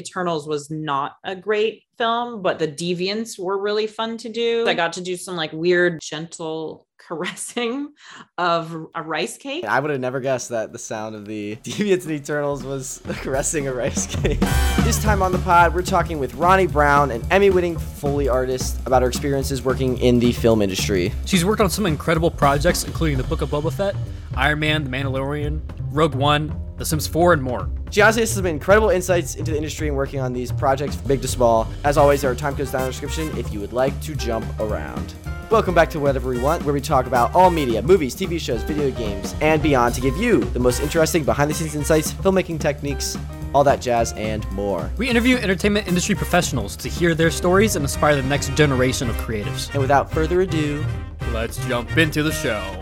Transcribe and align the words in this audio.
Eternals 0.00 0.48
was 0.48 0.70
not 0.70 1.16
a 1.24 1.36
great 1.36 1.84
film, 1.98 2.42
but 2.42 2.58
the 2.58 2.66
Deviants 2.66 3.38
were 3.38 3.60
really 3.60 3.86
fun 3.86 4.16
to 4.18 4.28
do. 4.28 4.66
I 4.66 4.74
got 4.74 4.94
to 4.94 5.00
do 5.00 5.16
some 5.16 5.36
like 5.36 5.52
weird, 5.52 6.00
gentle 6.00 6.86
caressing 6.98 7.92
of 8.38 8.86
a 8.94 9.02
rice 9.02 9.36
cake. 9.36 9.64
I 9.64 9.80
would 9.80 9.90
have 9.90 10.00
never 10.00 10.20
guessed 10.20 10.50
that 10.50 10.72
the 10.72 10.78
sound 10.78 11.14
of 11.14 11.26
the 11.26 11.56
Deviants 11.62 12.04
and 12.04 12.12
Eternals 12.12 12.62
was 12.62 13.02
caressing 13.08 13.68
a 13.68 13.72
rice 13.72 14.06
cake. 14.06 14.40
this 14.80 15.02
time 15.02 15.22
on 15.22 15.32
the 15.32 15.38
pod, 15.38 15.74
we're 15.74 15.82
talking 15.82 16.18
with 16.18 16.34
Ronnie 16.34 16.66
Brown, 16.66 17.10
an 17.10 17.22
Emmy 17.30 17.50
winning 17.50 17.76
Foley 17.78 18.28
artist, 18.28 18.78
about 18.86 19.02
her 19.02 19.08
experiences 19.08 19.62
working 19.62 19.98
in 19.98 20.18
the 20.18 20.32
film 20.32 20.62
industry. 20.62 21.12
She's 21.26 21.44
worked 21.44 21.60
on 21.60 21.70
some 21.70 21.86
incredible 21.86 22.30
projects, 22.30 22.84
including 22.84 23.18
The 23.18 23.24
Book 23.24 23.42
of 23.42 23.50
Boba 23.50 23.72
Fett, 23.72 23.94
Iron 24.36 24.60
Man, 24.60 24.84
The 24.84 24.90
Mandalorian, 24.90 25.60
Rogue 25.90 26.14
One, 26.14 26.48
The 26.80 26.86
Sims 26.86 27.06
4, 27.06 27.34
and 27.34 27.42
more. 27.42 27.68
She 27.90 28.00
honestly 28.00 28.22
has 28.22 28.32
some 28.32 28.46
incredible 28.46 28.88
insights 28.88 29.34
into 29.34 29.50
the 29.50 29.56
industry 29.58 29.88
and 29.88 29.96
working 29.98 30.18
on 30.18 30.32
these 30.32 30.50
projects, 30.50 30.96
big 30.96 31.20
to 31.20 31.28
small. 31.28 31.68
As 31.84 31.98
always, 31.98 32.24
our 32.24 32.34
time 32.34 32.56
codes 32.56 32.72
down 32.72 32.80
in 32.80 32.86
the 32.86 32.92
description 32.92 33.36
if 33.36 33.52
you 33.52 33.60
would 33.60 33.74
like 33.74 34.00
to 34.00 34.14
jump 34.14 34.46
around. 34.58 35.12
Welcome 35.50 35.74
back 35.74 35.90
to 35.90 36.00
Whatever 36.00 36.30
We 36.30 36.40
Want, 36.40 36.64
where 36.64 36.72
we 36.72 36.80
talk 36.80 37.04
about 37.04 37.34
all 37.34 37.50
media, 37.50 37.82
movies, 37.82 38.16
TV 38.16 38.40
shows, 38.40 38.62
video 38.62 38.90
games, 38.92 39.34
and 39.42 39.62
beyond 39.62 39.94
to 39.96 40.00
give 40.00 40.16
you 40.16 40.40
the 40.40 40.58
most 40.58 40.80
interesting 40.80 41.22
behind 41.22 41.50
the 41.50 41.54
scenes 41.54 41.74
insights, 41.74 42.14
filmmaking 42.14 42.58
techniques, 42.58 43.18
all 43.54 43.62
that 43.62 43.82
jazz, 43.82 44.14
and 44.14 44.50
more. 44.50 44.90
We 44.96 45.06
interview 45.06 45.36
entertainment 45.36 45.86
industry 45.86 46.14
professionals 46.14 46.76
to 46.76 46.88
hear 46.88 47.14
their 47.14 47.30
stories 47.30 47.76
and 47.76 47.82
inspire 47.82 48.16
the 48.16 48.22
next 48.22 48.54
generation 48.54 49.10
of 49.10 49.16
creatives. 49.16 49.70
And 49.72 49.82
without 49.82 50.10
further 50.10 50.40
ado, 50.40 50.82
let's 51.30 51.58
jump 51.66 51.98
into 51.98 52.22
the 52.22 52.32
show. 52.32 52.74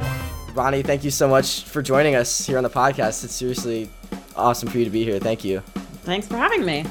Ronnie, 0.59 0.83
thank 0.83 1.05
you 1.05 1.13
so 1.13 1.29
much 1.29 1.63
for 1.63 1.83
joining 1.83 2.17
us 2.17 2.45
here 2.45 2.57
on 2.57 2.65
the 2.65 2.69
podcast. 2.69 3.23
It's 3.23 3.33
seriously 3.33 3.89
awesome 4.35 4.69
for 4.69 4.79
you 4.79 4.85
to 4.85 4.91
be 4.91 5.05
here. 5.05 5.21
Thank 5.21 5.45
you. 5.45 5.61
Thanks 6.03 6.27
for 6.27 6.37
having 6.37 6.65
me. 6.65 6.85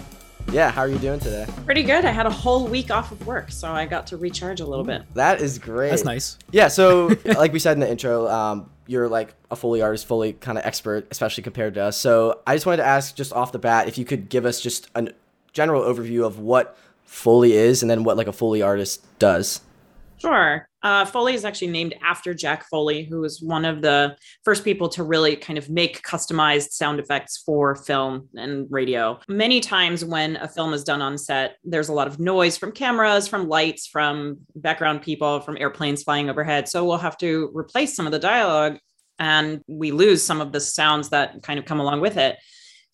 Yeah, 0.54 0.72
how 0.72 0.84
are 0.84 0.88
you 0.88 0.98
doing 1.00 1.20
today? 1.20 1.46
Pretty 1.66 1.84
good. 1.84 2.06
I 2.06 2.12
had 2.12 2.26
a 2.26 2.32
whole 2.32 2.66
week 2.66 2.92
off 2.92 3.12
of 3.12 3.28
work, 3.28 3.52
so 3.52 3.70
I 3.70 3.86
got 3.86 4.08
to 4.08 4.16
recharge 4.16 4.62
a 4.62 4.66
little 4.66 4.86
bit. 4.86 5.02
That 5.16 5.42
is 5.42 5.60
great. 5.60 5.90
That's 5.90 6.06
nice. 6.06 6.38
Yeah, 6.54 6.70
so 6.70 7.14
like 7.26 7.52
we 7.52 7.60
said 7.60 7.74
in 7.74 7.82
the 7.82 7.92
intro, 7.92 8.30
um, 8.30 8.70
you're 8.86 9.10
like 9.10 9.34
a 9.52 9.58
Foley 9.58 9.82
artist, 9.82 10.06
Foley 10.06 10.32
kind 10.32 10.58
of 10.58 10.66
expert, 10.66 11.06
especially 11.12 11.44
compared 11.44 11.74
to 11.74 11.84
us. 11.84 11.98
So 11.98 12.40
I 12.48 12.56
just 12.56 12.66
wanted 12.66 12.78
to 12.78 12.86
ask, 12.88 13.18
just 13.18 13.34
off 13.34 13.52
the 13.52 13.60
bat, 13.60 13.90
if 13.90 13.98
you 13.98 14.06
could 14.06 14.30
give 14.30 14.46
us 14.46 14.62
just 14.62 14.90
a 14.96 15.10
general 15.52 15.82
overview 15.82 16.26
of 16.26 16.40
what 16.40 16.78
Foley 17.04 17.52
is, 17.52 17.82
and 17.82 17.92
then 17.92 18.06
what 18.06 18.16
like 18.16 18.28
a 18.28 18.34
Foley 18.34 18.62
artist 18.62 19.06
does. 19.20 19.60
Sure. 20.20 20.67
Uh, 20.84 21.06
Foley 21.06 21.34
is 21.34 21.44
actually 21.44 21.68
named 21.68 21.96
after 22.04 22.34
Jack 22.34 22.68
Foley, 22.70 23.04
who 23.04 23.22
was 23.22 23.42
one 23.42 23.66
of 23.66 23.82
the 23.82 24.16
first 24.44 24.64
people 24.64 24.88
to 24.90 25.04
really 25.04 25.36
kind 25.36 25.58
of 25.58 25.70
make 25.70 26.04
customized 26.04 26.72
sound 26.72 27.00
effects 27.00 27.42
for 27.46 27.76
film 27.76 28.30
and 28.36 28.68
radio. 28.70 29.20
Many 29.28 29.60
times 29.60 30.06
when 30.06 30.36
a 30.38 30.48
film 30.48 30.74
is 30.74 30.84
done 30.84 31.02
on 31.02 31.18
set, 31.18 31.58
there's 31.64 31.90
a 31.90 31.94
lot 31.94 32.08
of 32.08 32.20
noise 32.20 32.58
from 32.58 32.72
cameras, 32.72 33.28
from 33.28 33.50
lights, 33.50 33.88
from 33.88 34.38
background 34.56 35.02
people, 35.02 35.40
from 35.40 35.58
airplanes 35.58 36.04
flying 36.04 36.30
overhead. 36.30 36.70
So 36.70 36.86
we'll 36.86 36.98
have 36.98 37.18
to 37.18 37.52
replace 37.56 37.96
some 37.96 38.06
of 38.06 38.12
the 38.12 38.20
dialogue 38.20 38.78
and 39.20 39.62
we 39.68 39.92
lose 39.92 40.24
some 40.24 40.42
of 40.42 40.52
the 40.52 40.60
sounds 40.60 41.10
that 41.10 41.42
kind 41.42 41.58
of 41.58 41.66
come 41.66 41.80
along 41.80 42.02
with 42.02 42.18
it. 42.18 42.38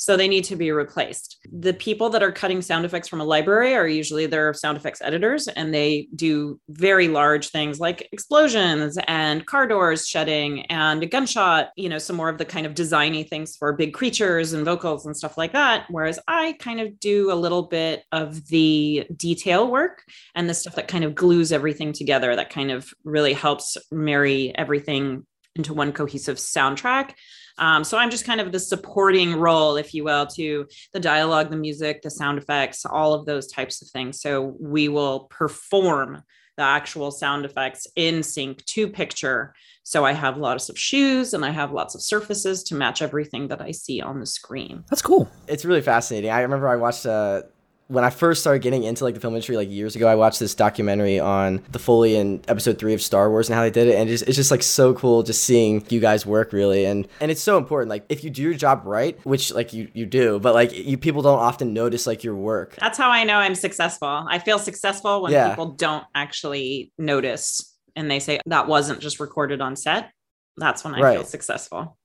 So 0.03 0.17
they 0.17 0.27
need 0.27 0.43
to 0.43 0.57
be 0.57 0.69
replaced. 0.73 1.37
The 1.49 1.73
people 1.73 2.09
that 2.09 2.21
are 2.21 2.33
cutting 2.33 2.61
sound 2.61 2.83
effects 2.83 3.07
from 3.07 3.21
a 3.21 3.23
library 3.23 3.73
are 3.73 3.87
usually 3.87 4.25
their 4.25 4.53
sound 4.53 4.75
effects 4.75 5.01
editors, 5.01 5.47
and 5.47 5.73
they 5.73 6.09
do 6.13 6.59
very 6.67 7.07
large 7.07 7.51
things 7.51 7.79
like 7.79 8.09
explosions 8.11 8.97
and 9.07 9.45
car 9.45 9.65
doors 9.65 10.05
shutting 10.05 10.65
and 10.65 11.01
a 11.01 11.05
gunshot, 11.05 11.69
you 11.77 11.87
know, 11.87 11.99
some 11.99 12.17
more 12.17 12.27
of 12.27 12.37
the 12.37 12.43
kind 12.43 12.65
of 12.65 12.73
designy 12.73 13.25
things 13.25 13.55
for 13.55 13.71
big 13.71 13.93
creatures 13.93 14.51
and 14.51 14.65
vocals 14.65 15.05
and 15.05 15.15
stuff 15.15 15.37
like 15.37 15.53
that. 15.53 15.85
Whereas 15.89 16.19
I 16.27 16.57
kind 16.59 16.81
of 16.81 16.99
do 16.99 17.31
a 17.31 17.35
little 17.35 17.63
bit 17.63 18.03
of 18.11 18.45
the 18.47 19.07
detail 19.15 19.71
work 19.71 20.03
and 20.35 20.49
the 20.49 20.53
stuff 20.53 20.75
that 20.75 20.89
kind 20.89 21.05
of 21.05 21.15
glues 21.15 21.53
everything 21.53 21.93
together, 21.93 22.35
that 22.35 22.49
kind 22.49 22.71
of 22.71 22.93
really 23.05 23.31
helps 23.31 23.77
marry 23.89 24.53
everything 24.53 25.25
into 25.55 25.73
one 25.73 25.93
cohesive 25.93 26.35
soundtrack. 26.35 27.13
Um, 27.57 27.83
so 27.83 27.97
I'm 27.97 28.09
just 28.09 28.25
kind 28.25 28.41
of 28.41 28.51
the 28.51 28.59
supporting 28.59 29.35
role, 29.35 29.75
if 29.75 29.93
you 29.93 30.03
will, 30.03 30.25
to 30.27 30.67
the 30.91 30.99
dialogue, 30.99 31.49
the 31.49 31.57
music, 31.57 32.01
the 32.01 32.09
sound 32.09 32.37
effects, 32.37 32.85
all 32.85 33.13
of 33.13 33.25
those 33.25 33.47
types 33.47 33.81
of 33.81 33.89
things. 33.89 34.21
So 34.21 34.55
we 34.59 34.87
will 34.87 35.21
perform 35.29 36.23
the 36.57 36.63
actual 36.63 37.11
sound 37.11 37.45
effects 37.45 37.87
in 37.95 38.21
sync 38.21 38.63
to 38.65 38.87
picture. 38.87 39.53
So 39.83 40.05
I 40.05 40.13
have 40.13 40.37
lots 40.37 40.69
of 40.69 40.77
shoes 40.77 41.33
and 41.33 41.43
I 41.43 41.49
have 41.49 41.71
lots 41.71 41.95
of 41.95 42.01
surfaces 42.01 42.63
to 42.65 42.75
match 42.75 43.01
everything 43.01 43.47
that 43.47 43.61
I 43.61 43.71
see 43.71 44.01
on 44.01 44.19
the 44.19 44.25
screen. 44.25 44.83
That's 44.89 45.01
cool. 45.01 45.29
It's 45.47 45.65
really 45.65 45.81
fascinating. 45.81 46.29
I 46.29 46.41
remember 46.41 46.67
I 46.67 46.75
watched 46.75 47.05
uh, 47.05 47.43
when 47.93 48.03
I 48.03 48.09
first 48.09 48.41
started 48.41 48.63
getting 48.63 48.83
into 48.83 49.03
like 49.03 49.13
the 49.13 49.19
film 49.19 49.35
industry 49.35 49.55
like 49.55 49.69
years 49.69 49.95
ago, 49.95 50.07
I 50.07 50.15
watched 50.15 50.39
this 50.39 50.55
documentary 50.55 51.19
on 51.19 51.61
the 51.71 51.77
Foley 51.77 52.15
in 52.15 52.41
episode 52.47 52.79
three 52.79 52.95
of 52.95 53.03
Star 53.03 53.29
Wars 53.29 53.49
and 53.49 53.55
how 53.55 53.61
they 53.61 53.69
did 53.69 53.87
it, 53.87 53.95
and 53.95 54.09
it's 54.09 54.21
just, 54.21 54.29
it's 54.29 54.35
just 54.35 54.49
like 54.49 54.63
so 54.63 54.95
cool 54.95 55.21
just 55.21 55.43
seeing 55.43 55.85
you 55.89 55.99
guys 55.99 56.25
work 56.25 56.53
really, 56.53 56.85
and 56.85 57.07
and 57.19 57.29
it's 57.29 57.41
so 57.41 57.55
important. 57.55 57.89
Like 57.89 58.05
if 58.09 58.23
you 58.23 58.31
do 58.31 58.41
your 58.41 58.55
job 58.55 58.81
right, 58.85 59.23
which 59.25 59.53
like 59.53 59.73
you 59.73 59.89
you 59.93 60.07
do, 60.07 60.39
but 60.39 60.55
like 60.55 60.73
you 60.73 60.97
people 60.97 61.21
don't 61.21 61.37
often 61.37 61.73
notice 61.73 62.07
like 62.07 62.23
your 62.23 62.35
work. 62.35 62.75
That's 62.77 62.97
how 62.97 63.11
I 63.11 63.25
know 63.25 63.37
I'm 63.37 63.55
successful. 63.55 64.25
I 64.27 64.39
feel 64.39 64.57
successful 64.57 65.21
when 65.21 65.31
yeah. 65.31 65.49
people 65.49 65.73
don't 65.73 66.05
actually 66.15 66.91
notice 66.97 67.77
and 67.95 68.09
they 68.09 68.19
say 68.19 68.39
that 68.47 68.67
wasn't 68.67 69.01
just 69.01 69.19
recorded 69.19 69.61
on 69.61 69.75
set. 69.75 70.09
That's 70.57 70.83
when 70.83 70.95
I 70.95 70.99
right. 70.99 71.17
feel 71.17 71.25
successful 71.25 71.97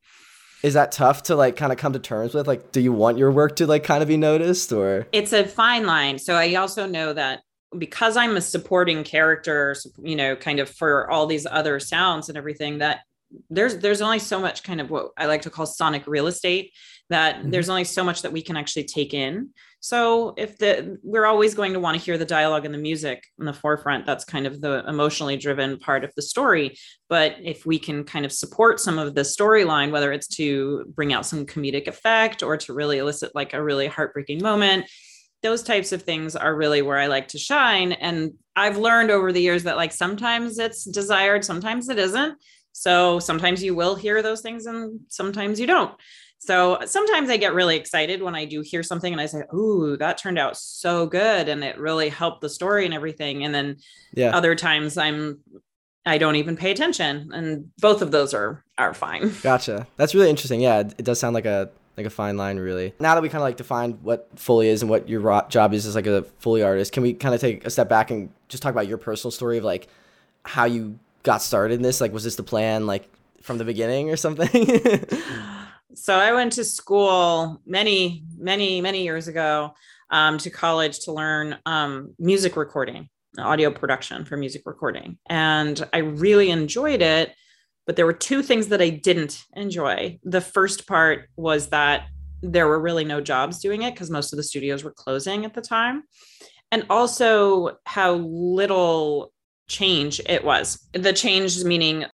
is 0.62 0.74
that 0.74 0.92
tough 0.92 1.24
to 1.24 1.36
like 1.36 1.56
kind 1.56 1.72
of 1.72 1.78
come 1.78 1.92
to 1.92 1.98
terms 1.98 2.34
with? 2.34 2.46
Like 2.46 2.72
do 2.72 2.80
you 2.80 2.92
want 2.92 3.18
your 3.18 3.30
work 3.30 3.56
to 3.56 3.66
like 3.66 3.84
kind 3.84 4.02
of 4.02 4.08
be 4.08 4.16
noticed 4.16 4.72
or? 4.72 5.06
It's 5.12 5.32
a 5.32 5.44
fine 5.44 5.86
line. 5.86 6.18
So 6.18 6.34
i 6.34 6.54
also 6.54 6.86
know 6.86 7.12
that 7.12 7.40
because 7.76 8.16
i'm 8.16 8.36
a 8.36 8.40
supporting 8.40 9.04
character 9.04 9.76
you 10.02 10.16
know 10.16 10.34
kind 10.34 10.58
of 10.58 10.70
for 10.70 11.10
all 11.10 11.26
these 11.26 11.46
other 11.50 11.78
sounds 11.78 12.28
and 12.28 12.38
everything 12.38 12.78
that 12.78 13.00
there's 13.50 13.76
there's 13.78 14.00
only 14.00 14.18
so 14.18 14.40
much 14.40 14.62
kind 14.62 14.80
of 14.80 14.90
what 14.90 15.10
i 15.18 15.26
like 15.26 15.42
to 15.42 15.50
call 15.50 15.66
sonic 15.66 16.06
real 16.06 16.28
estate 16.28 16.72
that 17.10 17.36
mm-hmm. 17.36 17.50
there's 17.50 17.68
only 17.68 17.84
so 17.84 18.02
much 18.02 18.22
that 18.22 18.32
we 18.32 18.40
can 18.40 18.56
actually 18.56 18.84
take 18.84 19.12
in 19.12 19.50
so 19.80 20.34
if 20.36 20.58
the 20.58 20.98
we're 21.02 21.26
always 21.26 21.54
going 21.54 21.72
to 21.72 21.80
want 21.80 21.96
to 21.96 22.04
hear 22.04 22.18
the 22.18 22.24
dialogue 22.24 22.64
and 22.64 22.74
the 22.74 22.78
music 22.78 23.24
in 23.38 23.44
the 23.44 23.52
forefront, 23.52 24.06
that's 24.06 24.24
kind 24.24 24.46
of 24.46 24.60
the 24.60 24.84
emotionally 24.88 25.36
driven 25.36 25.78
part 25.78 26.02
of 26.04 26.12
the 26.16 26.22
story. 26.22 26.76
But 27.08 27.36
if 27.42 27.64
we 27.64 27.78
can 27.78 28.04
kind 28.04 28.24
of 28.24 28.32
support 28.32 28.80
some 28.80 28.98
of 28.98 29.14
the 29.14 29.20
storyline, 29.20 29.92
whether 29.92 30.12
it's 30.12 30.26
to 30.36 30.84
bring 30.94 31.12
out 31.12 31.26
some 31.26 31.46
comedic 31.46 31.86
effect 31.86 32.42
or 32.42 32.56
to 32.56 32.72
really 32.72 32.98
elicit 32.98 33.34
like 33.34 33.54
a 33.54 33.62
really 33.62 33.86
heartbreaking 33.86 34.42
moment, 34.42 34.86
those 35.42 35.62
types 35.62 35.92
of 35.92 36.02
things 36.02 36.34
are 36.34 36.56
really 36.56 36.82
where 36.82 36.98
I 36.98 37.06
like 37.06 37.28
to 37.28 37.38
shine. 37.38 37.92
And 37.92 38.32
I've 38.56 38.76
learned 38.76 39.12
over 39.12 39.32
the 39.32 39.42
years 39.42 39.62
that 39.62 39.76
like 39.76 39.92
sometimes 39.92 40.58
it's 40.58 40.84
desired, 40.84 41.44
sometimes 41.44 41.88
it 41.88 41.98
isn't. 41.98 42.36
So 42.72 43.18
sometimes 43.20 43.62
you 43.62 43.74
will 43.74 43.94
hear 43.94 44.22
those 44.22 44.40
things 44.40 44.66
and 44.66 45.00
sometimes 45.08 45.60
you 45.60 45.66
don't. 45.66 45.94
So 46.38 46.78
sometimes 46.86 47.30
I 47.30 47.36
get 47.36 47.52
really 47.52 47.76
excited 47.76 48.22
when 48.22 48.34
I 48.34 48.44
do 48.44 48.60
hear 48.60 48.82
something 48.82 49.12
and 49.12 49.20
I 49.20 49.26
say, 49.26 49.42
"Ooh, 49.54 49.96
that 49.98 50.18
turned 50.18 50.38
out 50.38 50.56
so 50.56 51.06
good 51.06 51.48
and 51.48 51.64
it 51.64 51.78
really 51.78 52.08
helped 52.08 52.40
the 52.40 52.48
story 52.48 52.84
and 52.84 52.94
everything." 52.94 53.44
And 53.44 53.54
then 53.54 53.76
yeah. 54.14 54.36
other 54.36 54.54
times 54.54 54.96
I'm 54.96 55.40
I 56.06 56.16
don't 56.16 56.36
even 56.36 56.56
pay 56.56 56.70
attention 56.70 57.30
and 57.34 57.70
both 57.78 58.02
of 58.02 58.12
those 58.12 58.32
are 58.34 58.64
are 58.78 58.94
fine. 58.94 59.32
Gotcha. 59.42 59.86
That's 59.96 60.14
really 60.14 60.30
interesting. 60.30 60.60
Yeah, 60.60 60.80
it 60.80 61.04
does 61.04 61.18
sound 61.18 61.34
like 61.34 61.44
a 61.44 61.70
like 61.96 62.06
a 62.06 62.10
fine 62.10 62.36
line 62.36 62.58
really. 62.58 62.94
Now 63.00 63.14
that 63.14 63.22
we 63.22 63.28
kind 63.28 63.42
of 63.42 63.46
like 63.46 63.56
defined 63.56 63.98
what 64.02 64.28
Foley 64.36 64.68
is 64.68 64.82
and 64.82 64.90
what 64.90 65.08
your 65.08 65.44
job 65.48 65.74
is 65.74 65.86
as 65.86 65.96
like 65.96 66.06
a 66.06 66.22
Foley 66.38 66.62
artist, 66.62 66.92
can 66.92 67.02
we 67.02 67.14
kind 67.14 67.34
of 67.34 67.40
take 67.40 67.66
a 67.66 67.70
step 67.70 67.88
back 67.88 68.12
and 68.12 68.30
just 68.48 68.62
talk 68.62 68.70
about 68.70 68.86
your 68.86 68.98
personal 68.98 69.32
story 69.32 69.58
of 69.58 69.64
like 69.64 69.88
how 70.44 70.64
you 70.64 70.98
got 71.24 71.42
started 71.42 71.74
in 71.74 71.82
this? 71.82 72.00
Like 72.00 72.12
was 72.12 72.22
this 72.22 72.36
the 72.36 72.44
plan 72.44 72.86
like 72.86 73.08
from 73.42 73.58
the 73.58 73.64
beginning 73.64 74.10
or 74.10 74.16
something? 74.16 74.48
so 76.00 76.14
I 76.14 76.32
went 76.32 76.52
to 76.54 76.64
school 76.64 77.60
many, 77.66 78.24
many, 78.36 78.80
many 78.80 79.02
years 79.02 79.28
ago 79.28 79.74
um, 80.10 80.38
to 80.38 80.50
college 80.50 81.00
to 81.00 81.12
learn 81.12 81.58
um, 81.66 82.14
music 82.18 82.56
recording, 82.56 83.08
audio 83.38 83.70
production 83.70 84.24
for 84.24 84.36
music 84.36 84.62
recording. 84.64 85.18
And 85.26 85.86
I 85.92 85.98
really 85.98 86.50
enjoyed 86.50 87.02
it. 87.02 87.34
But 87.86 87.96
there 87.96 88.06
were 88.06 88.12
two 88.12 88.42
things 88.42 88.68
that 88.68 88.82
I 88.82 88.90
didn't 88.90 89.44
enjoy. 89.56 90.18
The 90.22 90.42
first 90.42 90.86
part 90.86 91.30
was 91.36 91.68
that 91.68 92.06
there 92.42 92.68
were 92.68 92.78
really 92.78 93.04
no 93.04 93.20
jobs 93.20 93.60
doing 93.60 93.82
it 93.82 93.94
because 93.94 94.10
most 94.10 94.32
of 94.32 94.36
the 94.36 94.42
studios 94.42 94.84
were 94.84 94.92
closing 94.92 95.44
at 95.44 95.54
the 95.54 95.62
time. 95.62 96.04
And 96.70 96.84
also 96.90 97.78
how 97.84 98.12
little 98.14 99.32
change 99.68 100.20
it 100.26 100.44
was. 100.44 100.86
The 100.92 101.12
change 101.12 101.64
meaning 101.64 102.04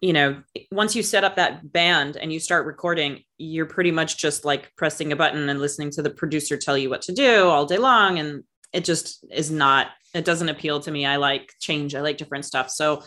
you 0.00 0.12
know, 0.14 0.42
once 0.72 0.96
you 0.96 1.02
set 1.02 1.24
up 1.24 1.36
that 1.36 1.72
band 1.72 2.16
and 2.16 2.32
you 2.32 2.40
start 2.40 2.66
recording, 2.66 3.22
you're 3.36 3.66
pretty 3.66 3.90
much 3.90 4.16
just 4.16 4.44
like 4.44 4.74
pressing 4.76 5.12
a 5.12 5.16
button 5.16 5.48
and 5.48 5.60
listening 5.60 5.90
to 5.90 6.02
the 6.02 6.10
producer 6.10 6.56
tell 6.56 6.78
you 6.78 6.88
what 6.88 7.02
to 7.02 7.12
do 7.12 7.44
all 7.44 7.66
day 7.66 7.76
long. 7.76 8.18
And 8.18 8.44
it 8.72 8.84
just 8.84 9.24
is 9.30 9.50
not, 9.50 9.88
it 10.14 10.24
doesn't 10.24 10.48
appeal 10.48 10.80
to 10.80 10.90
me. 10.90 11.04
I 11.04 11.16
like 11.16 11.52
change, 11.60 11.94
I 11.94 12.00
like 12.00 12.16
different 12.16 12.46
stuff. 12.46 12.70
So 12.70 13.02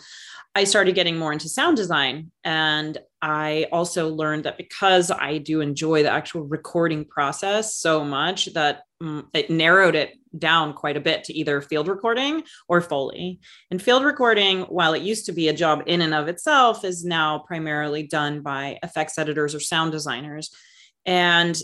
I 0.54 0.62
started 0.62 0.94
getting 0.94 1.16
more 1.16 1.32
into 1.32 1.48
sound 1.48 1.76
design. 1.76 2.30
And 2.44 2.96
I 3.20 3.66
also 3.72 4.08
learned 4.10 4.44
that 4.44 4.56
because 4.56 5.10
I 5.10 5.38
do 5.38 5.60
enjoy 5.60 6.04
the 6.04 6.12
actual 6.12 6.42
recording 6.42 7.04
process 7.04 7.74
so 7.74 8.04
much, 8.04 8.52
that 8.54 8.82
Mm, 9.02 9.26
it 9.34 9.50
narrowed 9.50 9.94
it 9.94 10.14
down 10.38 10.72
quite 10.72 10.96
a 10.96 11.00
bit 11.00 11.24
to 11.24 11.34
either 11.34 11.60
field 11.60 11.88
recording 11.88 12.42
or 12.68 12.80
Foley. 12.80 13.40
And 13.70 13.82
field 13.82 14.04
recording, 14.04 14.62
while 14.62 14.94
it 14.94 15.02
used 15.02 15.26
to 15.26 15.32
be 15.32 15.48
a 15.48 15.52
job 15.52 15.82
in 15.86 16.00
and 16.00 16.14
of 16.14 16.28
itself, 16.28 16.84
is 16.84 17.04
now 17.04 17.40
primarily 17.40 18.04
done 18.04 18.40
by 18.40 18.78
effects 18.82 19.18
editors 19.18 19.54
or 19.54 19.60
sound 19.60 19.92
designers. 19.92 20.54
And 21.06 21.60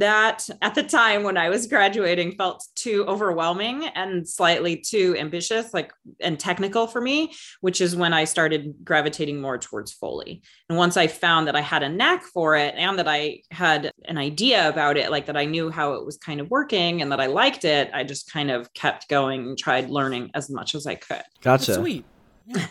that 0.00 0.48
at 0.60 0.74
the 0.74 0.82
time 0.82 1.22
when 1.22 1.36
I 1.36 1.48
was 1.48 1.66
graduating 1.66 2.32
felt 2.32 2.66
too 2.74 3.04
overwhelming 3.06 3.86
and 3.94 4.28
slightly 4.28 4.76
too 4.76 5.16
ambitious, 5.18 5.72
like 5.72 5.92
and 6.20 6.38
technical 6.38 6.86
for 6.86 7.00
me, 7.00 7.32
which 7.60 7.80
is 7.80 7.94
when 7.94 8.12
I 8.12 8.24
started 8.24 8.74
gravitating 8.84 9.40
more 9.40 9.58
towards 9.58 9.92
Foley. 9.92 10.42
And 10.68 10.76
once 10.76 10.96
I 10.96 11.06
found 11.06 11.46
that 11.46 11.56
I 11.56 11.60
had 11.60 11.82
a 11.82 11.88
knack 11.88 12.24
for 12.24 12.56
it 12.56 12.74
and 12.76 12.98
that 12.98 13.08
I 13.08 13.42
had 13.50 13.92
an 14.06 14.18
idea 14.18 14.68
about 14.68 14.96
it, 14.96 15.10
like 15.10 15.26
that 15.26 15.36
I 15.36 15.44
knew 15.44 15.70
how 15.70 15.94
it 15.94 16.04
was 16.04 16.16
kind 16.16 16.40
of 16.40 16.50
working 16.50 17.00
and 17.00 17.12
that 17.12 17.20
I 17.20 17.26
liked 17.26 17.64
it, 17.64 17.90
I 17.94 18.04
just 18.04 18.30
kind 18.32 18.50
of 18.50 18.72
kept 18.74 19.08
going 19.08 19.46
and 19.48 19.58
tried 19.58 19.88
learning 19.88 20.30
as 20.34 20.50
much 20.50 20.74
as 20.74 20.86
I 20.86 20.96
could. 20.96 21.22
Gotcha. 21.40 21.72
That's 21.72 21.78
sweet. 21.78 22.04
Yeah. 22.46 22.66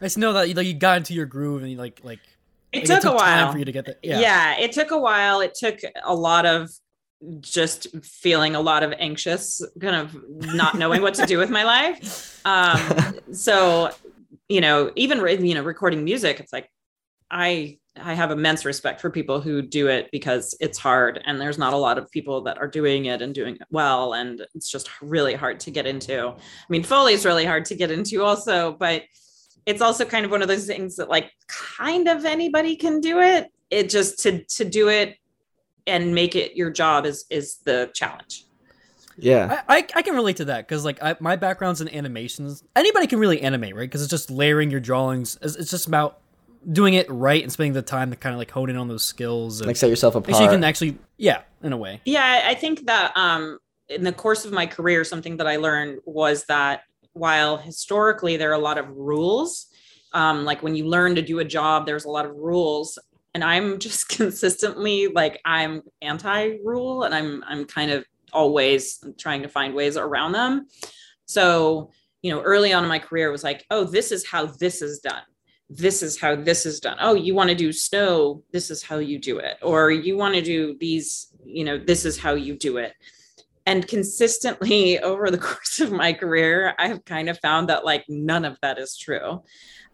Nice 0.00 0.14
to 0.14 0.20
know 0.20 0.32
that 0.32 0.48
you, 0.48 0.54
like, 0.54 0.66
you 0.66 0.74
got 0.74 0.98
into 0.98 1.12
your 1.12 1.26
groove 1.26 1.62
and 1.62 1.70
you 1.70 1.76
like 1.76 2.00
like 2.04 2.20
It 2.72 2.88
like, 2.88 3.00
took, 3.00 3.12
a 3.12 3.16
while 3.16 3.52
for 3.52 3.58
you 3.58 3.64
to 3.64 3.72
get 3.72 3.86
there. 3.86 3.96
Yeah. 4.02 4.20
yeah 4.20 4.58
it 4.58 4.72
took 4.72 4.90
a 4.90 4.98
while 4.98 5.40
it 5.40 5.54
took 5.54 5.78
a 6.04 6.14
lot 6.14 6.44
of 6.44 6.70
just 7.40 7.88
feeling 8.04 8.54
a 8.54 8.60
lot 8.60 8.82
of 8.82 8.92
anxious 8.98 9.60
kind 9.80 9.96
of 9.96 10.16
not 10.54 10.76
knowing 10.76 11.02
what 11.02 11.14
to 11.14 11.26
do 11.26 11.38
with 11.38 11.50
my 11.50 11.64
life 11.64 12.40
um 12.44 13.14
so 13.32 13.90
you 14.48 14.60
know 14.60 14.92
even 14.94 15.44
you 15.44 15.54
know 15.54 15.62
recording 15.62 16.04
music 16.04 16.38
it's 16.38 16.52
like 16.52 16.70
i 17.30 17.76
i 18.00 18.14
have 18.14 18.30
immense 18.30 18.64
respect 18.64 19.00
for 19.00 19.10
people 19.10 19.40
who 19.40 19.60
do 19.62 19.88
it 19.88 20.08
because 20.12 20.56
it's 20.60 20.78
hard 20.78 21.20
and 21.24 21.40
there's 21.40 21.58
not 21.58 21.72
a 21.72 21.76
lot 21.76 21.98
of 21.98 22.08
people 22.12 22.42
that 22.42 22.58
are 22.58 22.68
doing 22.68 23.06
it 23.06 23.20
and 23.20 23.34
doing 23.34 23.56
it 23.56 23.66
well 23.70 24.14
and 24.14 24.46
it's 24.54 24.70
just 24.70 24.88
really 25.02 25.34
hard 25.34 25.58
to 25.58 25.72
get 25.72 25.86
into 25.86 26.28
i 26.28 26.34
mean 26.68 26.84
Foley's 26.84 27.24
really 27.24 27.44
hard 27.44 27.64
to 27.64 27.74
get 27.74 27.90
into 27.90 28.22
also 28.22 28.76
but 28.78 29.02
it's 29.68 29.82
also 29.82 30.04
kind 30.04 30.24
of 30.24 30.30
one 30.30 30.40
of 30.42 30.48
those 30.48 30.66
things 30.66 30.96
that 30.96 31.08
like 31.08 31.30
kind 31.46 32.08
of 32.08 32.24
anybody 32.24 32.74
can 32.74 33.00
do 33.00 33.20
it 33.20 33.52
it 33.70 33.88
just 33.90 34.18
to 34.20 34.42
to 34.44 34.64
do 34.64 34.88
it 34.88 35.16
and 35.86 36.14
make 36.14 36.34
it 36.34 36.56
your 36.56 36.70
job 36.70 37.04
is 37.06 37.24
is 37.30 37.56
the 37.64 37.90
challenge 37.94 38.44
Yeah. 39.16 39.62
I, 39.68 39.78
I, 39.78 39.86
I 39.96 40.02
can 40.02 40.14
relate 40.14 40.36
to 40.36 40.46
that 40.46 40.66
because 40.66 40.84
like 40.84 41.02
I, 41.02 41.16
my 41.20 41.36
background's 41.36 41.80
in 41.80 41.88
animations. 41.88 42.62
Anybody 42.76 43.06
can 43.06 43.18
really 43.18 43.40
animate, 43.42 43.74
right? 43.74 43.82
Because 43.82 44.00
it's 44.02 44.10
just 44.10 44.30
layering 44.30 44.70
your 44.70 44.80
drawings. 44.80 45.38
It's, 45.42 45.56
it's 45.56 45.70
just 45.70 45.86
about 45.86 46.20
doing 46.72 46.94
it 46.94 47.10
right 47.10 47.42
and 47.42 47.50
spending 47.50 47.72
the 47.72 47.82
time 47.82 48.10
to 48.10 48.16
kind 48.16 48.32
of 48.32 48.38
like 48.38 48.50
hone 48.50 48.70
in 48.70 48.76
on 48.76 48.88
those 48.88 49.04
skills. 49.04 49.60
And 49.60 49.66
like 49.66 49.76
set 49.76 49.90
yourself 49.90 50.14
make 50.14 50.24
apart. 50.24 50.36
sure 50.36 50.44
you 50.44 50.50
can 50.50 50.64
actually, 50.64 50.98
yeah, 51.16 51.42
in 51.62 51.72
a 51.72 51.76
way. 51.76 52.00
yeah 52.04 52.42
i 52.46 52.54
think 52.54 52.86
that 52.86 53.12
um 53.16 53.58
in 53.88 54.04
the 54.04 54.12
course 54.12 54.44
of 54.44 54.52
my 54.52 54.66
career 54.66 55.02
something 55.04 55.36
that 55.38 55.46
i 55.48 55.56
learned 55.56 55.98
was 56.04 56.44
that 56.44 56.82
while 57.18 57.56
historically 57.56 58.36
there 58.36 58.50
are 58.50 58.54
a 58.54 58.58
lot 58.58 58.78
of 58.78 58.88
rules 58.90 59.66
um 60.12 60.44
like 60.44 60.62
when 60.62 60.74
you 60.74 60.86
learn 60.86 61.14
to 61.14 61.22
do 61.22 61.40
a 61.40 61.44
job 61.44 61.86
there's 61.86 62.04
a 62.04 62.10
lot 62.10 62.26
of 62.26 62.34
rules. 62.36 62.98
And 63.34 63.44
i'm 63.44 63.78
just 63.86 64.08
consistently 64.08 65.08
like 65.08 65.40
i'm 65.44 65.82
anti 66.02 66.58
rule 66.64 67.04
and 67.04 67.14
i'm 67.14 67.44
i'm 67.46 67.64
kind 67.64 67.90
of 67.90 68.04
always 68.32 69.02
trying 69.18 69.42
to 69.42 69.48
find 69.48 69.74
ways 69.74 69.96
around 69.96 70.32
them. 70.32 70.66
So 71.26 71.90
you 72.22 72.32
know 72.32 72.42
early 72.42 72.72
on 72.72 72.82
in 72.82 72.88
my 72.88 72.98
career 72.98 73.30
was 73.30 73.44
like 73.44 73.64
oh 73.70 73.84
this 73.84 74.12
is 74.12 74.26
how 74.26 74.46
this 74.46 74.82
is 74.82 75.00
done. 75.00 75.22
This 75.70 76.02
is 76.02 76.18
how 76.18 76.34
this 76.34 76.66
is 76.66 76.80
done. 76.80 76.96
Oh 77.00 77.14
you 77.14 77.34
want 77.34 77.50
to 77.50 77.56
do 77.56 77.72
snow 77.72 78.42
this 78.52 78.70
is 78.70 78.82
how 78.82 78.98
you 78.98 79.18
do 79.18 79.38
it. 79.38 79.56
Or 79.62 79.90
you 79.90 80.16
want 80.16 80.34
to 80.34 80.42
do 80.42 80.76
these 80.80 81.28
you 81.44 81.64
know 81.64 81.78
this 81.78 82.04
is 82.04 82.18
how 82.18 82.34
you 82.34 82.56
do 82.56 82.78
it 82.78 82.94
and 83.68 83.86
consistently 83.86 84.98
over 85.10 85.30
the 85.30 85.38
course 85.38 85.78
of 85.80 85.92
my 85.92 86.12
career 86.12 86.74
i've 86.78 87.04
kind 87.04 87.28
of 87.28 87.38
found 87.40 87.68
that 87.68 87.84
like 87.84 88.04
none 88.08 88.44
of 88.44 88.58
that 88.62 88.78
is 88.78 88.96
true. 88.96 89.42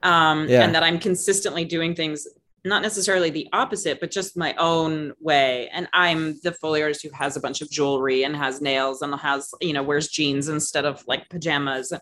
Um, 0.02 0.48
Yeah. 0.48 0.62
and 0.64 0.74
that 0.74 0.82
i'm 0.82 0.98
consistently 0.98 1.64
doing 1.64 1.94
things 1.94 2.26
not 2.66 2.80
necessarily 2.80 3.28
the 3.28 3.46
opposite 3.52 4.00
but 4.00 4.10
just 4.10 4.38
my 4.38 4.54
own 4.56 5.12
way. 5.20 5.68
And 5.76 5.86
i'm 5.92 6.38
the 6.42 6.52
foley 6.52 6.82
artist 6.82 7.02
who 7.02 7.10
has 7.10 7.36
a 7.36 7.40
bunch 7.40 7.60
of 7.60 7.70
jewelry 7.70 8.24
and 8.24 8.34
has 8.36 8.62
nails 8.62 9.02
and 9.02 9.14
has 9.16 9.50
you 9.60 9.74
know 9.74 9.82
wears 9.82 10.08
jeans 10.08 10.48
instead 10.48 10.84
of 10.86 11.04
like 11.06 11.28
pajamas. 11.28 11.92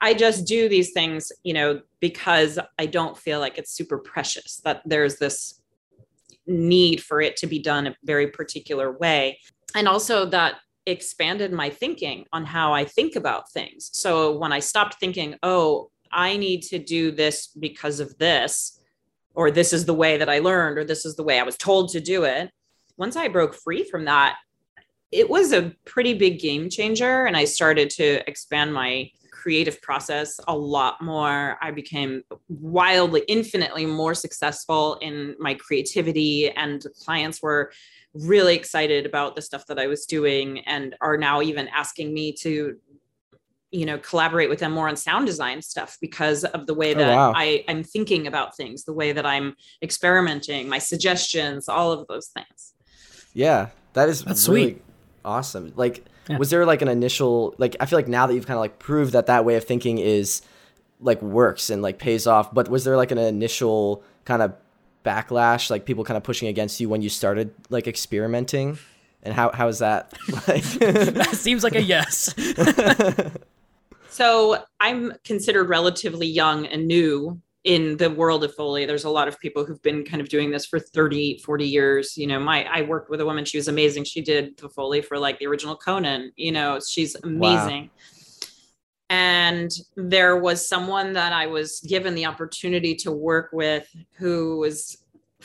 I 0.00 0.14
just 0.14 0.46
do 0.46 0.68
these 0.68 0.92
things 0.92 1.32
you 1.42 1.54
know 1.58 1.80
because 2.00 2.58
i 2.78 2.86
don't 2.86 3.16
feel 3.18 3.40
like 3.40 3.58
it's 3.58 3.72
super 3.72 3.98
precious 3.98 4.60
that 4.64 4.82
there's 4.86 5.16
this 5.16 5.60
need 6.46 7.02
for 7.02 7.20
it 7.20 7.36
to 7.36 7.46
be 7.46 7.58
done 7.58 7.86
a 7.88 7.96
very 8.04 8.28
particular 8.28 8.92
way. 8.96 9.38
And 9.74 9.88
also 9.88 10.16
that 10.26 10.54
expanded 10.86 11.52
my 11.52 11.68
thinking 11.68 12.24
on 12.32 12.44
how 12.44 12.72
I 12.72 12.84
think 12.84 13.16
about 13.16 13.50
things. 13.50 13.90
So 13.92 14.36
when 14.38 14.52
I 14.52 14.60
stopped 14.60 14.96
thinking, 15.00 15.34
oh, 15.42 15.90
I 16.12 16.36
need 16.36 16.62
to 16.62 16.78
do 16.78 17.10
this 17.10 17.48
because 17.48 18.00
of 18.00 18.16
this, 18.18 18.80
or 19.34 19.50
this 19.50 19.72
is 19.72 19.84
the 19.84 19.94
way 19.94 20.16
that 20.16 20.28
I 20.28 20.38
learned, 20.38 20.78
or 20.78 20.84
this 20.84 21.04
is 21.04 21.16
the 21.16 21.24
way 21.24 21.38
I 21.38 21.42
was 21.42 21.56
told 21.56 21.90
to 21.90 22.00
do 22.00 22.24
it. 22.24 22.50
Once 22.96 23.16
I 23.16 23.28
broke 23.28 23.54
free 23.54 23.84
from 23.84 24.06
that, 24.06 24.36
it 25.12 25.28
was 25.28 25.52
a 25.52 25.74
pretty 25.84 26.14
big 26.14 26.40
game 26.40 26.70
changer. 26.70 27.26
And 27.26 27.36
I 27.36 27.44
started 27.44 27.90
to 27.90 28.28
expand 28.28 28.72
my 28.72 29.10
creative 29.30 29.80
process 29.82 30.40
a 30.48 30.56
lot 30.56 31.02
more. 31.02 31.58
I 31.60 31.70
became 31.70 32.22
wildly, 32.48 33.22
infinitely 33.28 33.86
more 33.86 34.14
successful 34.14 34.96
in 35.02 35.36
my 35.38 35.54
creativity, 35.54 36.50
and 36.50 36.84
clients 37.04 37.42
were 37.42 37.70
really 38.20 38.54
excited 38.54 39.06
about 39.06 39.34
the 39.36 39.42
stuff 39.42 39.66
that 39.66 39.78
I 39.78 39.86
was 39.86 40.06
doing 40.06 40.60
and 40.60 40.94
are 41.00 41.16
now 41.16 41.42
even 41.42 41.68
asking 41.68 42.12
me 42.14 42.32
to 42.40 42.76
you 43.72 43.84
know 43.84 43.98
collaborate 43.98 44.48
with 44.48 44.60
them 44.60 44.72
more 44.72 44.88
on 44.88 44.96
sound 44.96 45.26
design 45.26 45.60
stuff 45.60 45.98
because 46.00 46.44
of 46.44 46.66
the 46.66 46.72
way 46.74 46.94
Oh, 46.94 46.98
that 46.98 47.14
wow. 47.16 47.32
I, 47.34 47.64
I'm 47.68 47.82
thinking 47.82 48.26
about 48.26 48.56
things, 48.56 48.84
the 48.84 48.92
way 48.92 49.12
that 49.12 49.26
I'm 49.26 49.56
experimenting, 49.82 50.68
my 50.68 50.78
suggestions, 50.78 51.68
all 51.68 51.90
of 51.92 52.06
those 52.06 52.28
things. 52.28 52.74
Yeah, 53.34 53.68
that 53.94 54.08
is 54.08 54.22
That's 54.24 54.48
really 54.48 54.62
sweet. 54.74 54.82
awesome. 55.24 55.72
Like, 55.76 56.04
Yeah. 56.28 56.38
was 56.38 56.50
there 56.50 56.64
like 56.64 56.80
an 56.82 56.88
initial 56.88 57.54
like? 57.58 57.76
I 57.80 57.86
feel 57.86 57.98
like 57.98 58.08
now 58.08 58.26
that 58.26 58.34
you've 58.34 58.46
kind 58.46 58.56
of 58.56 58.60
like 58.60 58.78
proved 58.78 59.12
that 59.12 59.26
that 59.26 59.44
way 59.44 59.56
of 59.56 59.64
thinking 59.64 59.98
is 59.98 60.42
like 61.00 61.20
works 61.20 61.68
and 61.68 61.82
like 61.82 61.98
pays 61.98 62.26
off. 62.26 62.54
But 62.54 62.68
was 62.68 62.84
there 62.84 62.96
like 62.96 63.10
an 63.10 63.18
initial 63.18 64.02
kind 64.24 64.42
of 64.42 64.54
backlash, 65.06 65.70
like 65.70 65.84
people 65.84 66.04
kind 66.04 66.16
of 66.16 66.24
pushing 66.24 66.48
against 66.48 66.80
you 66.80 66.88
when 66.88 67.02
you 67.02 67.08
started 67.08 67.54
like 67.70 67.86
experimenting? 67.86 68.78
And 69.22 69.32
how 69.34 69.50
how 69.52 69.68
is 69.68 69.78
that 69.78 70.12
like? 70.48 70.62
that 70.80 71.30
seems 71.32 71.62
like 71.64 71.74
a 71.74 71.82
yes. 71.82 72.34
So 74.16 74.64
I'm 74.80 75.12
considered 75.24 75.68
relatively 75.68 76.26
young 76.26 76.64
and 76.68 76.86
new 76.86 77.38
in 77.64 77.98
the 77.98 78.08
world 78.08 78.44
of 78.44 78.54
Foley. 78.54 78.86
There's 78.86 79.04
a 79.04 79.10
lot 79.10 79.28
of 79.28 79.38
people 79.40 79.62
who've 79.62 79.82
been 79.82 80.06
kind 80.06 80.22
of 80.22 80.30
doing 80.30 80.50
this 80.50 80.64
for 80.64 80.80
30, 80.80 81.42
40 81.44 81.66
years. 81.66 82.16
You 82.16 82.26
know, 82.26 82.40
my 82.40 82.64
I 82.64 82.80
worked 82.80 83.10
with 83.10 83.20
a 83.20 83.26
woman, 83.26 83.44
she 83.44 83.58
was 83.58 83.68
amazing. 83.68 84.04
She 84.04 84.22
did 84.22 84.56
the 84.56 84.70
Foley 84.70 85.02
for 85.02 85.18
like 85.18 85.38
the 85.38 85.46
original 85.46 85.76
Conan, 85.76 86.32
you 86.36 86.50
know, 86.50 86.80
she's 86.80 87.14
amazing. 87.16 87.90
And 89.10 89.70
there 89.96 90.38
was 90.38 90.66
someone 90.66 91.12
that 91.12 91.34
I 91.34 91.46
was 91.46 91.80
given 91.80 92.14
the 92.14 92.24
opportunity 92.24 92.94
to 92.94 93.12
work 93.12 93.50
with 93.52 93.86
who 94.12 94.60
was 94.60 94.96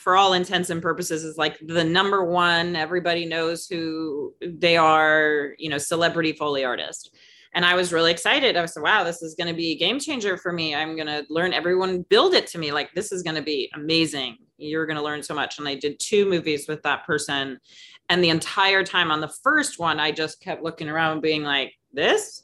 for 0.01 0.17
all 0.17 0.33
intents 0.33 0.69
and 0.69 0.81
purposes 0.81 1.23
is 1.23 1.37
like 1.37 1.57
the 1.65 1.83
number 1.83 2.25
one 2.25 2.75
everybody 2.75 3.25
knows 3.25 3.67
who 3.67 4.33
they 4.41 4.75
are 4.75 5.53
you 5.57 5.69
know 5.69 5.77
celebrity 5.77 6.33
foley 6.33 6.65
artist 6.65 7.15
and 7.53 7.65
I 7.65 7.75
was 7.75 7.91
really 7.91 8.11
excited. 8.11 8.55
I 8.55 8.61
was 8.61 8.75
like, 8.75 8.85
wow, 8.85 9.03
this 9.03 9.21
is 9.21 9.35
going 9.35 9.49
to 9.49 9.53
be 9.53 9.71
a 9.71 9.77
game 9.77 9.99
changer 9.99 10.37
for 10.37 10.53
me. 10.53 10.73
I'm 10.73 10.95
going 10.95 11.07
to 11.07 11.25
learn 11.29 11.53
everyone 11.53 12.03
build 12.03 12.33
it 12.33 12.47
to 12.47 12.57
me. 12.57 12.71
Like, 12.71 12.93
this 12.93 13.11
is 13.11 13.23
going 13.23 13.35
to 13.35 13.41
be 13.41 13.69
amazing. 13.75 14.37
You're 14.57 14.85
going 14.85 14.97
to 14.97 15.03
learn 15.03 15.21
so 15.21 15.33
much. 15.33 15.59
And 15.59 15.67
I 15.67 15.75
did 15.75 15.99
two 15.99 16.29
movies 16.29 16.67
with 16.69 16.81
that 16.83 17.05
person. 17.05 17.59
And 18.07 18.23
the 18.23 18.29
entire 18.29 18.83
time 18.83 19.11
on 19.11 19.19
the 19.19 19.27
first 19.43 19.79
one, 19.79 19.99
I 19.99 20.11
just 20.11 20.41
kept 20.41 20.63
looking 20.63 20.87
around 20.87 21.21
being 21.21 21.43
like, 21.43 21.73
this, 21.91 22.43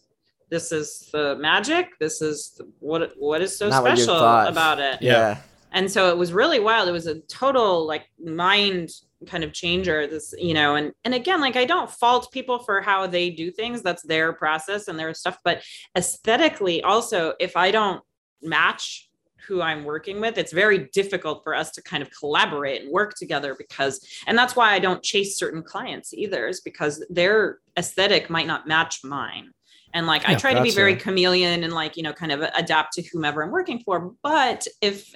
this 0.49 0.73
is 0.73 1.09
the 1.13 1.37
magic. 1.37 1.87
This 1.99 2.21
is 2.21 2.59
what, 2.79 3.13
what 3.17 3.41
is 3.41 3.57
so 3.57 3.69
Not 3.69 3.83
special 3.83 4.17
about 4.17 4.79
it 4.79 5.01
yeah. 5.01 5.37
And 5.71 5.91
so 5.91 6.09
it 6.09 6.17
was 6.17 6.33
really 6.33 6.59
wild. 6.59 6.87
It 6.87 6.93
was 6.93 7.07
a 7.07 7.19
total 7.21 7.85
like 7.85 8.09
mind 8.23 8.89
kind 9.25 9.43
of 9.43 9.51
changer 9.51 10.05
this 10.05 10.33
you 10.37 10.53
know 10.53 10.75
and 10.75 10.91
and 11.03 11.15
again 11.15 11.41
like 11.41 11.55
i 11.55 11.65
don't 11.65 11.89
fault 11.89 12.31
people 12.31 12.59
for 12.59 12.81
how 12.81 13.07
they 13.07 13.29
do 13.29 13.51
things. 13.51 13.81
That's 13.81 14.03
their 14.03 14.33
process 14.33 14.87
and 14.87 14.99
their 14.99 15.13
stuff. 15.13 15.37
But 15.43 15.63
aesthetically 15.95 16.83
also 16.83 17.33
if 17.39 17.57
i 17.57 17.71
don't 17.71 18.01
match 18.41 19.09
who 19.47 19.61
i'm 19.61 19.85
working 19.85 20.21
with 20.21 20.37
it's 20.37 20.51
very 20.51 20.89
difficult 20.93 21.43
for 21.43 21.55
us 21.55 21.71
to 21.71 21.81
kind 21.81 22.03
of 22.03 22.09
collaborate 22.17 22.83
and 22.83 22.91
work 22.91 23.15
together 23.15 23.55
because 23.55 24.05
and 24.27 24.37
that's 24.37 24.55
why 24.55 24.73
i 24.73 24.79
don't 24.79 25.01
chase 25.01 25.37
certain 25.37 25.63
clients 25.63 26.13
either 26.13 26.47
is 26.47 26.61
because 26.61 27.03
their 27.09 27.59
aesthetic 27.77 28.29
might 28.29 28.47
not 28.47 28.67
match 28.67 28.99
mine. 29.03 29.51
And 29.93 30.05
like 30.05 30.27
i 30.29 30.35
try 30.35 30.53
to 30.53 30.61
be 30.61 30.71
very 30.71 30.93
gotcha. 30.93 31.05
chameleon 31.05 31.63
and 31.63 31.73
like 31.73 31.97
you 31.97 32.03
know 32.03 32.13
kind 32.13 32.31
of 32.31 32.41
adapt 32.55 32.93
to 32.93 33.01
whomever 33.01 33.41
i'm 33.41 33.51
working 33.51 33.79
for. 33.79 34.13
But 34.21 34.67
if 34.81 35.15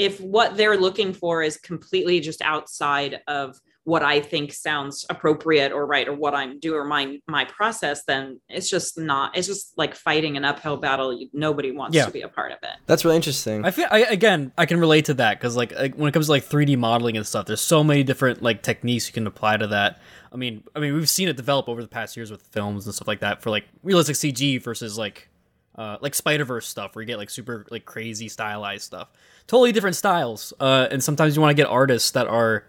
if 0.00 0.18
what 0.18 0.56
they're 0.56 0.78
looking 0.78 1.12
for 1.12 1.42
is 1.42 1.58
completely 1.58 2.20
just 2.20 2.40
outside 2.40 3.20
of 3.28 3.60
what 3.84 4.02
I 4.02 4.20
think 4.20 4.52
sounds 4.52 5.04
appropriate 5.10 5.72
or 5.72 5.84
right 5.84 6.08
or 6.08 6.14
what 6.14 6.34
I'm 6.34 6.58
doing 6.58 6.78
or 6.80 6.84
my 6.84 7.18
my 7.28 7.44
process, 7.44 8.04
then 8.04 8.40
it's 8.48 8.70
just 8.70 8.98
not. 8.98 9.36
It's 9.36 9.46
just 9.46 9.76
like 9.76 9.94
fighting 9.94 10.38
an 10.38 10.44
uphill 10.44 10.78
battle. 10.78 11.18
Nobody 11.34 11.70
wants 11.70 11.94
Yeah. 11.96 12.06
to 12.06 12.10
be 12.10 12.22
a 12.22 12.28
part 12.28 12.52
of 12.52 12.58
it. 12.62 12.76
That's 12.86 13.04
really 13.04 13.16
interesting. 13.16 13.64
I 13.64 13.70
feel 13.72 13.88
I, 13.90 14.00
again 14.04 14.52
I 14.56 14.64
can 14.64 14.80
relate 14.80 15.04
to 15.06 15.14
that 15.14 15.38
because 15.38 15.54
like, 15.54 15.72
like 15.74 15.94
when 15.96 16.08
it 16.08 16.12
comes 16.12 16.26
to 16.26 16.32
like 16.32 16.44
3D 16.44 16.78
modeling 16.78 17.16
and 17.18 17.26
stuff, 17.26 17.44
there's 17.46 17.60
so 17.60 17.84
many 17.84 18.02
different 18.02 18.42
like 18.42 18.62
techniques 18.62 19.06
you 19.06 19.12
can 19.12 19.26
apply 19.26 19.58
to 19.58 19.66
that. 19.66 20.00
I 20.32 20.36
mean, 20.36 20.62
I 20.74 20.80
mean 20.80 20.94
we've 20.94 21.10
seen 21.10 21.28
it 21.28 21.36
develop 21.36 21.68
over 21.68 21.82
the 21.82 21.88
past 21.88 22.16
years 22.16 22.30
with 22.30 22.40
films 22.42 22.86
and 22.86 22.94
stuff 22.94 23.08
like 23.08 23.20
that 23.20 23.42
for 23.42 23.50
like 23.50 23.64
realistic 23.82 24.16
CG 24.16 24.62
versus 24.62 24.96
like 24.96 25.28
uh, 25.76 25.96
like 26.00 26.14
Spider 26.14 26.44
Verse 26.44 26.66
stuff 26.66 26.94
where 26.94 27.02
you 27.02 27.06
get 27.06 27.18
like 27.18 27.30
super 27.30 27.66
like 27.70 27.84
crazy 27.84 28.28
stylized 28.28 28.84
stuff. 28.84 29.08
Totally 29.46 29.72
different 29.72 29.96
styles. 29.96 30.52
Uh, 30.60 30.88
and 30.90 31.02
sometimes 31.02 31.36
you 31.36 31.42
want 31.42 31.56
to 31.56 31.62
get 31.62 31.68
artists 31.70 32.10
that 32.12 32.26
are 32.26 32.64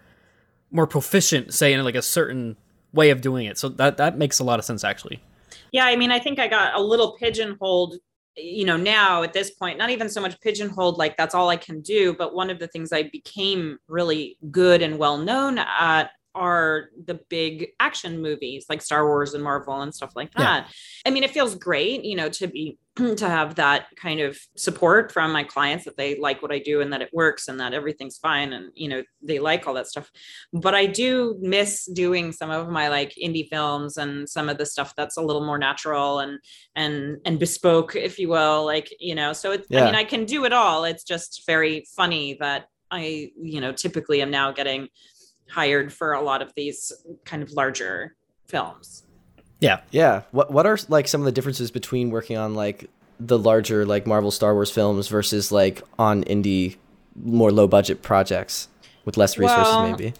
more 0.70 0.86
proficient, 0.86 1.52
say 1.52 1.72
in 1.72 1.84
like 1.84 1.94
a 1.94 2.02
certain 2.02 2.56
way 2.92 3.10
of 3.10 3.20
doing 3.20 3.46
it. 3.46 3.58
So 3.58 3.68
that 3.70 3.96
that 3.98 4.16
makes 4.18 4.38
a 4.38 4.44
lot 4.44 4.58
of 4.58 4.64
sense 4.64 4.84
actually. 4.84 5.22
Yeah, 5.72 5.86
I 5.86 5.96
mean, 5.96 6.10
I 6.10 6.18
think 6.18 6.38
I 6.38 6.48
got 6.48 6.74
a 6.74 6.80
little 6.80 7.16
pigeonholed, 7.18 7.96
you 8.36 8.64
know, 8.64 8.76
now 8.76 9.22
at 9.22 9.32
this 9.32 9.50
point, 9.50 9.78
not 9.78 9.90
even 9.90 10.08
so 10.08 10.20
much 10.20 10.38
pigeonholed 10.40 10.98
like 10.98 11.16
that's 11.16 11.34
all 11.34 11.48
I 11.48 11.56
can 11.56 11.80
do, 11.80 12.14
but 12.14 12.34
one 12.34 12.50
of 12.50 12.58
the 12.58 12.68
things 12.68 12.92
I 12.92 13.04
became 13.04 13.78
really 13.88 14.36
good 14.50 14.82
and 14.82 14.98
well 14.98 15.18
known 15.18 15.58
at 15.58 16.10
are 16.34 16.88
the 17.04 17.20
big 17.28 17.68
action 17.78 18.22
movies 18.22 18.64
like 18.70 18.80
Star 18.80 19.06
Wars 19.06 19.34
and 19.34 19.44
Marvel 19.44 19.80
and 19.82 19.94
stuff 19.94 20.12
like 20.16 20.30
Yeah. 20.38 20.44
that. 20.62 20.72
I 21.04 21.10
mean, 21.10 21.24
it 21.24 21.30
feels 21.30 21.54
great, 21.54 22.04
you 22.04 22.16
know, 22.16 22.30
to 22.30 22.46
be 22.46 22.78
to 23.16 23.28
have 23.28 23.54
that 23.54 23.86
kind 23.96 24.20
of 24.20 24.38
support 24.56 25.10
from 25.12 25.32
my 25.32 25.42
clients 25.42 25.84
that 25.84 25.96
they 25.96 26.18
like 26.18 26.42
what 26.42 26.52
I 26.52 26.58
do 26.58 26.80
and 26.82 26.92
that 26.92 27.00
it 27.00 27.08
works 27.12 27.48
and 27.48 27.58
that 27.58 27.72
everything's 27.72 28.18
fine 28.18 28.52
and 28.52 28.70
you 28.74 28.88
know, 28.88 29.02
they 29.22 29.38
like 29.38 29.66
all 29.66 29.74
that 29.74 29.86
stuff. 29.86 30.10
But 30.52 30.74
I 30.74 30.86
do 30.86 31.36
miss 31.40 31.86
doing 31.86 32.32
some 32.32 32.50
of 32.50 32.68
my 32.68 32.88
like 32.88 33.14
indie 33.22 33.48
films 33.48 33.96
and 33.96 34.28
some 34.28 34.48
of 34.48 34.58
the 34.58 34.66
stuff 34.66 34.94
that's 34.94 35.16
a 35.16 35.22
little 35.22 35.44
more 35.44 35.58
natural 35.58 36.18
and 36.20 36.38
and 36.76 37.18
and 37.24 37.38
bespoke, 37.38 37.96
if 37.96 38.18
you 38.18 38.28
will. 38.28 38.64
Like, 38.66 38.92
you 39.00 39.14
know, 39.14 39.32
so 39.32 39.52
it's 39.52 39.66
I 39.72 39.86
mean, 39.86 39.94
I 39.94 40.04
can 40.04 40.26
do 40.26 40.44
it 40.44 40.52
all. 40.52 40.84
It's 40.84 41.04
just 41.04 41.44
very 41.46 41.86
funny 41.96 42.36
that 42.40 42.66
I, 42.90 43.30
you 43.40 43.60
know, 43.62 43.72
typically 43.72 44.20
am 44.20 44.30
now 44.30 44.52
getting 44.52 44.88
hired 45.48 45.92
for 45.92 46.12
a 46.12 46.20
lot 46.20 46.42
of 46.42 46.52
these 46.54 46.92
kind 47.24 47.42
of 47.42 47.52
larger 47.52 48.16
films. 48.48 49.04
Yeah. 49.62 49.80
Yeah. 49.92 50.22
What 50.32 50.50
what 50.50 50.66
are 50.66 50.76
like 50.88 51.06
some 51.06 51.20
of 51.20 51.24
the 51.24 51.32
differences 51.32 51.70
between 51.70 52.10
working 52.10 52.36
on 52.36 52.54
like 52.54 52.90
the 53.20 53.38
larger 53.38 53.86
like 53.86 54.06
Marvel 54.06 54.32
Star 54.32 54.54
Wars 54.54 54.72
films 54.72 55.06
versus 55.06 55.52
like 55.52 55.82
on 55.98 56.24
indie 56.24 56.76
more 57.14 57.52
low 57.52 57.68
budget 57.68 58.02
projects 58.02 58.68
with 59.04 59.16
less 59.16 59.38
resources 59.38 59.72
Well, 59.72 59.90
maybe? 59.90 60.14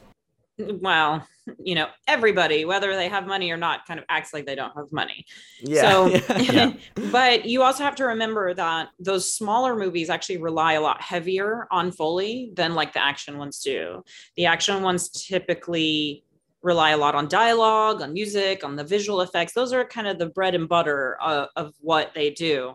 Well, 0.58 1.26
you 1.58 1.75
know, 1.75 1.88
everybody, 2.06 2.64
whether 2.64 2.94
they 2.94 3.08
have 3.08 3.26
money 3.26 3.50
or 3.50 3.56
not, 3.56 3.84
kind 3.84 3.99
of 3.99 4.06
acts 4.08 4.32
like 4.32 4.46
they 4.46 4.54
don't 4.54 4.72
have 4.76 4.92
money. 4.92 5.26
Yeah. 5.61 5.90
So, 5.90 6.06
Yeah. 6.38 6.75
but 7.11 7.44
you 7.44 7.62
also 7.62 7.82
have 7.82 7.96
to 7.96 8.04
remember 8.04 8.54
that 8.54 8.90
those 9.00 9.32
smaller 9.32 9.75
movies 9.75 10.08
actually 10.08 10.37
rely 10.37 10.75
a 10.75 10.80
lot 10.80 11.00
heavier 11.00 11.66
on 11.72 11.90
Foley 11.90 12.52
than 12.54 12.76
like 12.76 12.92
the 12.92 13.02
action 13.02 13.38
ones 13.38 13.58
do. 13.58 14.04
The 14.37 14.46
action 14.46 14.82
ones 14.82 15.08
typically 15.08 16.22
rely 16.62 16.90
a 16.90 16.97
lot 16.97 17.14
on 17.14 17.28
dialogue, 17.28 18.02
on 18.02 18.12
music, 18.12 18.64
on 18.64 18.76
the 18.76 18.85
visual 18.85 19.21
effects. 19.21 19.52
Those 19.52 19.73
are 19.73 19.85
kind 19.85 20.07
of 20.07 20.19
the 20.19 20.26
bread 20.26 20.54
and 20.54 20.69
butter 20.69 21.16
of, 21.21 21.49
of 21.57 21.75
what 21.81 22.12
they 22.14 22.31
do. 22.31 22.75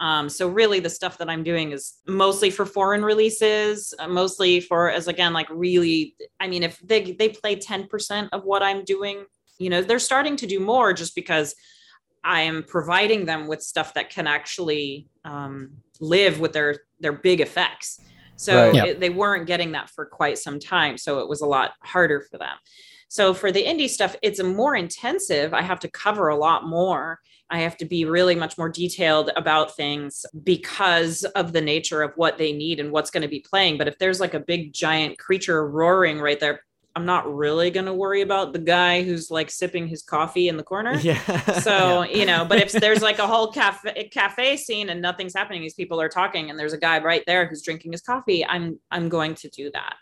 Um, 0.00 0.28
so 0.28 0.48
really 0.48 0.80
the 0.80 0.90
stuff 0.90 1.18
that 1.18 1.28
I'm 1.30 1.44
doing 1.44 1.70
is 1.72 1.94
mostly 2.06 2.50
for 2.50 2.66
foreign 2.66 3.04
releases, 3.04 3.94
uh, 3.98 4.08
mostly 4.08 4.60
for 4.60 4.90
as 4.90 5.06
again, 5.06 5.32
like 5.32 5.48
really, 5.50 6.16
I 6.40 6.48
mean, 6.48 6.62
if 6.64 6.78
they, 6.80 7.12
they 7.12 7.28
play 7.28 7.56
10% 7.56 8.28
of 8.32 8.44
what 8.44 8.62
I'm 8.62 8.84
doing, 8.84 9.24
you 9.58 9.70
know, 9.70 9.82
they're 9.82 10.00
starting 10.00 10.34
to 10.36 10.46
do 10.46 10.58
more 10.58 10.92
just 10.92 11.14
because 11.14 11.54
I 12.24 12.40
am 12.42 12.64
providing 12.64 13.26
them 13.26 13.46
with 13.46 13.62
stuff 13.62 13.94
that 13.94 14.10
can 14.10 14.26
actually 14.26 15.06
um, 15.24 15.70
live 16.00 16.40
with 16.40 16.52
their 16.52 16.76
their 16.98 17.12
big 17.12 17.40
effects. 17.40 18.00
So 18.36 18.66
Right. 18.66 18.74
Yeah. 18.74 18.84
it- 18.86 19.00
they 19.00 19.10
weren't 19.10 19.46
getting 19.46 19.72
that 19.72 19.90
for 19.90 20.06
quite 20.06 20.38
some 20.38 20.58
time. 20.58 20.96
So 20.98 21.20
it 21.20 21.28
was 21.28 21.40
a 21.42 21.46
lot 21.46 21.72
harder 21.82 22.20
for 22.30 22.38
them. 22.38 22.56
So 23.08 23.34
for 23.34 23.52
the 23.52 23.64
indie 23.64 23.88
stuff, 23.88 24.16
it's 24.22 24.38
a 24.38 24.44
more 24.44 24.74
intensive. 24.74 25.54
I 25.54 25.62
have 25.62 25.80
to 25.80 25.90
cover 25.90 26.28
a 26.28 26.36
lot 26.36 26.66
more. 26.66 27.20
I 27.50 27.60
have 27.60 27.76
to 27.78 27.84
be 27.84 28.04
really 28.04 28.34
much 28.34 28.56
more 28.58 28.68
detailed 28.68 29.30
about 29.36 29.76
things 29.76 30.24
because 30.42 31.24
of 31.36 31.52
the 31.52 31.60
nature 31.60 32.02
of 32.02 32.12
what 32.16 32.38
they 32.38 32.52
need 32.52 32.80
and 32.80 32.90
what's 32.90 33.10
going 33.10 33.22
to 33.22 33.28
be 33.28 33.40
playing. 33.40 33.78
But 33.78 33.88
if 33.88 33.98
there's 33.98 34.20
like 34.20 34.34
a 34.34 34.40
big 34.40 34.72
giant 34.72 35.18
creature 35.18 35.68
roaring 35.68 36.20
right 36.20 36.40
there, 36.40 36.62
I'm 36.96 37.06
not 37.06 37.32
really 37.32 37.70
going 37.70 37.86
to 37.86 37.92
worry 37.92 38.22
about 38.22 38.52
the 38.52 38.60
guy 38.60 39.02
who's 39.02 39.30
like 39.30 39.50
sipping 39.50 39.88
his 39.88 40.02
coffee 40.02 40.48
in 40.48 40.56
the 40.56 40.62
corner. 40.62 40.94
yeah. 41.02 41.18
So, 41.60 42.02
you 42.04 42.24
know, 42.24 42.44
but 42.44 42.58
if 42.58 42.72
there's 42.72 43.02
like 43.02 43.18
a 43.18 43.26
whole 43.26 43.50
cafe 43.52 44.08
cafe 44.12 44.56
scene 44.56 44.88
and 44.90 45.02
nothing's 45.02 45.34
happening, 45.34 45.62
these 45.62 45.74
people 45.74 46.00
are 46.00 46.08
talking 46.08 46.50
and 46.50 46.58
there's 46.58 46.72
a 46.72 46.78
guy 46.78 47.00
right 47.00 47.24
there 47.26 47.46
who's 47.46 47.62
drinking 47.62 47.92
his 47.92 48.00
coffee, 48.00 48.46
I'm 48.46 48.78
I'm 48.90 49.08
going 49.08 49.34
to 49.36 49.48
do 49.48 49.70
that. 49.72 49.96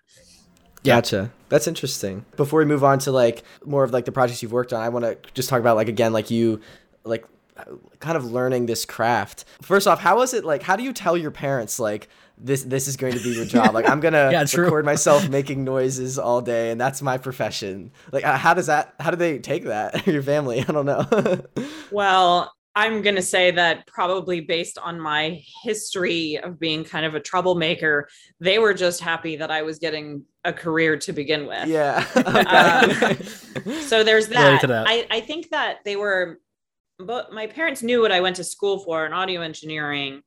Yeah. 0.82 0.96
Gotcha. 0.96 1.32
That's 1.48 1.66
interesting. 1.66 2.24
Before 2.36 2.58
we 2.58 2.64
move 2.64 2.82
on 2.82 2.98
to 3.00 3.12
like 3.12 3.42
more 3.64 3.84
of 3.84 3.92
like 3.92 4.04
the 4.04 4.12
projects 4.12 4.42
you've 4.42 4.52
worked 4.52 4.72
on, 4.72 4.80
I 4.80 4.88
want 4.88 5.04
to 5.04 5.16
just 5.34 5.48
talk 5.48 5.60
about 5.60 5.76
like 5.76 5.88
again 5.88 6.12
like 6.12 6.30
you 6.30 6.60
like 7.04 7.24
kind 8.00 8.16
of 8.16 8.24
learning 8.24 8.66
this 8.66 8.84
craft. 8.84 9.44
First 9.60 9.86
off, 9.86 10.00
how 10.00 10.16
was 10.16 10.34
it 10.34 10.44
like 10.44 10.62
how 10.62 10.76
do 10.76 10.82
you 10.82 10.92
tell 10.92 11.16
your 11.16 11.30
parents 11.30 11.78
like 11.78 12.08
this 12.38 12.64
this 12.64 12.88
is 12.88 12.96
going 12.96 13.12
to 13.12 13.20
be 13.20 13.30
your 13.30 13.44
job? 13.44 13.74
Like 13.74 13.86
I'm 13.88 14.00
going 14.00 14.14
to 14.22 14.30
Yeah, 14.32 14.44
record 14.60 14.84
myself 14.84 15.28
making 15.28 15.62
noises 15.62 16.18
all 16.18 16.40
day 16.40 16.70
and 16.70 16.80
that's 16.80 17.02
my 17.02 17.18
profession. 17.18 17.92
Like 18.10 18.24
uh, 18.24 18.36
how 18.36 18.54
does 18.54 18.66
that 18.66 18.94
how 18.98 19.10
do 19.10 19.16
they 19.16 19.38
take 19.38 19.64
that? 19.64 20.06
your 20.08 20.22
family? 20.22 20.60
I 20.60 20.72
don't 20.72 20.86
know. 20.86 21.06
Well, 21.90 22.50
I'm 22.74 23.02
going 23.02 23.16
to 23.16 23.22
say 23.22 23.50
that 23.50 23.86
probably 23.86 24.40
based 24.40 24.78
on 24.78 24.98
my 24.98 25.42
history 25.62 26.38
of 26.38 26.58
being 26.58 26.84
kind 26.84 27.04
of 27.04 27.14
a 27.14 27.20
troublemaker, 27.20 28.08
they 28.40 28.58
were 28.58 28.72
just 28.72 29.00
happy 29.00 29.36
that 29.36 29.50
I 29.50 29.60
was 29.62 29.78
getting 29.78 30.24
a 30.44 30.52
career 30.52 30.96
to 30.96 31.12
begin 31.12 31.46
with. 31.46 31.68
yeah. 31.68 32.04
Um, 33.64 33.72
so 33.82 34.02
there's 34.02 34.28
that. 34.28 34.62
to 34.62 34.66
that. 34.68 34.86
I, 34.88 35.06
I 35.10 35.20
think 35.20 35.50
that 35.50 35.78
they 35.84 35.96
were 35.96 36.40
but 37.06 37.32
my 37.32 37.46
parents 37.46 37.82
knew 37.82 38.00
what 38.00 38.12
I 38.12 38.20
went 38.20 38.36
to 38.36 38.44
school 38.44 38.78
for 38.78 39.04
in 39.06 39.12
audio 39.12 39.40
engineering. 39.40 40.22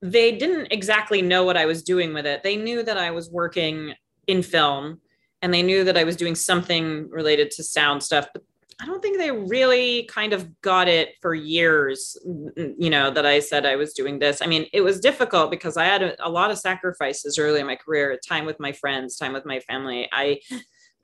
They 0.00 0.36
didn't 0.36 0.72
exactly 0.72 1.22
know 1.22 1.44
what 1.44 1.56
I 1.56 1.66
was 1.66 1.82
doing 1.82 2.12
with 2.12 2.26
it. 2.26 2.42
They 2.42 2.56
knew 2.56 2.82
that 2.82 2.98
I 2.98 3.10
was 3.10 3.30
working 3.30 3.94
in 4.26 4.42
film 4.42 5.00
and 5.42 5.52
they 5.52 5.62
knew 5.62 5.84
that 5.84 5.96
I 5.96 6.04
was 6.04 6.16
doing 6.16 6.34
something 6.34 7.08
related 7.10 7.50
to 7.52 7.62
sound 7.62 8.02
stuff, 8.02 8.28
but 8.32 8.42
I 8.80 8.86
don't 8.86 9.02
think 9.02 9.18
they 9.18 9.30
really 9.30 10.04
kind 10.04 10.32
of 10.32 10.60
got 10.62 10.88
it 10.88 11.10
for 11.20 11.34
years, 11.34 12.16
you 12.24 12.90
know, 12.90 13.10
that 13.10 13.26
I 13.26 13.40
said 13.40 13.66
I 13.66 13.76
was 13.76 13.92
doing 13.92 14.18
this. 14.18 14.42
I 14.42 14.46
mean, 14.46 14.66
it 14.72 14.80
was 14.80 15.00
difficult 15.00 15.50
because 15.50 15.76
I 15.76 15.84
had 15.84 16.02
a, 16.02 16.26
a 16.26 16.30
lot 16.30 16.50
of 16.50 16.58
sacrifices 16.58 17.38
early 17.38 17.60
in 17.60 17.66
my 17.66 17.76
career, 17.76 18.18
time 18.26 18.44
with 18.44 18.58
my 18.58 18.72
friends, 18.72 19.16
time 19.16 19.32
with 19.32 19.44
my 19.44 19.60
family. 19.60 20.08
I 20.12 20.40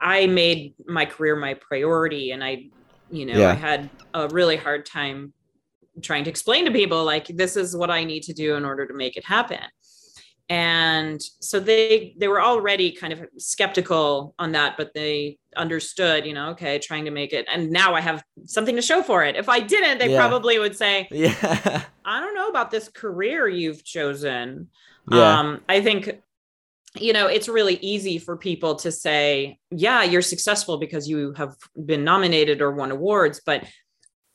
I 0.01 0.27
made 0.27 0.75
my 0.87 1.05
career 1.05 1.37
my 1.37 1.55
priority 1.55 2.31
and 2.31 2.43
I, 2.43 2.67
you 3.11 3.27
know, 3.27 3.39
Yeah. 3.39 3.51
I 3.51 3.55
had 3.55 3.91
a 4.15 4.29
really 4.29 4.57
hard 4.57 4.87
time 4.87 5.33
trying 6.03 6.25
to 6.25 6.31
explain 6.31 6.65
to 6.65 6.71
people 6.71 7.05
like 7.05 7.27
this 7.27 7.57
is 7.57 7.77
what 7.77 7.91
I 7.91 8.05
need 8.05 8.23
to 8.25 8.33
do 8.33 8.55
in 8.55 8.65
order 8.65 8.87
to 8.87 8.95
make 8.95 9.17
it 9.17 9.25
happen. 9.25 9.61
And 10.51 11.21
so 11.41 11.61
they 11.61 12.15
they 12.19 12.29
were 12.29 12.41
already 12.41 12.93
kind 12.93 13.13
of 13.13 13.27
skeptical 13.37 14.35
on 14.39 14.53
that, 14.53 14.77
but 14.79 14.95
they 14.95 15.39
understood, 15.59 16.25
you 16.25 16.33
know, 16.33 16.51
okay, 16.51 16.79
trying 16.79 17.05
to 17.05 17.11
make 17.11 17.33
it. 17.33 17.47
And 17.53 17.71
now 17.71 17.95
I 17.95 18.01
have 18.01 18.23
something 18.47 18.77
to 18.77 18.83
show 18.83 19.03
for 19.03 19.25
it. 19.25 19.37
If 19.37 19.49
I 19.49 19.61
didn't, 19.61 19.99
they 19.99 20.11
Yeah. 20.13 20.19
probably 20.27 20.59
would 20.59 20.77
say, 20.77 21.09
yeah. 21.13 21.83
I 22.05 22.21
don't 22.21 22.35
know 22.35 22.49
about 22.49 22.71
this 22.71 22.89
career 22.89 23.49
you've 23.49 23.85
chosen. 23.85 24.69
Yeah. 25.11 25.39
Um, 25.39 25.61
I 25.69 25.81
think, 25.83 26.21
you 26.99 27.13
know, 27.13 27.27
it's 27.27 27.49
really 27.49 27.75
easy 27.77 28.19
for 28.19 28.37
people 28.37 28.77
to 28.77 28.91
say, 28.91 29.59
yeah, 29.71 30.03
you're 30.03 30.23
successful 30.23 30.79
because 30.79 31.09
you 31.09 31.33
have 31.35 31.55
been 31.85 32.05
nominated 32.05 32.63
or 32.63 32.73
won 32.73 32.91
awards, 32.91 33.41
but 33.45 33.65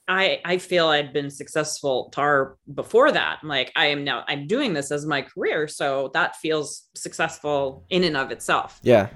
I 0.08 0.42
I 0.44 0.58
feel 0.58 0.88
I'd 0.88 1.14
been 1.14 1.30
successful 1.30 2.10
tar 2.14 2.58
before 2.74 3.12
that. 3.14 3.40
Like 3.42 3.72
I 3.76 3.86
am 3.88 4.04
now 4.04 4.26
I'm 4.28 4.48
doing 4.48 4.74
this 4.74 4.92
as 4.92 5.06
my 5.06 5.22
career, 5.22 5.68
so 5.70 6.12
that 6.14 6.36
feels 6.36 6.90
successful 6.94 7.86
in 7.90 8.04
and 8.04 8.18
of 8.18 8.30
itself 8.32 8.80
yeah. 8.84 9.08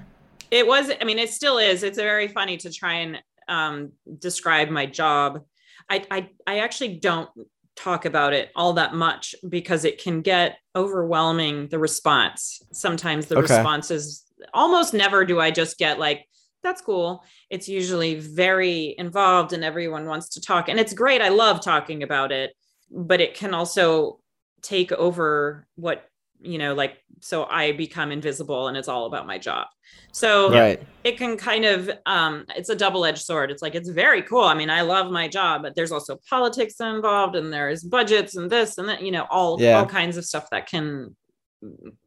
It 0.50 0.66
was 0.66 0.90
i 1.00 1.04
mean 1.04 1.18
it 1.18 1.30
still 1.30 1.58
is. 1.58 1.82
It's 1.82 1.98
very 1.98 2.28
funny 2.28 2.56
to 2.58 2.72
try 2.72 2.94
and 2.94 3.22
um, 3.48 3.92
describe 4.18 4.68
my 4.68 4.86
job. 4.86 5.44
I, 5.88 6.04
I 6.10 6.30
i 6.46 6.58
actually 6.60 6.98
don't 6.98 7.30
talk 7.76 8.04
about 8.04 8.32
it 8.34 8.50
all 8.56 8.72
that 8.74 8.92
much 8.94 9.34
because 9.48 9.84
it 9.84 10.02
can 10.02 10.20
get 10.20 10.58
overwhelming 10.74 11.68
the 11.68 11.78
response. 11.78 12.60
Sometimes 12.72 13.26
the 13.26 13.38
Okay. 13.38 13.54
response 13.54 13.90
is 13.90 14.24
almost 14.54 14.94
never 14.94 15.24
do 15.24 15.40
i 15.40 15.50
just 15.50 15.78
get 15.78 15.98
like 15.98 16.24
that's 16.62 16.82
cool. 16.82 17.24
It's 17.50 17.68
usually 17.68 18.18
very 18.18 18.94
involved 18.98 19.52
and 19.52 19.62
everyone 19.62 20.06
wants 20.06 20.30
to 20.30 20.40
talk 20.40 20.68
and 20.68 20.78
it's 20.80 20.92
great. 20.92 21.22
I 21.22 21.28
love 21.28 21.62
talking 21.62 22.02
about 22.02 22.32
it 22.32 22.52
but 22.90 23.20
it 23.20 23.34
can 23.34 23.54
also 23.54 24.18
take 24.62 24.92
over 24.92 25.66
what 25.76 26.04
you 26.40 26.58
know, 26.58 26.74
like 26.74 26.98
so 27.20 27.44
I 27.46 27.72
become 27.72 28.12
invisible 28.12 28.68
and 28.68 28.76
it's 28.76 28.88
all 28.88 29.06
about 29.06 29.26
my 29.26 29.38
job. 29.38 29.66
So 30.12 30.52
Right. 30.52 30.80
it 31.04 31.18
can 31.18 31.36
kind 31.36 31.64
of 31.64 31.90
um 32.06 32.44
it's 32.56 32.68
a 32.68 32.76
double-edged 32.76 33.20
sword. 33.22 33.50
It's 33.50 33.62
like 33.62 33.74
it's 33.74 33.88
very 33.88 34.22
cool. 34.22 34.44
I 34.44 34.54
mean, 34.54 34.70
I 34.70 34.82
love 34.82 35.10
my 35.10 35.26
job, 35.28 35.62
but 35.62 35.74
there's 35.74 35.92
also 35.92 36.18
politics 36.30 36.80
involved 36.80 37.34
and 37.36 37.52
there's 37.52 37.82
budgets 37.82 38.36
and 38.36 38.48
this 38.50 38.78
and 38.78 38.88
that, 38.88 39.02
you 39.02 39.10
know, 39.10 39.26
all 39.30 39.60
Yeah. 39.60 39.78
all 39.78 39.86
kinds 39.86 40.16
of 40.16 40.24
stuff 40.24 40.48
that 40.50 40.66
can 40.68 41.16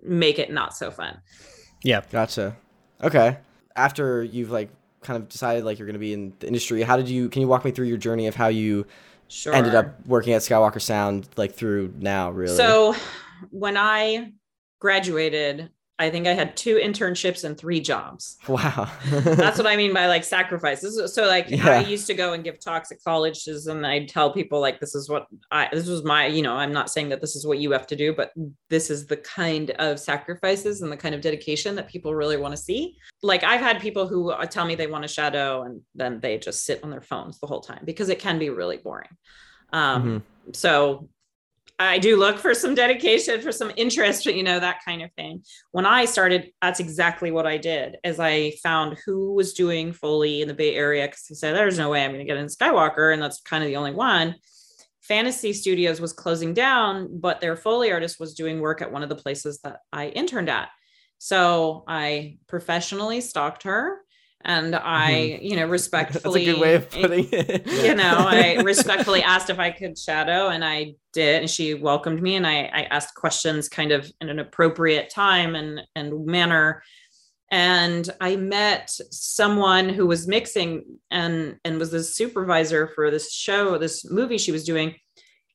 make 0.01 0.39
it 0.39 0.51
not 0.51 0.75
so 0.75 0.91
fun. 0.91 1.19
Yeah. 1.83 2.01
Gotcha. 2.11 2.55
Okay. 3.03 3.37
After 3.75 4.23
you've 4.23 4.51
like 4.51 4.69
kind 5.01 5.17
of 5.21 5.27
decided 5.29 5.65
like 5.65 5.79
you're 5.79 5.87
going 5.87 5.93
to 5.93 5.99
be 5.99 6.13
in 6.13 6.33
the 6.39 6.47
industry, 6.47 6.83
how 6.83 6.95
did 6.95 7.09
you? 7.09 7.27
Can 7.29 7.41
you 7.41 7.47
walk 7.47 7.65
me 7.65 7.71
through 7.71 7.87
your 7.87 7.97
journey 7.97 8.27
of 8.27 8.35
how 8.35 8.47
you 8.47 8.85
Sure. 9.27 9.55
ended 9.55 9.73
up 9.75 10.05
working 10.07 10.33
at 10.33 10.41
Skywalker 10.41 10.81
Sound 10.81 11.27
like 11.37 11.53
through 11.53 11.93
now? 11.97 12.29
Really? 12.31 12.55
So 12.55 12.95
when 13.49 13.77
I 13.77 14.33
graduated, 14.79 15.69
I 15.99 16.09
think 16.09 16.25
I 16.25 16.33
had 16.33 16.57
two 16.57 16.77
internships 16.77 17.43
and 17.43 17.55
three 17.55 17.79
jobs. 17.79 18.37
wow. 18.47 18.89
That's 19.11 19.59
what 19.59 19.67
I 19.67 19.75
mean 19.75 19.93
by 19.93 20.07
like 20.07 20.23
sacrifices. 20.23 21.13
So 21.13 21.27
like 21.27 21.45
Yeah. 21.47 21.69
I 21.69 21.79
used 21.81 22.07
to 22.07 22.15
go 22.15 22.33
and 22.33 22.43
give 22.43 22.59
talks 22.59 22.91
at 22.91 22.97
colleges 23.03 23.67
and 23.67 23.85
I'd 23.85 24.09
tell 24.09 24.33
people 24.33 24.59
like 24.59 24.79
this 24.79 24.95
is 24.95 25.07
what 25.09 25.27
I 25.51 25.69
this 25.71 25.85
was 25.87 26.03
my, 26.03 26.25
you 26.25 26.41
know, 26.41 26.55
I'm 26.55 26.71
not 26.73 26.89
saying 26.89 27.09
that 27.09 27.21
this 27.21 27.35
is 27.35 27.45
what 27.45 27.59
you 27.59 27.69
have 27.71 27.85
to 27.85 27.95
do, 27.95 28.15
but 28.15 28.31
this 28.67 28.89
is 28.89 29.05
the 29.05 29.17
kind 29.17 29.69
of 29.77 29.99
sacrifices 29.99 30.81
and 30.81 30.91
the 30.91 30.97
kind 30.97 31.13
of 31.13 31.21
dedication 31.21 31.75
that 31.75 31.87
people 31.87 32.15
really 32.15 32.37
want 32.37 32.53
to 32.55 32.57
see. 32.61 32.97
Like 33.21 33.43
I've 33.43 33.61
had 33.61 33.79
people 33.79 34.07
who 34.07 34.31
uh, 34.31 34.43
tell 34.47 34.65
me 34.65 34.73
they 34.73 34.87
want 34.87 35.03
to 35.03 35.07
shadow 35.07 35.61
and 35.63 35.81
then 35.93 36.19
they 36.19 36.39
just 36.39 36.65
sit 36.65 36.83
on 36.83 36.89
their 36.89 37.01
phones 37.01 37.39
the 37.39 37.45
whole 37.45 37.61
time 37.61 37.83
because 37.85 38.09
it 38.09 38.17
can 38.17 38.39
be 38.39 38.49
really 38.49 38.77
boring. 38.77 39.09
Um 39.71 40.03
Mhm. 40.49 40.55
so 40.55 41.07
I 41.81 41.97
do 41.97 42.17
look 42.17 42.37
for 42.37 42.53
some 42.53 42.75
dedication, 42.75 43.41
for 43.41 43.51
some 43.51 43.71
interest, 43.75 44.25
you 44.25 44.43
know, 44.43 44.59
that 44.59 44.79
kind 44.85 45.01
of 45.01 45.11
thing. 45.13 45.43
When 45.71 45.85
I 45.85 46.05
started, 46.05 46.51
that's 46.61 46.79
exactly 46.79 47.31
what 47.31 47.47
I 47.47 47.57
did. 47.57 47.97
As 48.03 48.19
I 48.19 48.51
found 48.63 48.97
who 49.05 49.33
was 49.33 49.53
doing 49.53 49.93
Foley 49.93 50.41
in 50.41 50.47
the 50.47 50.53
Bay 50.53 50.75
Area, 50.75 51.07
because 51.07 51.27
I 51.31 51.35
said, 51.35 51.55
"There's 51.55 51.77
no 51.77 51.89
way 51.89 52.03
I'm 52.03 52.11
going 52.11 52.25
to 52.25 52.31
get 52.31 52.37
in 52.37 52.47
Skywalker," 52.47 53.13
and 53.13 53.21
that's 53.21 53.41
kind 53.41 53.63
of 53.63 53.67
the 53.67 53.77
only 53.77 53.93
one. 53.93 54.35
Fantasy 55.01 55.51
Studios 55.51 55.99
was 55.99 56.13
closing 56.13 56.53
down, 56.53 57.19
but 57.19 57.41
their 57.41 57.55
Foley 57.55 57.91
artist 57.91 58.19
was 58.19 58.35
doing 58.35 58.59
work 58.59 58.81
at 58.81 58.91
one 58.91 59.03
of 59.03 59.09
the 59.09 59.15
places 59.15 59.59
that 59.63 59.79
I 59.91 60.07
interned 60.09 60.49
at. 60.49 60.69
So 61.17 61.83
I 61.87 62.37
professionally 62.47 63.21
stalked 63.21 63.63
her, 63.63 63.97
and 64.45 64.75
I, 64.75 65.39
you 65.41 65.55
know, 65.55 65.67
respectfully. 65.67 66.45
That's 66.45 66.49
a 66.49 66.53
good 66.53 66.61
way 66.61 66.75
of 66.75 66.89
putting 66.89 67.29
it. 67.31 67.67
you 67.67 67.95
know, 67.95 68.15
I 68.17 68.55
respectfully 68.63 69.21
asked 69.23 69.49
if 69.49 69.59
I 69.59 69.71
could 69.71 69.97
shadow, 69.97 70.49
and 70.49 70.63
I 70.63 70.95
did, 71.13 71.41
and 71.41 71.49
she 71.49 71.73
welcomed 71.73 72.21
me, 72.21 72.35
and 72.35 72.47
I, 72.47 72.63
I 72.73 72.87
asked 72.89 73.15
questions 73.15 73.69
kind 73.69 73.91
of 73.91 74.11
in 74.21 74.29
an 74.29 74.39
appropriate 74.39 75.09
time 75.09 75.55
and 75.55 75.81
and 75.95 76.25
manner. 76.25 76.83
And 77.53 78.09
I 78.21 78.37
met 78.37 78.89
someone 79.11 79.89
who 79.89 80.07
was 80.07 80.27
mixing 80.27 80.99
and 81.11 81.57
and 81.65 81.79
was 81.79 81.91
the 81.91 82.03
supervisor 82.03 82.87
for 82.95 83.11
this 83.11 83.33
show, 83.33 83.77
this 83.77 84.09
movie 84.09 84.37
she 84.37 84.51
was 84.51 84.63
doing. 84.63 84.95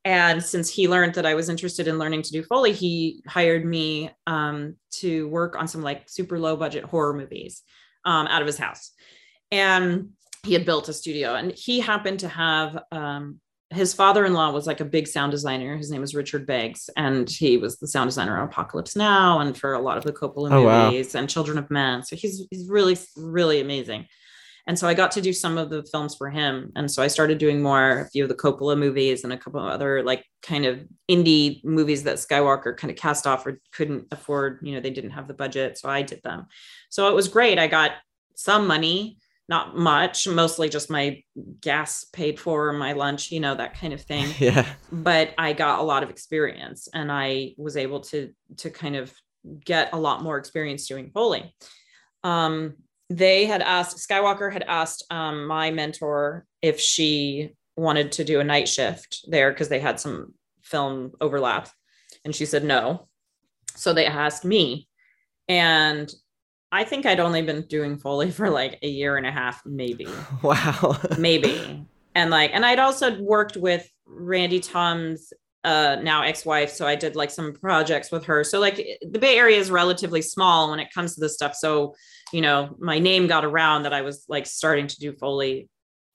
And 0.04 0.40
since 0.40 0.70
he 0.70 0.86
learned 0.86 1.14
that 1.14 1.26
I 1.26 1.34
was 1.34 1.48
interested 1.48 1.88
in 1.88 1.98
learning 1.98 2.22
to 2.22 2.30
do 2.30 2.44
Foley, 2.44 2.72
he 2.72 3.24
hired 3.26 3.64
me 3.64 4.10
um, 4.28 4.76
to 4.92 5.28
work 5.28 5.56
on 5.56 5.66
some 5.66 5.82
like 5.82 6.08
super 6.08 6.38
low 6.38 6.56
budget 6.56 6.84
horror 6.84 7.12
movies 7.12 7.64
um, 8.06 8.26
out 8.28 8.40
of 8.40 8.46
his 8.46 8.56
house. 8.58 8.92
And 9.52 10.10
he 10.44 10.52
had 10.54 10.64
built 10.64 10.88
a 10.88 10.92
studio 10.92 11.34
and 11.34 11.52
he 11.52 11.80
happened 11.80 12.20
to 12.20 12.28
have 12.28 12.78
um, 12.92 13.40
his 13.70 13.92
father-in-law 13.94 14.52
was 14.52 14.66
like 14.66 14.78
a 14.80 14.84
big 14.84 15.08
sound 15.08 15.32
designer 15.32 15.76
his 15.76 15.90
name 15.90 16.00
was 16.00 16.14
richard 16.14 16.46
beggs 16.46 16.88
and 16.96 17.28
he 17.28 17.56
was 17.56 17.78
the 17.78 17.88
sound 17.88 18.06
designer 18.08 18.38
on 18.38 18.46
apocalypse 18.48 18.94
now 18.94 19.40
and 19.40 19.58
for 19.58 19.74
a 19.74 19.80
lot 19.80 19.98
of 19.98 20.04
the 20.04 20.12
coppola 20.12 20.52
Oh, 20.52 20.62
wow. 20.62 20.86
movies 20.90 21.16
and 21.16 21.28
children 21.28 21.58
of 21.58 21.68
men 21.68 22.04
so 22.04 22.14
he's 22.14 22.46
he's 22.50 22.68
really 22.68 22.96
really 23.16 23.60
amazing 23.60 24.06
and 24.66 24.78
so 24.78 24.86
i 24.88 24.94
got 24.94 25.10
to 25.10 25.20
do 25.20 25.32
some 25.32 25.58
of 25.58 25.70
the 25.70 25.82
films 25.84 26.14
for 26.14 26.30
him 26.30 26.72
and 26.76 26.90
so 26.90 27.02
i 27.02 27.06
started 27.06 27.38
doing 27.38 27.62
more 27.62 28.00
a 28.00 28.10
few 28.10 28.22
of 28.22 28.28
the 28.28 28.34
coppola 28.34 28.78
movies 28.78 29.24
and 29.24 29.32
a 29.32 29.36
couple 29.36 29.60
of 29.60 29.66
other 29.66 30.02
like 30.02 30.24
kind 30.42 30.66
of 30.66 30.84
indie 31.10 31.64
movies 31.64 32.02
that 32.02 32.16
skywalker 32.16 32.76
kind 32.76 32.90
of 32.90 32.96
cast 32.96 33.26
off 33.26 33.46
or 33.46 33.60
couldn't 33.72 34.06
afford 34.12 34.58
you 34.62 34.74
know 34.74 34.80
they 34.80 34.90
didn't 34.90 35.10
have 35.10 35.28
the 35.28 35.34
budget 35.34 35.78
so 35.78 35.88
i 35.88 36.02
did 36.02 36.22
them 36.22 36.46
so 36.88 37.08
it 37.08 37.14
was 37.14 37.28
great 37.28 37.58
i 37.58 37.66
got 37.66 37.92
some 38.34 38.66
money 38.66 39.18
not 39.48 39.76
much, 39.76 40.26
mostly 40.26 40.68
just 40.68 40.90
my 40.90 41.22
gas 41.60 42.04
paid 42.04 42.40
for, 42.40 42.72
my 42.72 42.92
lunch, 42.92 43.30
you 43.30 43.38
know, 43.38 43.54
that 43.54 43.78
kind 43.78 43.92
of 43.92 44.02
thing. 44.02 44.28
yeah. 44.38 44.66
But 44.90 45.34
I 45.38 45.52
got 45.52 45.78
a 45.78 45.82
lot 45.82 46.02
of 46.02 46.10
experience 46.10 46.88
and 46.92 47.12
I 47.12 47.54
was 47.56 47.76
able 47.76 48.00
to 48.00 48.32
to 48.58 48.70
kind 48.70 48.96
of 48.96 49.14
get 49.64 49.90
a 49.92 49.98
lot 49.98 50.22
more 50.22 50.38
experience 50.38 50.88
doing 50.88 51.10
Foley. 51.14 51.54
Um, 52.24 52.74
they 53.08 53.46
had 53.46 53.62
asked 53.62 53.96
Skywalker 53.98 54.52
had 54.52 54.64
asked 54.64 55.04
um, 55.10 55.46
my 55.46 55.70
mentor 55.70 56.44
if 56.62 56.80
she 56.80 57.50
wanted 57.76 58.12
to 58.12 58.24
do 58.24 58.40
a 58.40 58.44
night 58.44 58.68
shift 58.68 59.24
there 59.28 59.50
because 59.50 59.68
they 59.68 59.80
had 59.80 60.00
some 60.00 60.34
film 60.62 61.12
overlap, 61.20 61.68
and 62.24 62.34
she 62.34 62.46
said 62.46 62.64
no. 62.64 63.08
So 63.74 63.92
they 63.92 64.06
asked 64.06 64.44
me, 64.44 64.88
and 65.48 66.12
I 66.72 66.84
think 66.84 67.06
I'd 67.06 67.20
only 67.20 67.42
been 67.42 67.62
doing 67.62 67.98
Foley 67.98 68.30
for 68.30 68.50
like 68.50 68.78
a 68.82 68.88
year 68.88 69.16
and 69.16 69.26
a 69.26 69.30
half, 69.30 69.64
maybe, 69.64 70.08
Wow. 70.42 70.98
maybe. 71.18 71.86
And 72.14 72.30
like, 72.30 72.50
and 72.54 72.64
I'd 72.64 72.78
also 72.78 73.20
worked 73.20 73.56
with 73.56 73.88
Randy 74.06 74.60
Thom's 74.60 75.32
uh, 75.66 75.96
now 76.00 76.22
ex-wife. 76.22 76.70
So 76.70 76.86
I 76.86 76.94
did 76.94 77.16
like 77.16 77.30
some 77.30 77.52
projects 77.52 78.12
with 78.12 78.24
her. 78.26 78.44
So 78.44 78.60
like 78.60 78.76
the 78.76 79.18
Bay 79.18 79.36
Area 79.36 79.58
is 79.58 79.68
relatively 79.68 80.22
small 80.22 80.70
when 80.70 80.78
it 80.78 80.92
comes 80.94 81.14
to 81.14 81.20
this 81.20 81.34
stuff. 81.34 81.56
So, 81.56 81.96
you 82.32 82.40
know, 82.40 82.76
my 82.78 83.00
name 83.00 83.26
got 83.26 83.44
around 83.44 83.82
that 83.82 83.92
I 83.92 84.02
was 84.02 84.24
like 84.28 84.46
starting 84.46 84.86
to 84.86 84.98
do 85.00 85.12
Foley. 85.12 85.68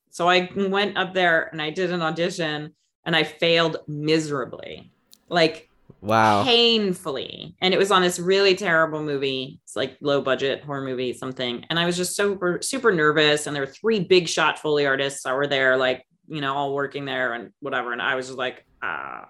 So 0.10 0.30
I 0.30 0.50
went 0.56 0.98
up 0.98 1.14
there 1.14 1.50
and 1.52 1.62
I 1.62 1.70
did 1.70 1.92
an 1.92 2.02
audition 2.02 2.74
and 3.06 3.14
I 3.14 3.24
failed 3.24 3.78
miserably. 3.90 4.90
Like 5.28 5.70
wow. 6.00 6.46
painfully. 6.46 7.54
And 7.60 7.74
it 7.74 7.78
was 7.78 7.92
on 7.92 8.02
this 8.02 8.20
really 8.20 8.56
terrible 8.56 9.04
movie. 9.04 9.60
It's 9.66 9.76
like 9.76 9.98
low 10.00 10.22
budget 10.22 10.64
horror 10.64 10.82
movie, 10.82 11.12
something. 11.12 11.66
And 11.70 11.78
I 11.78 11.86
was 11.86 11.98
just 11.98 12.16
super, 12.16 12.60
super 12.62 12.94
nervous. 12.94 13.48
And 13.48 13.56
there 13.56 13.64
were 13.64 13.72
three 13.72 14.00
big 14.00 14.30
shot 14.30 14.60
Foley 14.60 14.86
artists 14.86 15.24
that 15.24 15.36
were 15.36 15.48
there, 15.48 15.76
like, 15.76 16.06
you 16.30 16.40
know, 16.40 16.56
all 16.56 16.74
working 16.74 17.04
there 17.04 17.34
and 17.34 17.52
whatever. 17.60 17.92
And 17.92 18.02
I 18.02 18.16
was 18.16 18.28
just 18.28 18.38
like, 18.38 18.66
ah. 18.82 19.28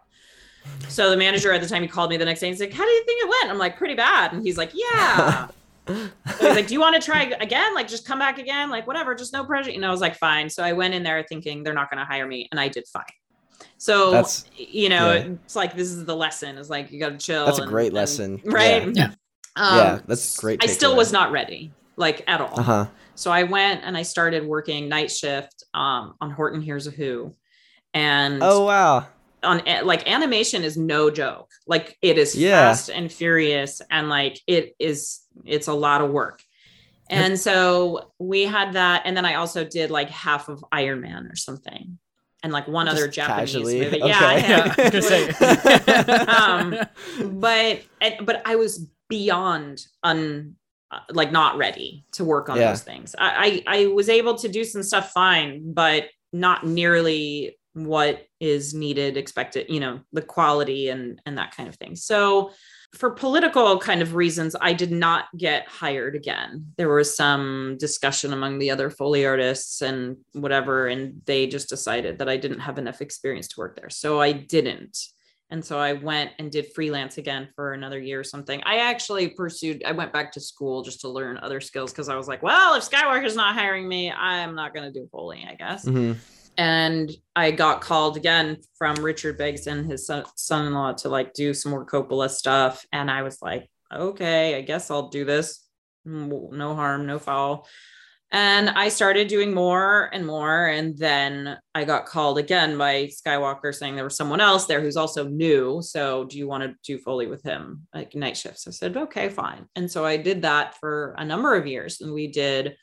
So 0.89 1.09
the 1.09 1.17
manager 1.17 1.51
at 1.53 1.61
the 1.61 1.67
time 1.67 1.81
he 1.81 1.87
called 1.87 2.09
me 2.09 2.17
the 2.17 2.25
next 2.25 2.41
day 2.41 2.47
and 2.47 2.53
he's 2.53 2.61
like, 2.61 2.73
How 2.73 2.83
do 2.83 2.89
you 2.89 3.03
think 3.05 3.23
it 3.23 3.29
went? 3.29 3.51
I'm 3.51 3.57
like, 3.57 3.77
pretty 3.77 3.95
bad. 3.95 4.33
And 4.33 4.45
he's 4.45 4.57
like, 4.57 4.71
Yeah. 4.73 5.47
So 5.87 5.93
he's 6.39 6.41
like, 6.55 6.67
Do 6.67 6.73
you 6.73 6.79
want 6.79 6.95
to 6.99 7.05
try 7.05 7.23
again? 7.39 7.73
Like, 7.73 7.87
just 7.87 8.05
come 8.05 8.19
back 8.19 8.37
again? 8.39 8.69
Like, 8.69 8.87
whatever, 8.87 9.15
just 9.15 9.33
no 9.33 9.43
pressure. 9.43 9.71
And 9.71 9.85
I 9.85 9.91
was 9.91 10.01
like, 10.01 10.15
Fine. 10.15 10.49
So 10.49 10.63
I 10.63 10.73
went 10.73 10.93
in 10.93 11.03
there 11.03 11.23
thinking 11.27 11.63
they're 11.63 11.73
not 11.73 11.89
going 11.89 11.99
to 11.99 12.05
hire 12.05 12.27
me. 12.27 12.47
And 12.51 12.59
I 12.59 12.67
did 12.67 12.85
fine. 12.87 13.03
So, 13.77 14.11
That's- 14.11 14.45
you 14.55 14.89
know, 14.89 15.13
yeah. 15.13 15.25
it's 15.45 15.55
like 15.55 15.75
this 15.75 15.89
is 15.89 16.05
the 16.05 16.15
lesson 16.15 16.57
is 16.57 16.69
like, 16.69 16.91
you 16.91 16.99
got 16.99 17.09
to 17.09 17.17
chill. 17.17 17.45
That's 17.45 17.59
a 17.59 17.63
and- 17.63 17.71
great 17.71 17.87
and- 17.87 17.95
lesson. 17.95 18.41
right? 18.45 18.87
Yeah. 18.95 19.13
Um, 19.55 19.77
yeah, 19.77 19.99
that's 20.07 20.37
great. 20.39 20.63
I 20.63 20.67
still 20.67 20.95
was 20.95 21.11
not 21.11 21.31
ready, 21.31 21.73
like 21.97 22.23
at 22.25 22.39
all. 22.39 22.57
Uh 22.59 22.63
huh. 22.63 22.85
So 23.15 23.31
I 23.31 23.43
went 23.43 23.81
and 23.83 23.97
I 23.97 24.03
started 24.03 24.45
working 24.45 24.87
night 24.87 25.11
shift 25.11 25.65
um, 25.73 26.13
on 26.21 26.31
Horton 26.31 26.61
Hears 26.61 26.87
a 26.87 26.91
Who, 26.91 27.33
and 27.93 28.39
Oh 28.41 28.65
wow. 28.65 29.07
On 29.43 29.61
like 29.83 30.09
animation 30.09 30.63
is 30.63 30.77
no 30.77 31.09
joke. 31.09 31.49
Like 31.67 31.97
it 32.01 32.17
is 32.17 32.35
Yeah. 32.35 32.69
fast 32.69 32.89
and 32.89 33.11
furious, 33.11 33.81
and 33.89 34.09
like 34.09 34.39
it 34.47 34.75
is 34.79 35.21
it's 35.45 35.67
a 35.67 35.73
lot 35.73 36.01
of 36.01 36.11
work. 36.11 36.41
And 37.09 37.37
so 37.37 38.13
we 38.19 38.43
had 38.43 38.73
that, 38.73 39.01
and 39.05 39.17
then 39.17 39.25
I 39.25 39.35
also 39.35 39.65
did 39.65 39.91
like 39.91 40.09
half 40.09 40.47
of 40.47 40.63
Iron 40.71 41.01
Man 41.01 41.25
or 41.27 41.35
something, 41.35 41.97
and 42.41 42.53
like 42.53 42.67
one 42.69 42.87
other 42.87 43.07
Japanese 43.09 43.51
casually? 43.51 43.79
movie. 43.81 43.97
Okay. 44.01 44.09
Yeah, 44.09 44.19
I 44.21 44.37
Yeah. 44.37 44.75
I 44.77 44.89
was 44.95 45.09
gonna 45.95 46.29
um, 46.29 47.39
but 47.39 47.81
and- 47.99 48.25
but 48.25 48.41
I 48.45 48.55
was 48.55 48.87
beyond 49.09 49.85
un 50.03 50.55
uh, 50.89 50.99
like 51.11 51.31
not 51.31 51.57
ready 51.57 52.05
to 52.13 52.23
work 52.25 52.49
on 52.49 52.57
Yeah. 52.57 52.69
those 52.69 52.81
things. 52.83 53.15
I, 53.17 53.63
I 53.67 53.79
I 53.81 53.85
was 53.87 54.07
able 54.09 54.35
to 54.35 54.47
do 54.49 54.63
some 54.63 54.83
stuff 54.83 55.11
fine, 55.11 55.73
but 55.73 56.05
not 56.33 56.65
nearly 56.65 57.57
what 57.73 58.25
is 58.39 58.73
needed, 58.73 59.17
expected. 59.17 59.67
You 59.69 59.79
know, 59.79 59.99
the 60.11 60.21
quality 60.21 60.89
and 60.89 61.21
and 61.25 61.37
that 61.37 61.55
kind 61.55 61.69
of 61.69 61.75
thing. 61.75 61.95
So 61.95 62.51
for 62.93 63.11
political 63.11 63.79
kind 63.79 64.01
of 64.01 64.15
reasons, 64.15 64.55
I 64.59 64.73
did 64.73 64.91
not 64.91 65.25
get 65.37 65.67
hired 65.67 66.15
again. 66.15 66.73
There 66.77 66.93
was 66.93 67.15
some 67.15 67.77
discussion 67.79 68.33
among 68.33 68.59
the 68.59 68.71
other 68.71 68.89
Foley 68.89 69.25
artists 69.25 69.81
and 69.81 70.17
whatever, 70.33 70.87
and 70.87 71.21
they 71.25 71.47
just 71.47 71.69
decided 71.69 72.19
that 72.19 72.27
I 72.27 72.35
didn't 72.35 72.59
have 72.59 72.77
enough 72.77 73.01
experience 73.01 73.47
to 73.49 73.59
work 73.59 73.77
there. 73.77 73.89
So 73.89 74.19
I 74.19 74.33
didn't. 74.33 74.97
And 75.51 75.63
so 75.63 75.77
I 75.77 75.93
went 75.93 76.31
and 76.39 76.49
did 76.49 76.73
freelance 76.73 77.17
again 77.17 77.49
for 77.55 77.73
another 77.73 77.99
year 77.99 78.21
or 78.21 78.23
something. 78.23 78.61
I 78.65 78.77
actually 78.77 79.29
pursued, 79.29 79.83
I 79.85 79.91
went 79.91 80.13
back 80.13 80.31
to 80.33 80.39
school 80.39 80.81
just 80.81 81.01
to 81.01 81.09
learn 81.09 81.37
other 81.37 81.59
skills 81.59 81.91
because 81.91 82.07
I 82.07 82.15
was 82.15 82.27
like, 82.27 82.41
well, 82.41 82.75
if 82.75 82.89
Skywalker's 82.89 83.35
not 83.35 83.53
hiring 83.53 83.87
me, 83.87 84.11
I'm 84.11 84.55
not 84.55 84.73
going 84.73 84.91
to 84.91 84.97
do 84.97 85.07
Foley, 85.11 85.45
I 85.49 85.55
guess. 85.55 85.85
hmm 85.85 86.13
and 86.57 87.11
I 87.35 87.51
got 87.51 87.81
called 87.81 88.17
again 88.17 88.57
from 88.77 88.95
Richard 88.97 89.37
Beggs 89.37 89.67
and 89.67 89.89
his 89.89 90.09
son 90.35 90.67
in 90.67 90.73
law 90.73 90.93
to 90.93 91.09
like 91.09 91.33
do 91.33 91.53
some 91.53 91.71
more 91.71 91.85
Coppola 91.85 92.29
stuff. 92.29 92.85
And 92.91 93.09
I 93.09 93.23
was 93.23 93.41
like, 93.41 93.69
okay, 93.93 94.55
I 94.55 94.61
guess 94.61 94.91
I'll 94.91 95.09
do 95.09 95.25
this. 95.25 95.65
Mm, 96.07 96.51
no 96.53 96.75
harm, 96.75 97.05
no 97.05 97.19
foul. 97.19 97.67
And 98.33 98.69
I 98.69 98.87
started 98.87 99.27
doing 99.27 99.53
more 99.53 100.09
and 100.13 100.25
more. 100.25 100.67
And 100.67 100.97
then 100.97 101.57
I 101.75 101.83
got 101.83 102.05
called 102.05 102.37
again 102.37 102.77
by 102.77 103.07
Skywalker 103.07 103.75
saying 103.75 103.95
there 103.95 104.05
was 104.05 104.15
someone 104.15 104.39
else 104.39 104.67
there 104.67 104.79
who's 104.79 104.95
also 104.95 105.27
new. 105.27 105.81
So 105.81 106.23
do 106.23 106.37
you 106.37 106.47
want 106.47 106.63
to 106.63 106.75
do 106.83 106.97
Foley 106.97 107.27
with 107.27 107.43
him, 107.43 107.87
like 107.93 108.15
night 108.15 108.37
shifts? 108.37 108.67
I 108.67 108.71
said, 108.71 108.95
okay, 108.95 109.27
fine. 109.27 109.67
And 109.75 109.91
so 109.91 110.05
I 110.05 110.15
did 110.15 110.43
that 110.43 110.77
for 110.79 111.13
a 111.17 111.25
number 111.25 111.55
of 111.55 111.67
years. 111.67 111.99
And 111.99 112.13
we 112.13 112.27
did 112.27 112.77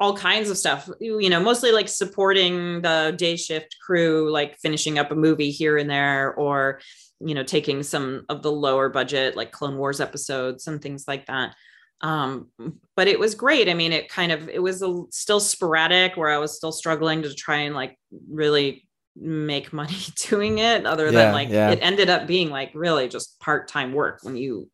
all 0.00 0.16
kinds 0.16 0.48
of 0.48 0.56
stuff, 0.56 0.88
you 0.98 1.28
know, 1.28 1.38
mostly 1.38 1.72
like 1.72 1.88
supporting 1.88 2.80
the 2.80 3.14
day 3.16 3.36
shift 3.36 3.76
crew, 3.84 4.30
like 4.30 4.56
finishing 4.56 4.98
up 4.98 5.10
a 5.10 5.14
movie 5.14 5.50
here 5.50 5.76
and 5.76 5.90
there, 5.90 6.34
or, 6.34 6.80
you 7.20 7.34
know, 7.34 7.42
taking 7.42 7.82
some 7.82 8.24
of 8.30 8.42
the 8.42 8.50
lower 8.50 8.88
budget, 8.88 9.36
like 9.36 9.52
Clone 9.52 9.76
Wars 9.76 10.00
episodes 10.00 10.66
and 10.66 10.80
things 10.80 11.04
like 11.06 11.26
that. 11.26 11.54
Um 12.00 12.48
but 12.96 13.08
it 13.08 13.18
was 13.18 13.34
great. 13.34 13.68
I 13.68 13.74
mean 13.74 13.92
it 13.92 14.08
kind 14.08 14.32
of 14.32 14.48
it 14.48 14.62
was 14.62 14.80
a, 14.80 15.02
still 15.10 15.38
sporadic 15.38 16.16
where 16.16 16.30
i 16.30 16.38
was 16.38 16.56
still 16.56 16.72
struggling 16.72 17.20
to 17.22 17.34
try 17.34 17.58
and 17.58 17.74
like 17.74 17.98
really 18.30 18.88
make 19.14 19.70
money 19.72 19.98
doing 20.28 20.58
it 20.58 20.86
other 20.86 21.06
yeah, 21.06 21.10
than 21.10 21.32
like 21.34 21.50
yeah. 21.50 21.70
it 21.70 21.78
ended 21.82 22.08
up 22.08 22.26
being 22.26 22.48
like 22.48 22.70
really 22.74 23.06
just 23.06 23.38
part-time 23.38 23.92
work 23.92 24.20
when 24.22 24.36
you 24.36 24.70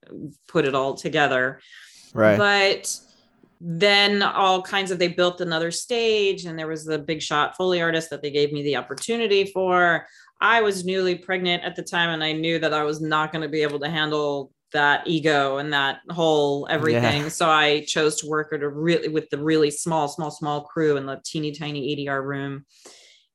put 0.46 0.64
it 0.64 0.74
all 0.74 0.94
together. 0.94 1.60
Right. 2.14 2.38
But 2.38 2.96
then 3.60 4.22
all 4.22 4.62
kinds 4.62 4.90
of 4.90 4.98
they 4.98 5.08
built 5.08 5.40
another 5.40 5.70
stage 5.70 6.44
and 6.44 6.58
there 6.58 6.66
was 6.66 6.84
the 6.84 6.98
big 6.98 7.22
shot 7.22 7.56
foley 7.56 7.80
artist 7.80 8.10
that 8.10 8.22
they 8.22 8.30
gave 8.30 8.52
me 8.52 8.62
the 8.62 8.76
opportunity 8.76 9.46
for 9.46 10.06
i 10.40 10.60
was 10.60 10.84
newly 10.84 11.14
pregnant 11.14 11.62
at 11.64 11.74
the 11.74 11.82
time 11.82 12.10
and 12.10 12.22
i 12.22 12.32
knew 12.32 12.58
that 12.58 12.74
i 12.74 12.82
was 12.82 13.00
not 13.00 13.32
going 13.32 13.42
to 13.42 13.48
be 13.48 13.62
able 13.62 13.80
to 13.80 13.88
handle 13.88 14.52
that 14.72 15.06
ego 15.06 15.58
and 15.58 15.72
that 15.72 16.00
whole 16.10 16.66
everything. 16.68 17.22
Yeah. 17.22 17.28
So 17.28 17.48
I 17.48 17.84
chose 17.86 18.20
to 18.20 18.28
work 18.28 18.52
at 18.52 18.62
a 18.62 18.68
really 18.68 19.08
with 19.08 19.30
the 19.30 19.38
really 19.38 19.70
small, 19.70 20.08
small, 20.08 20.30
small 20.30 20.62
crew 20.62 20.96
in 20.96 21.06
the 21.06 21.20
teeny 21.24 21.52
tiny 21.52 21.96
ADR 21.96 22.22
room. 22.22 22.66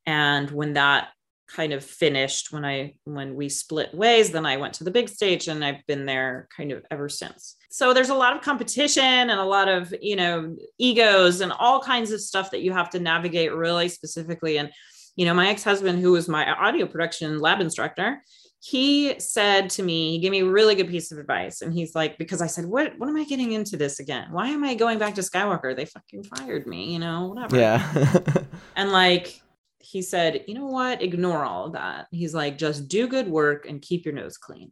And 0.06 0.50
when 0.52 0.74
that 0.74 1.10
kind 1.56 1.74
of 1.74 1.84
finished, 1.84 2.52
when 2.52 2.66
I 2.66 2.94
when 3.04 3.36
we 3.36 3.50
split 3.50 3.94
ways, 3.94 4.32
then 4.32 4.46
I 4.46 4.58
went 4.58 4.74
to 4.76 4.84
the 4.84 4.92
big 4.92 5.10
stage 5.10 5.48
and 5.48 5.64
I've 5.64 5.86
been 5.88 6.06
there 6.06 6.48
kind 6.56 6.72
of 6.72 6.84
ever 6.92 7.10
since. 7.10 7.56
So 7.70 7.94
there's 7.94 8.10
a 8.10 8.16
lot 8.16 8.36
of 8.36 8.42
competition 8.42 9.04
and 9.04 9.32
a 9.32 9.44
lot 9.44 9.68
of, 9.68 9.94
you 10.02 10.16
know, 10.16 10.56
egos 10.78 11.42
and 11.42 11.52
all 11.52 11.82
kinds 11.82 12.12
of 12.12 12.22
stuff 12.22 12.52
that 12.52 12.62
you 12.62 12.72
have 12.74 12.90
to 12.92 13.00
navigate 13.00 13.54
really 13.54 13.90
specifically. 13.90 14.58
And 14.58 14.72
you 15.16 15.26
know, 15.26 15.34
my 15.34 15.50
ex-husband, 15.50 16.00
who 16.00 16.14
was 16.14 16.28
my 16.28 16.50
audio 16.52 16.86
production 16.86 17.40
lab 17.40 17.60
instructor, 17.60 18.22
he 18.64 19.20
said 19.20 19.72
to 19.72 19.84
me, 19.84 20.12
he 20.12 20.20
gave 20.20 20.32
me 20.32 20.42
a 20.42 20.46
really 20.46 20.76
good 20.76 20.88
piece 20.88 21.12
of 21.12 21.18
advice. 21.18 21.62
And 21.62 21.74
he's 21.74 21.96
like, 21.96 22.20
because 22.20 22.44
I 22.44 22.48
said, 22.48 22.66
what, 22.66 22.98
what 23.00 23.10
am 23.10 23.18
I 23.18 23.24
getting 23.24 23.54
into 23.54 23.76
this 23.76 24.00
again? 24.00 24.28
Why 24.32 24.50
am 24.50 24.64
I 24.64 24.76
going 24.76 25.00
back 25.00 25.16
to 25.16 25.22
Skywalker? 25.22 25.76
They 25.76 25.86
fucking 25.86 26.24
fired 26.26 26.68
me, 26.68 26.94
you 26.94 27.00
know, 27.00 27.28
whatever. 27.34 27.58
Yeah. 27.58 28.14
and 28.76 28.92
like, 28.92 29.41
he 29.84 30.02
said, 30.02 30.46
you 30.48 30.54
know 30.54 30.68
what? 30.68 31.02
Ignore 31.02 31.44
all 31.44 31.66
of 31.66 31.74
that. 31.74 32.08
He's 32.12 32.34
like, 32.34 32.58
just 32.58 32.88
do 32.88 33.08
good 33.08 33.28
work 33.28 33.66
and 33.68 33.82
keep 33.82 34.06
your 34.06 34.14
nose 34.14 34.38
clean. 34.38 34.72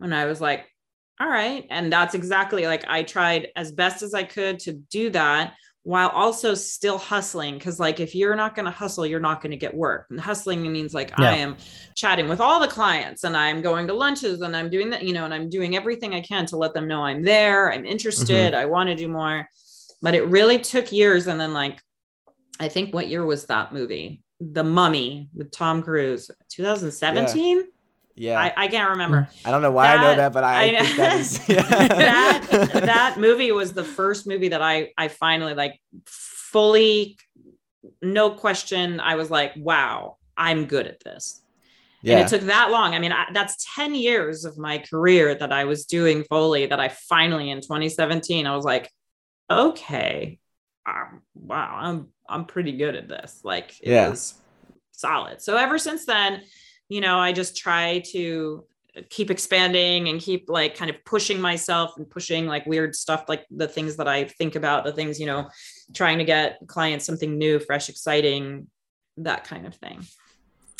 And 0.00 0.14
I 0.14 0.26
was 0.26 0.40
like, 0.40 0.66
all 1.20 1.28
right. 1.28 1.66
And 1.70 1.92
that's 1.92 2.14
exactly 2.14 2.66
like 2.66 2.84
I 2.88 3.02
tried 3.02 3.48
as 3.56 3.72
best 3.72 4.02
as 4.02 4.14
I 4.14 4.22
could 4.22 4.60
to 4.60 4.72
do 4.72 5.10
that 5.10 5.54
while 5.88 6.10
also 6.10 6.54
still 6.54 6.98
hustling 6.98 7.54
because 7.54 7.80
like 7.80 7.98
if 7.98 8.14
you're 8.14 8.36
not 8.36 8.54
going 8.54 8.66
to 8.66 8.70
hustle 8.70 9.06
you're 9.06 9.18
not 9.18 9.40
going 9.40 9.50
to 9.50 9.56
get 9.56 9.72
work 9.72 10.06
and 10.10 10.20
hustling 10.20 10.70
means 10.70 10.92
like 10.92 11.10
yeah. 11.18 11.30
i 11.30 11.34
am 11.34 11.56
chatting 11.94 12.28
with 12.28 12.42
all 12.42 12.60
the 12.60 12.68
clients 12.68 13.24
and 13.24 13.34
i'm 13.34 13.62
going 13.62 13.86
to 13.86 13.94
lunches 13.94 14.42
and 14.42 14.54
i'm 14.54 14.68
doing 14.68 14.90
that 14.90 15.02
you 15.02 15.14
know 15.14 15.24
and 15.24 15.32
i'm 15.32 15.48
doing 15.48 15.76
everything 15.76 16.14
i 16.14 16.20
can 16.20 16.44
to 16.44 16.58
let 16.58 16.74
them 16.74 16.86
know 16.86 17.02
i'm 17.02 17.22
there 17.22 17.72
i'm 17.72 17.86
interested 17.86 18.52
mm-hmm. 18.52 18.60
i 18.60 18.66
want 18.66 18.88
to 18.88 18.94
do 18.94 19.08
more 19.08 19.48
but 20.02 20.14
it 20.14 20.26
really 20.26 20.58
took 20.58 20.92
years 20.92 21.26
and 21.26 21.40
then 21.40 21.54
like 21.54 21.80
i 22.60 22.68
think 22.68 22.92
what 22.92 23.08
year 23.08 23.24
was 23.24 23.46
that 23.46 23.72
movie 23.72 24.20
the 24.40 24.64
mummy 24.64 25.28
with 25.34 25.50
tom 25.50 25.82
cruise 25.82 26.30
2017 26.50 27.56
yeah. 27.56 27.62
Yeah, 28.20 28.40
I, 28.40 28.64
I, 28.64 28.66
can't 28.66 28.90
remember. 28.90 29.28
I 29.44 29.52
don't 29.52 29.62
know 29.62 29.70
why 29.70 29.86
that, 29.86 30.00
I 30.00 30.02
know 30.02 30.16
that, 30.16 30.32
but 30.32 30.42
I, 30.42 30.62
I 30.64 30.84
think 30.84 30.96
that 30.96 31.20
is 31.20 31.48
yeah. 31.48 31.62
that 32.40 32.72
that 32.72 33.16
movie 33.16 33.52
was 33.52 33.72
the 33.74 33.84
first 33.84 34.26
movie 34.26 34.48
that 34.48 34.60
I 34.60 34.90
I 34.98 35.06
finally 35.06 35.54
like 35.54 35.80
fully, 36.50 37.18
no 38.02 38.30
question. 38.30 39.00
I 39.00 39.16
was 39.16 39.30
like, 39.30 39.52
wow, 39.56 40.16
I'm 40.36 40.66
good 40.66 40.86
at 40.86 41.00
this. 41.00 41.42
Yeah. 42.02 42.18
And 42.18 42.26
it 42.26 42.28
took 42.28 42.46
that 42.46 42.70
long. 42.70 42.94
I 42.94 43.00
mean, 43.00 43.12
I, 43.12 43.26
that's 43.32 43.66
10 43.74 43.94
years 43.94 44.44
of 44.44 44.56
my 44.56 44.78
career 44.78 45.34
that 45.34 45.52
I 45.52 45.64
was 45.64 45.84
doing 45.84 46.24
Foley 46.24 46.66
that 46.66 46.78
I 46.78 46.88
finally 46.88 47.50
in 47.50 47.60
2017, 47.60 48.46
I 48.46 48.54
was 48.54 48.64
like, 48.64 48.90
okay, 49.50 50.38
um, 50.86 51.22
wow, 51.34 51.78
I'm, 51.80 52.08
I'm 52.28 52.44
pretty 52.44 52.72
good 52.72 52.94
at 52.94 53.08
this. 53.08 53.40
Like 53.44 53.78
it 53.82 53.90
yeah. 53.90 54.08
was 54.08 54.34
solid. 54.92 55.40
So 55.40 55.56
ever 55.56 55.78
since 55.78 56.04
then, 56.04 56.42
you 56.88 57.00
know, 57.00 57.18
I 57.18 57.32
just 57.32 57.56
try 57.56 58.00
to 58.12 58.64
keep 59.10 59.30
expanding 59.30 60.08
and 60.08 60.20
keep 60.20 60.48
like 60.48 60.76
kind 60.76 60.90
of 60.90 61.04
pushing 61.04 61.40
myself 61.40 61.96
and 61.96 62.08
pushing 62.08 62.46
like 62.46 62.66
weird 62.66 62.94
stuff 62.94 63.24
like 63.28 63.46
the 63.50 63.68
things 63.68 63.96
that 63.96 64.08
I 64.08 64.24
think 64.24 64.56
about 64.56 64.84
the 64.84 64.92
things 64.92 65.20
you 65.20 65.26
know 65.26 65.48
trying 65.94 66.18
to 66.18 66.24
get 66.24 66.58
clients 66.66 67.04
something 67.04 67.38
new 67.38 67.58
fresh 67.58 67.88
exciting 67.88 68.66
that 69.18 69.44
kind 69.44 69.66
of 69.66 69.74
thing 69.74 70.04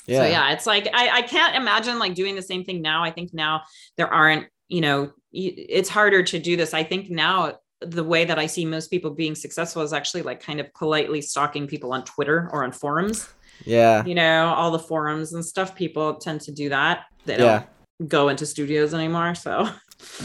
yeah 0.07 0.23
so 0.23 0.27
yeah 0.27 0.53
it's 0.53 0.67
like 0.67 0.89
I, 0.93 1.19
I 1.19 1.23
can't 1.23 1.57
imagine 1.57 1.99
like 1.99 2.15
doing 2.15 2.35
the 2.35 2.43
same 2.43 2.65
thing 2.65 2.83
now 2.83 3.05
I 3.05 3.11
think 3.11 3.33
now 3.33 3.63
there 3.97 4.13
aren't 4.13 4.47
you 4.69 4.81
know 4.81 5.13
it's 5.33 5.89
harder 5.89 6.23
to 6.23 6.39
do 6.39 6.57
this 6.57 6.75
I 6.75 6.83
think 6.83 7.11
now 7.11 7.59
the 7.81 8.05
way 8.05 8.25
that 8.25 8.39
I 8.39 8.47
see 8.47 8.65
most 8.65 8.91
people 8.91 9.11
being 9.11 9.35
successful 9.35 9.83
is 9.83 9.93
actually 9.93 10.23
like 10.23 10.43
kind 10.43 10.61
of 10.61 10.73
politely 10.75 11.21
stalking 11.21 11.67
people 11.67 11.93
on 11.93 12.05
Twitter 12.05 12.49
or 12.53 12.65
on 12.65 12.73
forums 12.73 13.29
yeah. 13.65 14.05
You 14.05 14.15
know, 14.15 14.53
all 14.55 14.71
the 14.71 14.79
forums 14.79 15.33
and 15.33 15.45
stuff, 15.45 15.75
people 15.75 16.15
tend 16.15 16.41
to 16.43 16.53
do 16.53 16.69
that. 16.69 17.07
They 17.25 17.37
don't 17.37 17.67
go 18.07 18.29
into 18.29 18.47
studios 18.47 18.95
anymore. 18.95 19.35
So 19.35 19.69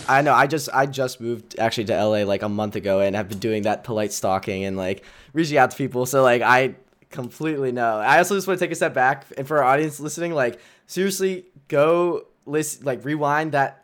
I 0.07 0.21
know. 0.21 0.33
I 0.33 0.47
just 0.47 0.69
I 0.73 0.85
just 0.85 1.19
moved 1.19 1.57
actually 1.59 1.85
to 1.85 2.03
LA 2.03 2.23
like 2.23 2.41
a 2.41 2.49
month 2.49 2.75
ago 2.75 2.99
and 2.99 3.15
have 3.15 3.29
been 3.29 3.39
doing 3.39 3.63
that 3.63 3.83
polite 3.83 4.13
stalking 4.13 4.63
and 4.63 4.77
like 4.77 5.03
reaching 5.33 5.57
out 5.57 5.71
to 5.71 5.77
people. 5.77 6.05
So 6.05 6.23
like 6.23 6.41
I 6.41 6.75
completely 7.09 7.71
know. 7.71 7.97
I 7.97 8.19
also 8.19 8.35
just 8.35 8.47
want 8.47 8.59
to 8.59 8.65
take 8.65 8.71
a 8.71 8.75
step 8.75 8.93
back 8.93 9.25
and 9.37 9.47
for 9.47 9.57
our 9.57 9.63
audience 9.63 9.99
listening, 9.99 10.33
like 10.33 10.59
seriously, 10.87 11.45
go 11.67 12.27
list 12.45 12.83
like 12.83 13.03
rewind 13.05 13.53
that 13.53 13.82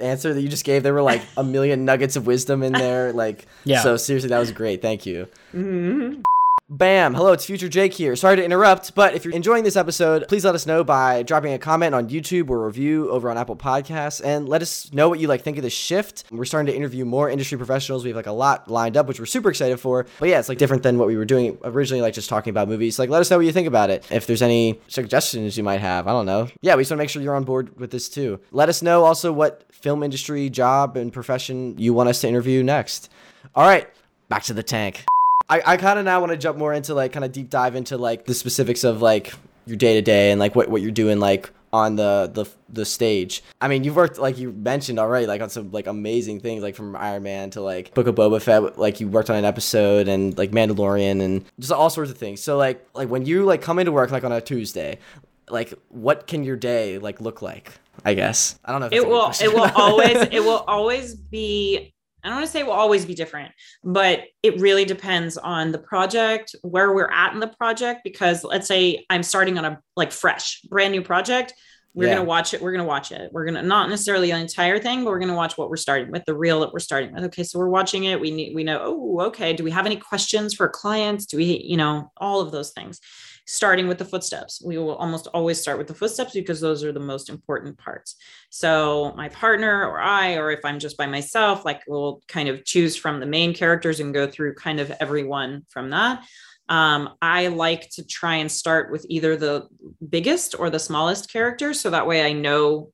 answer 0.00 0.34
that 0.34 0.40
you 0.40 0.48
just 0.48 0.64
gave. 0.64 0.82
There 0.82 0.94
were 0.94 1.02
like 1.02 1.22
a 1.36 1.44
million 1.44 1.84
nuggets 1.84 2.16
of 2.16 2.26
wisdom 2.26 2.62
in 2.62 2.72
there. 2.84 3.12
Like 3.12 3.46
yeah. 3.64 3.82
So 3.82 3.96
seriously, 3.96 4.30
that 4.30 4.38
was 4.38 4.52
great. 4.52 4.82
Thank 4.82 5.06
you. 5.06 5.28
Mm-hmm. 5.54 6.22
Bam! 6.68 7.14
Hello, 7.14 7.30
it's 7.30 7.44
Future 7.44 7.68
Jake 7.68 7.94
here. 7.94 8.16
Sorry 8.16 8.34
to 8.34 8.44
interrupt, 8.44 8.96
but 8.96 9.14
if 9.14 9.24
you're 9.24 9.32
enjoying 9.34 9.62
this 9.62 9.76
episode, 9.76 10.26
please 10.26 10.44
let 10.44 10.56
us 10.56 10.66
know 10.66 10.82
by 10.82 11.22
dropping 11.22 11.52
a 11.52 11.60
comment 11.60 11.94
on 11.94 12.08
YouTube 12.08 12.50
or 12.50 12.66
review 12.66 13.08
over 13.08 13.30
on 13.30 13.38
Apple 13.38 13.54
Podcasts, 13.54 14.20
and 14.24 14.48
let 14.48 14.62
us 14.62 14.92
know 14.92 15.08
what 15.08 15.20
you 15.20 15.28
like 15.28 15.42
think 15.42 15.58
of 15.58 15.62
this 15.62 15.72
shift. 15.72 16.24
We're 16.28 16.44
starting 16.44 16.66
to 16.66 16.76
interview 16.76 17.04
more 17.04 17.30
industry 17.30 17.56
professionals. 17.56 18.02
We 18.02 18.10
have 18.10 18.16
like 18.16 18.26
a 18.26 18.32
lot 18.32 18.68
lined 18.68 18.96
up, 18.96 19.06
which 19.06 19.20
we're 19.20 19.26
super 19.26 19.48
excited 19.48 19.78
for. 19.78 20.06
But 20.18 20.28
yeah, 20.28 20.40
it's 20.40 20.48
like 20.48 20.58
different 20.58 20.82
than 20.82 20.98
what 20.98 21.06
we 21.06 21.16
were 21.16 21.24
doing 21.24 21.56
originally, 21.62 22.02
like 22.02 22.14
just 22.14 22.28
talking 22.28 22.50
about 22.50 22.66
movies. 22.66 22.98
Like, 22.98 23.10
let 23.10 23.20
us 23.20 23.30
know 23.30 23.36
what 23.36 23.46
you 23.46 23.52
think 23.52 23.68
about 23.68 23.90
it. 23.90 24.04
If 24.10 24.26
there's 24.26 24.42
any 24.42 24.80
suggestions 24.88 25.56
you 25.56 25.62
might 25.62 25.80
have, 25.80 26.08
I 26.08 26.10
don't 26.10 26.26
know. 26.26 26.48
Yeah, 26.62 26.74
we 26.74 26.80
just 26.82 26.90
want 26.90 26.98
to 26.98 27.02
make 27.04 27.10
sure 27.10 27.22
you're 27.22 27.36
on 27.36 27.44
board 27.44 27.78
with 27.78 27.92
this 27.92 28.08
too. 28.08 28.40
Let 28.50 28.68
us 28.68 28.82
know 28.82 29.04
also 29.04 29.32
what 29.32 29.72
film 29.72 30.02
industry 30.02 30.50
job 30.50 30.96
and 30.96 31.12
profession 31.12 31.78
you 31.78 31.94
want 31.94 32.08
us 32.08 32.22
to 32.22 32.28
interview 32.28 32.64
next. 32.64 33.08
All 33.54 33.68
right, 33.68 33.88
back 34.28 34.42
to 34.42 34.52
the 34.52 34.64
tank. 34.64 35.04
I, 35.48 35.62
I 35.64 35.76
kind 35.76 35.98
of 35.98 36.04
now 36.04 36.20
want 36.20 36.32
to 36.32 36.38
jump 36.38 36.58
more 36.58 36.72
into 36.72 36.94
like 36.94 37.12
kind 37.12 37.24
of 37.24 37.32
deep 37.32 37.50
dive 37.50 37.74
into 37.76 37.96
like 37.96 38.26
the 38.26 38.34
specifics 38.34 38.84
of 38.84 39.02
like 39.02 39.32
your 39.66 39.76
day 39.76 39.94
to 39.94 40.02
day 40.02 40.30
and 40.30 40.40
like 40.40 40.54
what, 40.54 40.68
what 40.68 40.82
you're 40.82 40.90
doing 40.90 41.20
like 41.20 41.50
on 41.72 41.96
the, 41.96 42.30
the 42.32 42.46
the 42.72 42.84
stage. 42.84 43.42
I 43.60 43.68
mean, 43.68 43.84
you've 43.84 43.96
worked 43.96 44.18
like 44.18 44.38
you 44.38 44.52
mentioned 44.52 44.98
already, 44.98 45.26
like 45.26 45.40
on 45.42 45.50
some 45.50 45.70
like 45.72 45.86
amazing 45.86 46.40
things, 46.40 46.62
like 46.62 46.74
from 46.74 46.96
Iron 46.96 47.22
Man 47.22 47.50
to 47.50 47.60
like 47.60 47.92
Book 47.94 48.06
of 48.06 48.14
Boba 48.14 48.40
Fett. 48.40 48.78
Like 48.78 49.00
you 49.00 49.08
worked 49.08 49.30
on 49.30 49.36
an 49.36 49.44
episode 49.44 50.08
and 50.08 50.36
like 50.38 50.52
Mandalorian 50.52 51.20
and 51.20 51.44
just 51.58 51.72
all 51.72 51.90
sorts 51.90 52.10
of 52.10 52.18
things. 52.18 52.40
So 52.42 52.56
like 52.56 52.86
like 52.94 53.08
when 53.08 53.26
you 53.26 53.44
like 53.44 53.62
come 53.62 53.78
into 53.78 53.92
work 53.92 54.10
like 54.10 54.24
on 54.24 54.32
a 54.32 54.40
Tuesday, 54.40 54.98
like 55.50 55.74
what 55.88 56.26
can 56.26 56.44
your 56.44 56.56
day 56.56 56.98
like 56.98 57.20
look 57.20 57.42
like? 57.42 57.72
I 58.04 58.14
guess 58.14 58.58
I 58.64 58.72
don't 58.72 58.80
know. 58.80 58.88
it 58.90 59.06
will. 59.06 59.32
It 59.40 59.52
will 59.54 59.70
always. 59.74 60.16
It 60.30 60.44
will 60.44 60.64
always 60.66 61.14
be 61.14 61.92
I 62.26 62.30
don't 62.30 62.38
want 62.38 62.46
to 62.46 62.52
say 62.52 62.64
will 62.64 62.72
always 62.72 63.06
be 63.06 63.14
different, 63.14 63.52
but 63.84 64.24
it 64.42 64.60
really 64.60 64.84
depends 64.84 65.36
on 65.36 65.70
the 65.70 65.78
project, 65.78 66.56
where 66.62 66.92
we're 66.92 67.10
at 67.10 67.32
in 67.32 67.38
the 67.38 67.46
project. 67.46 68.00
Because 68.02 68.42
let's 68.42 68.66
say 68.66 69.06
I'm 69.08 69.22
starting 69.22 69.58
on 69.58 69.64
a 69.64 69.80
like 69.96 70.10
fresh, 70.10 70.60
brand 70.62 70.90
new 70.90 71.02
project. 71.02 71.54
We're 71.94 72.08
yeah. 72.08 72.16
gonna 72.16 72.26
watch 72.26 72.52
it. 72.52 72.60
We're 72.60 72.72
gonna 72.72 72.84
watch 72.84 73.12
it. 73.12 73.30
We're 73.32 73.46
gonna 73.46 73.62
not 73.62 73.88
necessarily 73.88 74.32
the 74.32 74.38
entire 74.38 74.80
thing, 74.80 75.04
but 75.04 75.10
we're 75.10 75.20
gonna 75.20 75.36
watch 75.36 75.56
what 75.56 75.70
we're 75.70 75.76
starting 75.76 76.10
with, 76.10 76.24
the 76.26 76.36
reel 76.36 76.60
that 76.60 76.72
we're 76.72 76.80
starting 76.80 77.14
with. 77.14 77.24
Okay, 77.24 77.44
so 77.44 77.60
we're 77.60 77.68
watching 77.68 78.04
it. 78.04 78.20
We 78.20 78.32
need 78.32 78.56
we 78.56 78.64
know, 78.64 78.80
oh, 78.82 79.26
okay. 79.28 79.52
Do 79.52 79.62
we 79.62 79.70
have 79.70 79.86
any 79.86 79.96
questions 79.96 80.52
for 80.52 80.68
clients? 80.68 81.26
Do 81.26 81.36
we, 81.36 81.62
you 81.64 81.76
know, 81.76 82.10
all 82.16 82.40
of 82.40 82.50
those 82.50 82.72
things. 82.72 83.00
Starting 83.46 83.86
with 83.86 83.96
the 83.96 84.04
footsteps. 84.04 84.60
We 84.62 84.76
will 84.76 84.96
almost 84.96 85.28
always 85.28 85.60
start 85.60 85.78
with 85.78 85.86
the 85.86 85.94
footsteps 85.94 86.34
because 86.34 86.60
those 86.60 86.82
are 86.82 86.92
the 86.92 87.00
most 87.00 87.30
important 87.30 87.78
parts. 87.78 88.16
So 88.50 89.14
my 89.16 89.28
partner 89.28 89.86
or 89.86 90.00
I, 90.00 90.34
or 90.34 90.50
if 90.50 90.64
I'm 90.64 90.80
just 90.80 90.96
by 90.96 91.06
myself, 91.06 91.64
like 91.64 91.82
we'll 91.86 92.20
kind 92.26 92.48
of 92.48 92.64
choose 92.64 92.96
from 92.96 93.20
the 93.20 93.26
main 93.26 93.54
characters 93.54 94.00
and 94.00 94.12
go 94.12 94.26
through 94.26 94.54
kind 94.54 94.80
of 94.80 94.90
everyone 95.00 95.64
from 95.68 95.90
that. 95.90 96.24
Um, 96.68 97.10
I 97.22 97.46
like 97.46 97.88
to 97.90 98.04
try 98.04 98.36
and 98.36 98.50
start 98.50 98.90
with 98.90 99.06
either 99.08 99.36
the 99.36 99.68
biggest 100.08 100.56
or 100.58 100.68
the 100.68 100.80
smallest 100.80 101.32
character. 101.32 101.72
So 101.72 101.90
that 101.90 102.08
way 102.08 102.26
I 102.26 102.32
know 102.32 102.90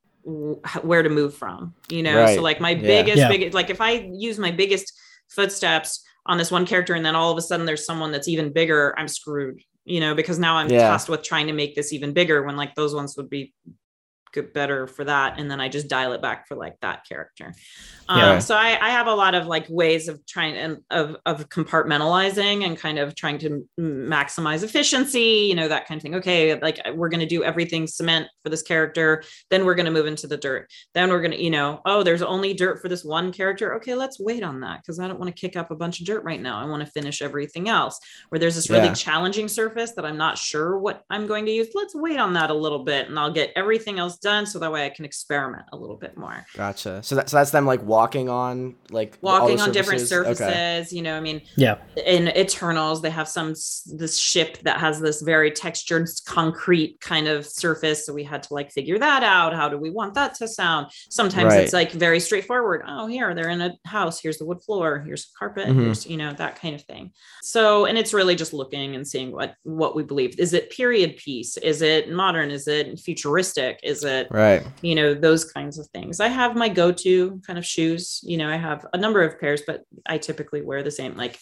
where 0.82 1.02
to 1.02 1.08
move 1.08 1.34
from, 1.34 1.74
you 1.88 2.02
know? 2.02 2.24
Right. 2.24 2.36
So 2.36 2.42
like 2.42 2.60
my 2.60 2.70
yeah. 2.70 2.82
biggest, 2.82 3.18
yeah. 3.18 3.28
biggest, 3.28 3.54
like 3.54 3.70
if 3.70 3.80
I 3.80 4.10
use 4.12 4.38
my 4.38 4.50
biggest 4.50 4.92
footsteps 5.28 6.04
on 6.26 6.36
this 6.36 6.50
one 6.50 6.66
character 6.66 6.92
and 6.92 7.04
then 7.04 7.16
all 7.16 7.32
of 7.32 7.38
a 7.38 7.42
sudden 7.42 7.64
there's 7.64 7.86
someone 7.86 8.12
that's 8.12 8.28
even 8.28 8.52
bigger, 8.52 8.94
I'm 8.98 9.08
screwed, 9.08 9.62
you 9.84 10.00
know, 10.00 10.14
because 10.14 10.38
now 10.38 10.56
I'm 10.56 10.70
yeah. 10.70 10.88
tasked 10.90 11.08
with 11.08 11.22
trying 11.22 11.46
to 11.48 11.52
make 11.52 11.74
this 11.74 11.92
even 11.92 12.12
bigger 12.12 12.42
when 12.42 12.56
like 12.56 12.74
those 12.74 12.94
ones 12.94 13.16
would 13.16 13.28
be 13.28 13.52
good 14.32 14.52
better 14.52 14.86
for 14.86 15.04
that 15.04 15.38
and 15.38 15.50
then 15.50 15.60
i 15.60 15.68
just 15.68 15.88
dial 15.88 16.12
it 16.12 16.22
back 16.22 16.46
for 16.48 16.56
like 16.56 16.78
that 16.80 17.04
character. 17.06 17.52
Um, 18.08 18.18
yeah. 18.18 18.38
so 18.40 18.56
I, 18.56 18.78
I 18.80 18.90
have 18.90 19.06
a 19.06 19.14
lot 19.14 19.34
of 19.34 19.46
like 19.46 19.66
ways 19.68 20.08
of 20.08 20.24
trying 20.26 20.56
and 20.56 20.78
of, 20.90 21.16
of 21.24 21.48
compartmentalizing 21.48 22.64
and 22.64 22.76
kind 22.76 22.98
of 22.98 23.14
trying 23.14 23.38
to 23.38 23.66
maximize 23.78 24.62
efficiency 24.62 25.46
you 25.48 25.54
know 25.54 25.68
that 25.68 25.86
kind 25.86 25.98
of 25.98 26.02
thing. 26.02 26.14
Okay 26.16 26.60
like 26.60 26.80
we're 26.94 27.08
going 27.08 27.20
to 27.20 27.26
do 27.26 27.44
everything 27.44 27.86
cement 27.86 28.28
for 28.42 28.48
this 28.48 28.62
character 28.62 29.22
then 29.50 29.64
we're 29.64 29.74
going 29.74 29.86
to 29.86 29.92
move 29.92 30.06
into 30.06 30.26
the 30.26 30.36
dirt. 30.36 30.70
Then 30.94 31.10
we're 31.10 31.20
going 31.20 31.32
to 31.32 31.42
you 31.42 31.50
know 31.50 31.80
oh 31.84 32.02
there's 32.02 32.22
only 32.22 32.54
dirt 32.54 32.80
for 32.80 32.88
this 32.88 33.04
one 33.04 33.32
character? 33.32 33.74
Okay 33.76 33.94
let's 33.94 34.18
wait 34.20 34.42
on 34.42 34.60
that 34.60 34.80
because 34.82 34.98
i 34.98 35.06
don't 35.08 35.18
want 35.18 35.34
to 35.34 35.40
kick 35.40 35.56
up 35.56 35.70
a 35.70 35.76
bunch 35.76 36.00
of 36.00 36.06
dirt 36.06 36.24
right 36.24 36.40
now. 36.40 36.58
I 36.58 36.64
want 36.64 36.84
to 36.84 36.90
finish 36.90 37.22
everything 37.22 37.68
else. 37.68 37.98
Where 38.28 38.38
there's 38.38 38.56
this 38.56 38.70
really 38.70 38.86
yeah. 38.86 38.94
challenging 38.94 39.48
surface 39.48 39.92
that 39.92 40.04
i'm 40.04 40.16
not 40.16 40.38
sure 40.38 40.78
what 40.78 41.02
i'm 41.10 41.26
going 41.26 41.46
to 41.46 41.52
use 41.52 41.68
let's 41.74 41.94
wait 41.94 42.18
on 42.18 42.32
that 42.34 42.50
a 42.50 42.54
little 42.54 42.84
bit 42.84 43.08
and 43.08 43.18
i'll 43.18 43.32
get 43.32 43.52
everything 43.56 43.98
else 43.98 44.18
done 44.22 44.46
so 44.46 44.58
that 44.58 44.72
way 44.72 44.86
I 44.86 44.88
can 44.88 45.04
experiment 45.04 45.64
a 45.72 45.76
little 45.76 45.96
bit 45.96 46.16
more. 46.16 46.46
Gotcha. 46.56 47.02
So 47.02 47.16
that, 47.16 47.28
so 47.28 47.36
that's 47.36 47.50
them 47.50 47.66
like 47.66 47.82
walking 47.82 48.28
on 48.28 48.76
like 48.90 49.18
walking 49.20 49.60
on 49.60 49.72
different 49.72 50.00
surfaces. 50.00 50.40
Okay. 50.40 50.86
You 50.90 51.02
know, 51.02 51.16
I 51.16 51.20
mean, 51.20 51.42
yeah. 51.56 51.78
In 52.06 52.28
Eternals, 52.28 53.02
they 53.02 53.10
have 53.10 53.28
some 53.28 53.50
this 53.50 54.16
ship 54.16 54.58
that 54.62 54.78
has 54.78 55.00
this 55.00 55.20
very 55.20 55.50
textured 55.50 56.08
concrete 56.24 57.00
kind 57.00 57.28
of 57.28 57.44
surface, 57.46 58.06
so 58.06 58.14
we 58.14 58.24
had 58.24 58.42
to 58.44 58.54
like 58.54 58.72
figure 58.72 58.98
that 58.98 59.22
out. 59.22 59.54
How 59.54 59.68
do 59.68 59.76
we 59.76 59.90
want 59.90 60.14
that 60.14 60.34
to 60.36 60.48
sound? 60.48 60.86
Sometimes 61.10 61.52
right. 61.52 61.64
it's 61.64 61.72
like 61.72 61.92
very 61.92 62.20
straightforward. 62.20 62.82
Oh, 62.86 63.06
here 63.06 63.34
they're 63.34 63.50
in 63.50 63.60
a 63.60 63.72
house. 63.84 64.20
Here's 64.20 64.38
the 64.38 64.46
wood 64.46 64.62
floor. 64.62 65.02
Here's 65.04 65.26
the 65.26 65.32
carpet. 65.38 65.68
Mm-hmm. 65.68 65.80
Here's 65.82 66.06
you 66.06 66.16
know 66.16 66.32
that 66.34 66.60
kind 66.60 66.74
of 66.74 66.82
thing. 66.82 67.12
So, 67.42 67.86
and 67.86 67.98
it's 67.98 68.14
really 68.14 68.36
just 68.36 68.52
looking 68.52 68.94
and 68.94 69.06
seeing 69.06 69.32
what 69.32 69.56
what 69.64 69.96
we 69.96 70.04
believe. 70.04 70.38
Is 70.38 70.52
it 70.52 70.70
period 70.70 71.16
piece? 71.16 71.56
Is 71.56 71.82
it 71.82 72.10
modern? 72.10 72.50
Is 72.50 72.68
it 72.68 72.98
futuristic? 73.00 73.80
Is 73.82 74.04
it 74.04 74.11
right 74.30 74.66
you 74.82 74.94
know 74.94 75.14
those 75.14 75.44
kinds 75.44 75.78
of 75.78 75.86
things 75.88 76.20
i 76.20 76.28
have 76.28 76.56
my 76.56 76.68
go-to 76.68 77.40
kind 77.46 77.58
of 77.58 77.64
shoes 77.64 78.20
you 78.22 78.36
know 78.36 78.48
i 78.48 78.56
have 78.56 78.86
a 78.92 78.98
number 78.98 79.22
of 79.22 79.38
pairs 79.40 79.62
but 79.66 79.84
i 80.06 80.18
typically 80.18 80.62
wear 80.62 80.82
the 80.82 80.90
same 80.90 81.16
like 81.16 81.38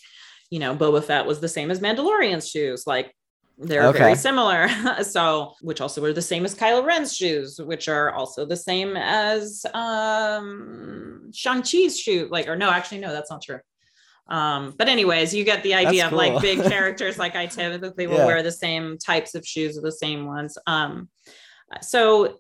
you 0.51 0.59
know 0.59 0.75
boba 0.75 1.03
fett 1.03 1.27
was 1.27 1.41
the 1.41 1.49
same 1.49 1.71
as 1.71 1.81
mandalorian's 1.81 2.49
shoes 2.49 2.87
like 2.87 3.15
they're 3.59 3.89
okay. 3.89 3.99
very 3.99 4.17
similar 4.17 4.69
so 5.03 5.55
which 5.61 5.81
also 5.81 6.03
are 6.05 6.13
the 6.13 6.23
same 6.23 6.45
as 6.45 6.55
kylo 6.55 6.85
ren's 6.85 7.15
shoes 7.15 7.61
which 7.61 7.89
are 7.89 8.13
also 8.13 8.45
the 8.47 8.57
same 8.57 8.97
as 8.97 9.65
um 9.75 11.31
shang-chi's 11.33 11.99
shoe 11.99 12.29
like 12.31 12.49
or 12.49 12.57
no 12.57 12.71
actually 12.71 12.99
no 12.99 13.13
that's 13.13 13.31
not 13.31 13.43
true 13.43 13.61
um, 14.31 14.75
but 14.79 14.89
anyways, 14.89 15.35
you 15.35 15.45
get 15.45 15.63
the 15.63 15.75
idea 15.75 16.07
of 16.07 16.13
like 16.13 16.41
big 16.41 16.63
characters 16.71 17.19
like 17.19 17.35
I 17.35 17.47
typically 17.47 18.07
will 18.07 18.19
yeah. 18.19 18.27
wear 18.27 18.43
the 18.43 18.53
same 18.53 18.97
types 18.97 19.35
of 19.35 19.47
shoes 19.47 19.77
or 19.77 19.81
the 19.81 19.93
same 19.93 20.27
ones. 20.27 20.57
Um, 20.67 21.09
so 21.83 22.39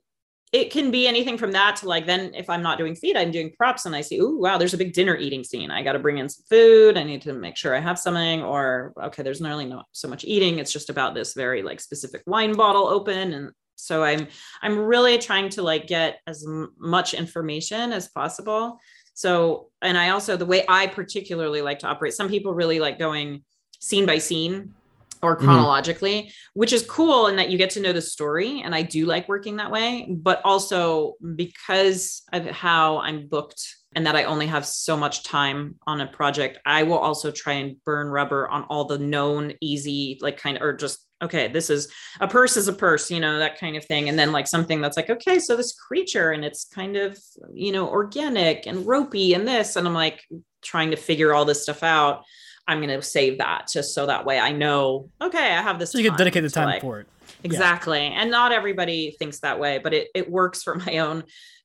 it 0.52 0.72
can 0.72 0.90
be 0.90 1.06
anything 1.06 1.38
from 1.38 1.52
that 1.52 1.76
to 1.76 1.86
like 1.86 2.06
then 2.06 2.34
if 2.34 2.50
I'm 2.50 2.62
not 2.62 2.76
doing 2.76 2.96
feed, 2.96 3.16
I'm 3.16 3.30
doing 3.30 3.52
props 3.56 3.86
and 3.86 3.94
I 3.94 4.00
see, 4.00 4.20
oh 4.20 4.34
wow, 4.34 4.58
there's 4.58 4.74
a 4.74 4.78
big 4.78 4.92
dinner 4.92 5.16
eating 5.16 5.44
scene. 5.44 5.70
I 5.70 5.82
got 5.82 5.92
to 5.92 6.00
bring 6.00 6.18
in 6.18 6.28
some 6.28 6.44
food. 6.50 6.96
I 6.96 7.04
need 7.04 7.22
to 7.22 7.32
make 7.32 7.56
sure 7.56 7.74
I 7.74 7.80
have 7.80 7.98
something. 7.98 8.42
Or 8.42 8.92
okay, 9.00 9.22
there's 9.22 9.40
really 9.40 9.66
not 9.66 9.86
so 9.92 10.08
much 10.08 10.24
eating. 10.24 10.58
It's 10.58 10.72
just 10.72 10.90
about 10.90 11.14
this 11.14 11.34
very 11.34 11.62
like 11.62 11.80
specific 11.80 12.22
wine 12.26 12.54
bottle 12.54 12.88
open. 12.88 13.32
And 13.32 13.52
so 13.76 14.02
I'm 14.02 14.26
I'm 14.60 14.76
really 14.76 15.18
trying 15.18 15.50
to 15.50 15.62
like 15.62 15.86
get 15.86 16.18
as 16.26 16.44
much 16.78 17.14
information 17.14 17.92
as 17.92 18.08
possible. 18.08 18.78
So 19.14 19.70
and 19.82 19.96
I 19.96 20.10
also 20.10 20.36
the 20.36 20.46
way 20.46 20.64
I 20.68 20.88
particularly 20.88 21.62
like 21.62 21.78
to 21.80 21.86
operate. 21.86 22.14
Some 22.14 22.28
people 22.28 22.54
really 22.54 22.80
like 22.80 22.98
going 22.98 23.44
scene 23.78 24.04
by 24.04 24.18
scene 24.18 24.74
or 25.22 25.36
mm-hmm. 25.36 25.44
chronologically, 25.44 26.22
mm-hmm. 26.22 26.30
which 26.54 26.72
is 26.72 26.82
cool 26.82 27.26
in 27.26 27.36
that 27.36 27.50
you 27.50 27.58
get 27.58 27.70
to 27.70 27.80
know 27.80 27.92
the 27.92 28.02
story. 28.02 28.62
And 28.62 28.74
I 28.74 28.82
do 28.82 29.06
like 29.06 29.28
working 29.28 29.56
that 29.56 29.70
way. 29.70 30.06
But 30.10 30.40
also 30.44 31.14
because 31.34 32.22
of 32.32 32.46
how 32.46 32.98
I'm 32.98 33.28
booked 33.28 33.76
and 33.94 34.06
that 34.06 34.16
I 34.16 34.24
only 34.24 34.46
have 34.46 34.64
so 34.64 34.96
much 34.96 35.24
time 35.24 35.74
on 35.86 36.00
a 36.00 36.06
project, 36.06 36.58
I 36.64 36.84
will 36.84 36.98
also 36.98 37.30
try 37.30 37.54
and 37.54 37.76
burn 37.84 38.08
rubber 38.08 38.48
on 38.48 38.64
all 38.64 38.84
the 38.84 38.98
known, 38.98 39.54
easy, 39.60 40.18
like 40.20 40.38
kind 40.38 40.56
of, 40.56 40.62
or 40.62 40.72
just, 40.74 41.06
okay, 41.22 41.48
this 41.48 41.68
is 41.68 41.92
a 42.20 42.28
purse 42.28 42.56
is 42.56 42.68
a 42.68 42.72
purse, 42.72 43.10
you 43.10 43.20
know, 43.20 43.38
that 43.40 43.58
kind 43.58 43.76
of 43.76 43.84
thing. 43.84 44.08
And 44.08 44.18
then 44.18 44.32
like 44.32 44.46
something 44.46 44.80
that's 44.80 44.96
like, 44.96 45.10
okay, 45.10 45.38
so 45.38 45.56
this 45.56 45.74
creature 45.74 46.30
and 46.30 46.44
it's 46.44 46.64
kind 46.64 46.96
of, 46.96 47.18
you 47.52 47.72
know, 47.72 47.88
organic 47.88 48.66
and 48.66 48.86
ropey 48.86 49.34
and 49.34 49.46
this. 49.46 49.76
And 49.76 49.86
I'm 49.86 49.94
like 49.94 50.22
trying 50.62 50.92
to 50.92 50.96
figure 50.96 51.34
all 51.34 51.44
this 51.44 51.62
stuff 51.62 51.82
out 51.82 52.24
I'm 52.70 52.78
going 52.78 52.96
to 52.96 53.02
save 53.02 53.38
that 53.38 53.68
just 53.70 53.94
so 53.94 54.06
that 54.06 54.24
way 54.24 54.38
I 54.38 54.52
know, 54.52 55.10
okay, 55.20 55.54
I 55.54 55.60
have 55.60 55.80
this. 55.80 55.90
So 55.90 55.98
you 55.98 56.08
can 56.08 56.16
dedicate 56.16 56.44
the 56.44 56.50
time 56.50 56.66
like, 56.66 56.80
for 56.80 57.00
it. 57.00 57.08
Exactly. 57.42 57.98
Yeah. 57.98 58.22
And 58.22 58.30
not 58.30 58.52
everybody 58.52 59.16
thinks 59.18 59.40
that 59.40 59.58
way, 59.58 59.78
but 59.78 59.92
it, 59.92 60.08
it 60.14 60.30
works 60.30 60.62
for 60.62 60.76
my 60.76 60.98
own 60.98 61.24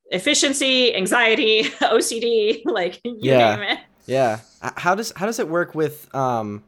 efficiency, 0.10 0.96
anxiety, 0.96 1.64
OCD, 1.80 2.64
like 2.66 3.02
you 3.04 3.18
yeah. 3.20 3.56
name 3.56 3.70
it. 3.70 3.80
Yeah. 4.08 4.40
How 4.62 4.96
does, 4.96 5.14
how 5.16 5.28
does 5.28 5.38
it 5.38 5.48
work 5.48 5.76
with, 5.76 6.14
um, 6.16 6.64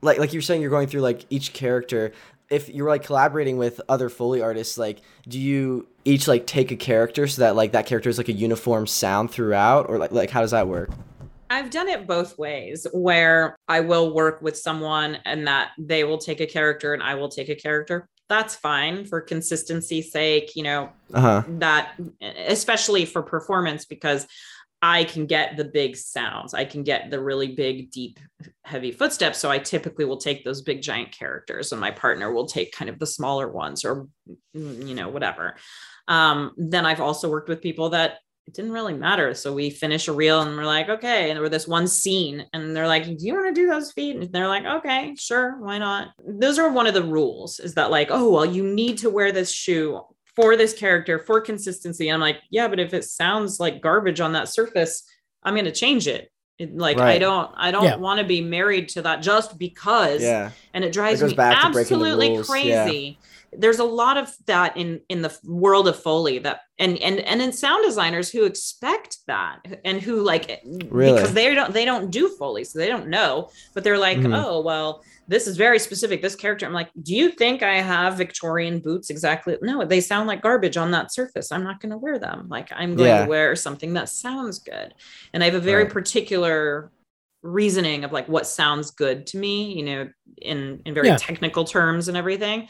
like, 0.00 0.18
like 0.18 0.32
you're 0.32 0.42
saying, 0.42 0.60
you're 0.60 0.70
going 0.70 0.86
through 0.86 1.00
like 1.00 1.26
each 1.28 1.52
character. 1.52 2.12
If 2.50 2.68
you're 2.68 2.88
like 2.88 3.02
collaborating 3.02 3.56
with 3.56 3.80
other 3.88 4.08
Foley 4.08 4.42
artists, 4.42 4.78
like, 4.78 5.00
do 5.26 5.40
you 5.40 5.88
each 6.04 6.28
like 6.28 6.46
take 6.46 6.70
a 6.70 6.76
character 6.76 7.26
so 7.26 7.42
that 7.42 7.56
like 7.56 7.72
that 7.72 7.86
character 7.86 8.10
is 8.10 8.18
like 8.18 8.28
a 8.28 8.32
uniform 8.32 8.86
sound 8.86 9.32
throughout 9.32 9.88
or 9.88 9.98
like, 9.98 10.12
like 10.12 10.30
how 10.30 10.40
does 10.40 10.52
that 10.52 10.68
work? 10.68 10.90
I've 11.52 11.68
done 11.68 11.88
it 11.88 12.06
both 12.06 12.38
ways 12.38 12.86
where 12.92 13.58
I 13.68 13.80
will 13.80 14.14
work 14.14 14.40
with 14.40 14.56
someone 14.56 15.18
and 15.26 15.46
that 15.46 15.72
they 15.78 16.02
will 16.02 16.16
take 16.16 16.40
a 16.40 16.46
character 16.46 16.94
and 16.94 17.02
I 17.02 17.14
will 17.14 17.28
take 17.28 17.50
a 17.50 17.54
character. 17.54 18.08
That's 18.30 18.54
fine 18.54 19.04
for 19.04 19.20
consistency's 19.20 20.10
sake, 20.10 20.56
you 20.56 20.62
know, 20.62 20.88
uh-huh. 21.12 21.42
that 21.58 21.92
especially 22.46 23.04
for 23.04 23.22
performance 23.22 23.84
because 23.84 24.26
I 24.80 25.04
can 25.04 25.26
get 25.26 25.58
the 25.58 25.66
big 25.66 25.94
sounds. 25.94 26.54
I 26.54 26.64
can 26.64 26.84
get 26.84 27.10
the 27.10 27.20
really 27.20 27.54
big, 27.54 27.90
deep, 27.90 28.18
heavy 28.64 28.90
footsteps. 28.90 29.38
So 29.38 29.50
I 29.50 29.58
typically 29.58 30.06
will 30.06 30.16
take 30.16 30.44
those 30.44 30.62
big, 30.62 30.80
giant 30.80 31.12
characters, 31.12 31.70
and 31.70 31.80
my 31.80 31.90
partner 31.90 32.32
will 32.32 32.46
take 32.46 32.72
kind 32.72 32.88
of 32.88 32.98
the 32.98 33.06
smaller 33.06 33.48
ones 33.48 33.84
or, 33.84 34.08
you 34.54 34.94
know, 34.94 35.10
whatever. 35.10 35.56
Um, 36.08 36.52
then 36.56 36.86
I've 36.86 37.00
also 37.00 37.30
worked 37.30 37.50
with 37.50 37.60
people 37.60 37.90
that 37.90 38.18
it 38.46 38.54
didn't 38.54 38.72
really 38.72 38.94
matter. 38.94 39.34
So 39.34 39.52
we 39.52 39.70
finish 39.70 40.08
a 40.08 40.12
reel 40.12 40.42
and 40.42 40.56
we're 40.56 40.64
like, 40.64 40.88
okay. 40.88 41.30
And 41.30 41.38
we're 41.38 41.48
this 41.48 41.68
one 41.68 41.86
scene 41.86 42.44
and 42.52 42.74
they're 42.74 42.88
like, 42.88 43.04
do 43.04 43.16
you 43.18 43.34
want 43.34 43.54
to 43.54 43.60
do 43.60 43.68
those 43.68 43.92
feet? 43.92 44.16
And 44.16 44.32
they're 44.32 44.48
like, 44.48 44.64
okay, 44.64 45.14
sure. 45.16 45.58
Why 45.60 45.78
not? 45.78 46.08
Those 46.26 46.58
are 46.58 46.70
one 46.70 46.86
of 46.86 46.94
the 46.94 47.04
rules 47.04 47.60
is 47.60 47.74
that 47.74 47.90
like, 47.90 48.08
oh, 48.10 48.30
well, 48.30 48.44
you 48.44 48.64
need 48.64 48.98
to 48.98 49.10
wear 49.10 49.30
this 49.30 49.52
shoe 49.52 50.00
for 50.34 50.56
this 50.56 50.74
character 50.74 51.20
for 51.20 51.40
consistency. 51.40 52.08
And 52.08 52.14
I'm 52.14 52.20
like, 52.20 52.38
yeah, 52.50 52.66
but 52.66 52.80
if 52.80 52.92
it 52.94 53.04
sounds 53.04 53.60
like 53.60 53.80
garbage 53.80 54.20
on 54.20 54.32
that 54.32 54.48
surface, 54.48 55.04
I'm 55.42 55.54
going 55.54 55.66
to 55.66 55.72
change 55.72 56.08
it. 56.08 56.32
it 56.58 56.76
like 56.76 56.98
right. 56.98 57.14
I 57.14 57.18
don't, 57.18 57.50
I 57.56 57.70
don't 57.70 57.84
yeah. 57.84 57.96
want 57.96 58.18
to 58.18 58.26
be 58.26 58.40
married 58.40 58.88
to 58.90 59.02
that 59.02 59.22
just 59.22 59.56
because. 59.56 60.20
Yeah. 60.20 60.50
And 60.74 60.84
it 60.84 60.92
drives 60.92 61.22
it 61.22 61.28
me 61.28 61.34
absolutely 61.38 62.42
crazy. 62.42 63.18
Yeah 63.20 63.26
there's 63.52 63.78
a 63.78 63.84
lot 63.84 64.16
of 64.16 64.34
that 64.46 64.76
in 64.76 65.00
in 65.08 65.22
the 65.22 65.38
world 65.44 65.86
of 65.86 66.00
foley 66.00 66.38
that 66.38 66.60
and 66.78 66.96
and 66.98 67.20
and 67.20 67.42
in 67.42 67.52
sound 67.52 67.84
designers 67.84 68.30
who 68.30 68.44
expect 68.44 69.18
that 69.26 69.58
and 69.84 70.00
who 70.00 70.22
like 70.22 70.62
really? 70.88 71.12
because 71.12 71.34
they 71.34 71.54
don't 71.54 71.72
they 71.74 71.84
don't 71.84 72.10
do 72.10 72.28
foley 72.28 72.64
so 72.64 72.78
they 72.78 72.88
don't 72.88 73.08
know 73.08 73.50
but 73.74 73.84
they're 73.84 73.98
like 73.98 74.18
mm-hmm. 74.18 74.32
oh 74.32 74.60
well 74.60 75.02
this 75.28 75.46
is 75.46 75.56
very 75.56 75.78
specific 75.78 76.22
this 76.22 76.34
character 76.34 76.64
i'm 76.64 76.72
like 76.72 76.90
do 77.02 77.14
you 77.14 77.30
think 77.30 77.62
i 77.62 77.74
have 77.74 78.16
victorian 78.16 78.78
boots 78.78 79.10
exactly 79.10 79.56
no 79.60 79.84
they 79.84 80.00
sound 80.00 80.26
like 80.26 80.42
garbage 80.42 80.78
on 80.78 80.90
that 80.90 81.12
surface 81.12 81.52
i'm 81.52 81.64
not 81.64 81.80
going 81.80 81.90
to 81.90 81.98
wear 81.98 82.18
them 82.18 82.48
like 82.48 82.70
i'm 82.72 82.96
going 82.96 83.08
yeah. 83.08 83.24
to 83.24 83.28
wear 83.28 83.54
something 83.54 83.92
that 83.92 84.08
sounds 84.08 84.58
good 84.60 84.94
and 85.34 85.42
i 85.42 85.46
have 85.46 85.54
a 85.54 85.60
very 85.60 85.84
right. 85.84 85.92
particular 85.92 86.90
reasoning 87.42 88.04
of 88.04 88.12
like 88.12 88.28
what 88.28 88.46
sounds 88.46 88.92
good 88.92 89.26
to 89.26 89.36
me 89.36 89.74
you 89.74 89.84
know 89.84 90.08
in 90.40 90.80
in 90.86 90.94
very 90.94 91.08
yeah. 91.08 91.16
technical 91.16 91.64
terms 91.64 92.08
and 92.08 92.16
everything 92.16 92.68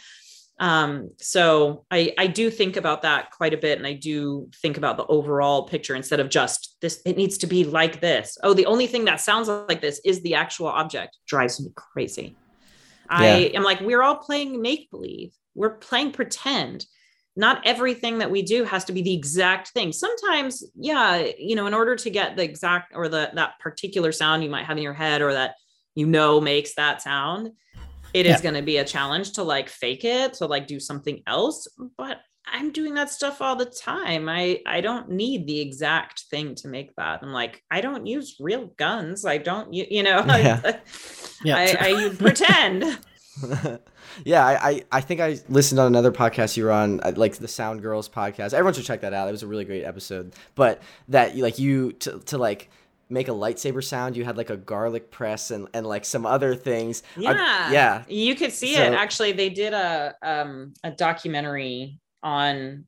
um, 0.59 1.11
so 1.19 1.85
I, 1.91 2.15
I 2.19 2.27
do 2.29 2.51
think 2.51 2.77
about 2.77 3.03
that 3.03 3.31
quite 3.33 3.55
a 3.55 3.57
bit. 3.57 3.79
And 3.79 3.87
I 3.87 3.95
do 3.95 4.49
think 4.61 4.77
about 4.77 4.97
the 4.97 5.07
overall 5.07 5.65
picture 5.65 5.95
instead 5.95 6.21
of 6.21 6.29
just 6.29 6.77
this, 6.81 7.01
it 7.05 7.17
needs 7.17 7.39
to 7.39 7.47
be 7.47 7.65
like 7.65 8.01
this. 8.01 8.39
Oh, 8.43 8.55
the 8.55 8.67
only 8.67 8.87
thing 8.87 9.05
that 9.07 9.21
sounds 9.21 9.49
like 9.49 9.81
this 9.81 10.01
is 10.05 10.23
the 10.23 10.35
actual 10.35 10.69
object 10.69 11.19
drives 11.27 11.61
me 11.61 11.71
crazy. 11.75 12.37
I 13.11 13.51
am 13.55 13.63
like, 13.63 13.81
we're 13.81 14.03
all 14.03 14.17
playing 14.17 14.63
make 14.63 14.91
believe. 14.91 15.35
We're 15.55 15.77
playing 15.77 16.13
pretend. 16.13 16.87
Not 17.35 17.67
everything 17.67 18.19
that 18.19 18.31
we 18.31 18.43
do 18.43 18.65
has 18.65 18.85
to 18.85 18.93
be 18.93 19.03
the 19.03 19.15
exact 19.15 19.69
thing. 19.69 19.93
Sometimes, 19.93 20.63
yeah, 20.75 21.27
you 21.39 21.57
know, 21.57 21.67
in 21.67 21.75
order 21.75 21.97
to 21.97 22.11
get 22.11 22.37
the 22.37 22.45
exact 22.45 22.93
or 22.95 23.09
the 23.09 23.31
that 23.35 23.59
particular 23.59 24.13
sound 24.13 24.45
you 24.45 24.51
might 24.51 24.67
have 24.67 24.77
in 24.77 24.83
your 24.83 24.93
head 24.93 25.23
or 25.23 25.33
that 25.33 25.57
you 25.95 26.07
know 26.07 26.41
makes 26.41 26.75
that 26.75 27.03
sound, 27.03 27.53
it 28.15 28.27
is 28.27 28.37
Yeah. 28.37 28.43
going 28.43 28.55
to 28.55 28.63
be 28.63 28.77
a 28.79 28.85
challenge 28.85 29.33
to 29.33 29.43
like 29.43 29.69
fake 29.69 30.05
it, 30.05 30.35
to 30.35 30.47
like 30.47 30.67
do 30.67 30.79
something 30.81 31.23
else. 31.27 31.67
But 31.97 32.19
I'm 32.47 32.73
doing 32.73 32.95
that 32.95 33.09
stuff 33.09 33.41
all 33.41 33.57
the 33.57 33.67
time. 33.67 34.29
I 34.29 34.61
I 34.67 34.81
don't 34.81 35.11
need 35.11 35.47
the 35.47 35.61
exact 35.61 36.25
thing 36.31 36.55
to 36.57 36.69
make 36.69 36.95
that. 36.97 37.21
I'm 37.23 37.33
like, 37.33 37.63
I 37.71 37.81
don't 37.81 38.07
use 38.07 38.37
real 38.41 38.67
guns. 38.77 39.25
I 39.25 39.39
don't, 39.39 39.73
you, 39.73 39.87
you 39.91 40.03
know, 40.03 40.25
Yeah. 40.27 40.79
Yeah, 41.45 41.57
I. 41.57 42.09
I 42.09 42.15
pretend. 42.19 42.99
yeah, 44.25 44.45
I, 44.47 44.69
I 44.71 44.83
I 44.93 45.01
think 45.01 45.21
I 45.21 45.39
listened 45.49 45.81
on 45.81 45.87
another 45.87 46.13
podcast 46.13 46.57
you 46.57 46.65
were 46.65 46.71
on, 46.73 47.01
uh, 47.01 47.13
like 47.17 47.35
the 47.37 47.49
Sound 47.49 47.83
Girls 47.83 48.09
podcast. 48.09 48.53
Everyone 48.53 48.75
should 48.75 48.85
check 48.85 49.01
that 49.01 49.13
out. 49.13 49.29
It 49.29 49.33
was 49.33 49.43
a 49.43 49.47
really 49.47 49.65
great 49.65 49.85
episode. 49.85 50.35
But 50.55 50.83
that 51.09 51.37
like 51.37 51.59
you 51.59 51.93
to 51.93 52.19
to 52.27 52.39
like 52.39 52.71
make 53.13 53.29
a 53.29 53.33
lightsaber 53.33 53.85
sound, 53.85 54.17
you 54.17 54.25
had 54.25 54.37
like 54.37 54.51
a 54.51 54.57
garlic 54.57 55.11
press 55.11 55.51
and 55.51 55.69
and 55.75 55.87
like 55.87 56.05
some 56.05 56.25
other 56.27 56.55
things. 56.55 57.03
I- 57.17 57.21
Yeah. 57.21 57.71
yeah. 57.73 58.03
You 58.09 58.35
could 58.35 58.53
see 58.53 58.75
So- 58.75 58.83
it. 58.83 58.93
Actually, 58.95 59.33
they 59.33 59.51
did 59.51 59.73
a 59.75 60.15
um 60.23 60.75
a 60.83 60.91
documentary 60.91 61.99
on 62.23 62.85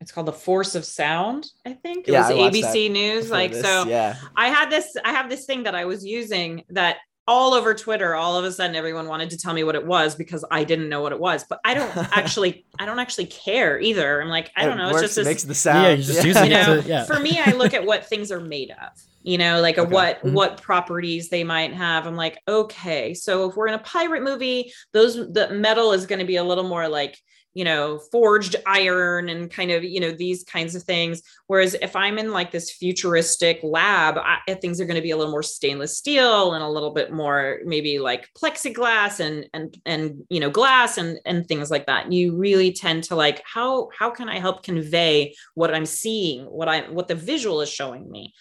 it's 0.00 0.12
called 0.12 0.26
The 0.26 0.32
Force 0.32 0.74
of 0.74 0.84
Sound, 0.84 1.46
I 1.64 1.72
think. 1.72 2.06
It 2.06 2.12
Yeah, 2.12 2.28
was 2.28 2.36
watched 2.36 2.54
ABC 2.56 2.90
News. 2.90 3.30
Like 3.30 3.52
this. 3.52 3.64
so 3.64 3.86
yeah. 3.86 4.16
I 4.36 4.48
had 4.48 4.68
this 4.70 4.94
I 5.04 5.10
have 5.12 5.30
this 5.30 5.46
thing 5.46 5.62
that 5.64 5.74
I 5.74 5.86
was 5.86 6.04
using 6.04 6.64
that 6.70 6.98
all 7.28 7.54
over 7.54 7.74
Twitter, 7.74 8.14
all 8.14 8.38
of 8.38 8.44
a 8.44 8.52
sudden 8.52 8.76
everyone 8.76 9.08
wanted 9.08 9.30
to 9.30 9.36
tell 9.38 9.52
me 9.52 9.64
what 9.64 9.74
it 9.74 9.84
was 9.84 10.14
because 10.14 10.44
I 10.50 10.62
didn't 10.62 10.88
know 10.88 11.00
what 11.00 11.10
it 11.12 11.18
was. 11.18 11.44
But 11.48 11.58
I 11.64 11.74
don't 11.74 11.90
actually 12.16 12.66
I 12.78 12.84
don't 12.84 12.98
actually 12.98 13.26
care 13.26 13.80
either. 13.80 14.20
I'm 14.22 14.28
like, 14.28 14.52
I 14.54 14.64
don't 14.66 14.74
It 14.78 14.82
know. 14.82 14.92
works, 14.92 15.02
It's 15.02 15.14
just 15.14 15.18
it 15.18 15.20
this 15.22 15.28
makes 15.32 15.42
the 15.44 15.54
sound. 15.54 15.82
Yeah, 15.84 15.90
you're 15.94 16.14
just 16.14 16.24
using 16.26 16.50
you 16.52 16.56
it 16.56 16.82
to- 16.82 16.88
yeah. 16.88 17.04
for 17.04 17.18
me 17.18 17.40
i 17.44 17.52
look 17.52 17.72
at 17.74 17.84
what 17.84 18.04
things 18.04 18.30
are 18.30 18.40
made 18.40 18.70
of 18.70 18.92
you 19.26 19.36
know 19.36 19.60
like 19.60 19.76
a 19.76 19.82
Okay. 19.82 19.92
what 19.92 20.22
Mhm. 20.22 20.32
what 20.32 20.62
properties 20.62 21.28
they 21.28 21.44
might 21.44 21.74
have 21.74 22.06
i'm 22.06 22.16
like 22.16 22.38
okay 22.48 23.12
so 23.12 23.50
if 23.50 23.56
we're 23.56 23.66
in 23.68 23.74
a 23.74 23.78
pirate 23.80 24.22
movie 24.22 24.72
those 24.92 25.16
the 25.16 25.50
metal 25.50 25.92
is 25.92 26.06
going 26.06 26.20
to 26.20 26.24
be 26.24 26.36
a 26.36 26.44
little 26.44 26.64
more 26.64 26.88
like 26.88 27.18
you 27.52 27.64
know 27.64 27.98
forged 28.12 28.54
iron 28.66 29.28
and 29.30 29.50
kind 29.50 29.70
of 29.70 29.82
you 29.82 29.98
know 29.98 30.12
these 30.12 30.44
kinds 30.44 30.74
of 30.74 30.82
things 30.82 31.22
whereas 31.48 31.74
if 31.80 31.96
i'm 31.96 32.18
in 32.18 32.30
like 32.30 32.50
this 32.52 32.70
futuristic 32.70 33.58
lab 33.62 34.16
I, 34.18 34.54
things 34.54 34.80
are 34.80 34.84
going 34.84 34.96
to 34.96 35.02
be 35.02 35.10
a 35.10 35.16
little 35.16 35.32
more 35.32 35.42
stainless 35.42 35.96
steel 35.96 36.52
and 36.52 36.62
a 36.62 36.68
little 36.68 36.92
bit 36.92 37.12
more 37.12 37.60
maybe 37.64 37.98
like 37.98 38.28
plexiglass 38.40 39.18
and 39.20 39.48
and 39.54 39.76
and 39.86 40.24
you 40.28 40.38
know 40.38 40.50
glass 40.50 40.98
and 40.98 41.18
and 41.24 41.48
things 41.48 41.70
like 41.70 41.86
that 41.86 42.12
you 42.12 42.36
really 42.36 42.72
tend 42.72 43.04
to 43.04 43.16
like 43.16 43.42
how 43.44 43.88
how 43.98 44.10
can 44.10 44.28
i 44.28 44.38
help 44.38 44.62
convey 44.62 45.34
what 45.54 45.74
i'm 45.74 45.86
seeing 45.86 46.44
what 46.44 46.68
i 46.68 46.82
what 46.90 47.08
the 47.08 47.14
visual 47.14 47.60
is 47.62 47.70
showing 47.70 48.08
me 48.10 48.34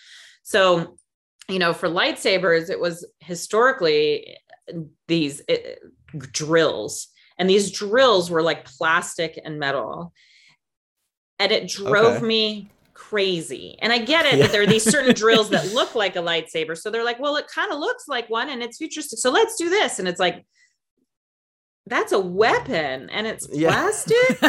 so 0.47 0.95
you 1.49 1.59
know 1.59 1.73
for 1.73 1.89
lightsabers 1.89 2.69
it 2.69 2.79
was 2.79 3.05
historically 3.19 4.37
these 5.07 5.41
uh, 5.49 5.55
drills 6.31 7.07
and 7.37 7.49
these 7.49 7.69
drills 7.71 8.31
were 8.31 8.41
like 8.41 8.63
plastic 8.63 9.37
and 9.43 9.59
metal. 9.59 10.13
And 11.37 11.51
it 11.51 11.67
drove 11.67 12.17
Okay. 12.17 12.25
me 12.25 12.69
crazy. 12.93 13.77
And 13.81 13.91
i 13.91 13.97
get 13.97 14.25
it 14.25 14.35
Yeah. 14.37 14.43
that 14.43 14.51
there 14.53 14.61
are 14.61 14.67
these 14.67 14.89
certain 14.89 15.13
drills 15.13 15.49
that 15.49 15.73
look 15.73 15.95
like 15.95 16.15
a 16.15 16.19
lightsaber. 16.19 16.77
So 16.77 16.89
they're 16.89 17.03
like 17.03 17.19
well 17.19 17.35
it 17.35 17.47
kind 17.53 17.71
of 17.73 17.79
looks 17.79 18.07
like 18.07 18.29
one 18.29 18.49
and 18.49 18.63
it's 18.63 18.77
futuristic. 18.77 19.19
So 19.19 19.31
let's 19.31 19.57
do 19.57 19.69
this. 19.69 19.99
And 19.99 20.07
it's 20.07 20.19
like 20.19 20.45
that's 21.87 22.11
a 22.13 22.19
weapon 22.19 23.09
and 23.11 23.27
it's 23.27 23.47
Yeah. 23.51 23.69
plastic 23.69 24.41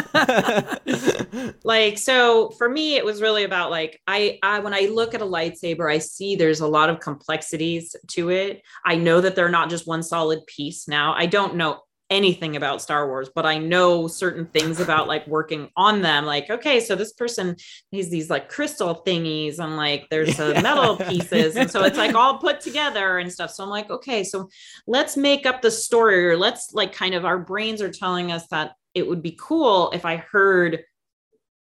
like 1.63 1.97
so 1.97 2.49
for 2.57 2.67
me 2.67 2.95
it 2.95 3.05
was 3.05 3.21
really 3.21 3.43
about 3.43 3.69
like 3.69 4.01
I 4.07 4.39
I 4.41 4.59
when 4.59 4.73
I 4.73 4.89
look 4.91 5.13
at 5.13 5.21
a 5.21 5.25
lightsaber 5.25 5.91
I 5.91 5.99
see 5.99 6.35
there's 6.35 6.61
a 6.61 6.67
lot 6.67 6.89
of 6.89 6.99
complexities 6.99 7.95
to 8.09 8.29
it. 8.29 8.61
I 8.83 8.95
know 8.95 9.21
that 9.21 9.35
they're 9.35 9.49
not 9.49 9.69
just 9.69 9.87
one 9.87 10.01
solid 10.03 10.45
piece 10.47 10.87
now. 10.87 11.13
I 11.15 11.27
don't 11.27 11.55
know 11.55 11.79
anything 12.09 12.55
about 12.55 12.81
Star 12.81 13.07
Wars, 13.07 13.29
but 13.33 13.45
I 13.45 13.57
know 13.57 14.07
certain 14.07 14.45
things 14.45 14.79
about 14.79 15.07
like 15.07 15.27
working 15.27 15.69
on 15.75 16.01
them. 16.01 16.25
Like, 16.25 16.49
okay, 16.49 16.79
so 16.79 16.95
this 16.95 17.11
person 17.11 17.55
needs 17.91 18.09
these 18.09 18.29
like 18.29 18.47
crystal 18.49 19.03
thingies 19.05 19.59
and 19.59 19.75
like 19.75 20.07
there's 20.09 20.37
Yeah. 20.37 20.61
metal 20.61 20.95
pieces. 20.95 21.55
And 21.55 21.69
so 21.69 21.83
it's 21.83 21.97
like 21.97 22.15
all 22.15 22.37
put 22.37 22.61
together 22.61 23.17
and 23.17 23.31
stuff. 23.31 23.51
So 23.51 23.63
I'm 23.63 23.69
like, 23.69 23.89
okay, 23.89 24.23
so 24.23 24.49
let's 24.87 25.17
make 25.17 25.45
up 25.45 25.61
the 25.61 25.71
story 25.71 26.27
or 26.29 26.37
let's 26.37 26.73
like 26.73 26.93
kind 26.93 27.13
of 27.13 27.25
our 27.25 27.39
brains 27.39 27.81
are 27.81 27.91
telling 27.91 28.31
us 28.31 28.47
that 28.47 28.71
it 28.93 29.05
would 29.05 29.21
be 29.21 29.37
cool 29.39 29.91
if 29.91 30.05
I 30.05 30.17
heard 30.17 30.83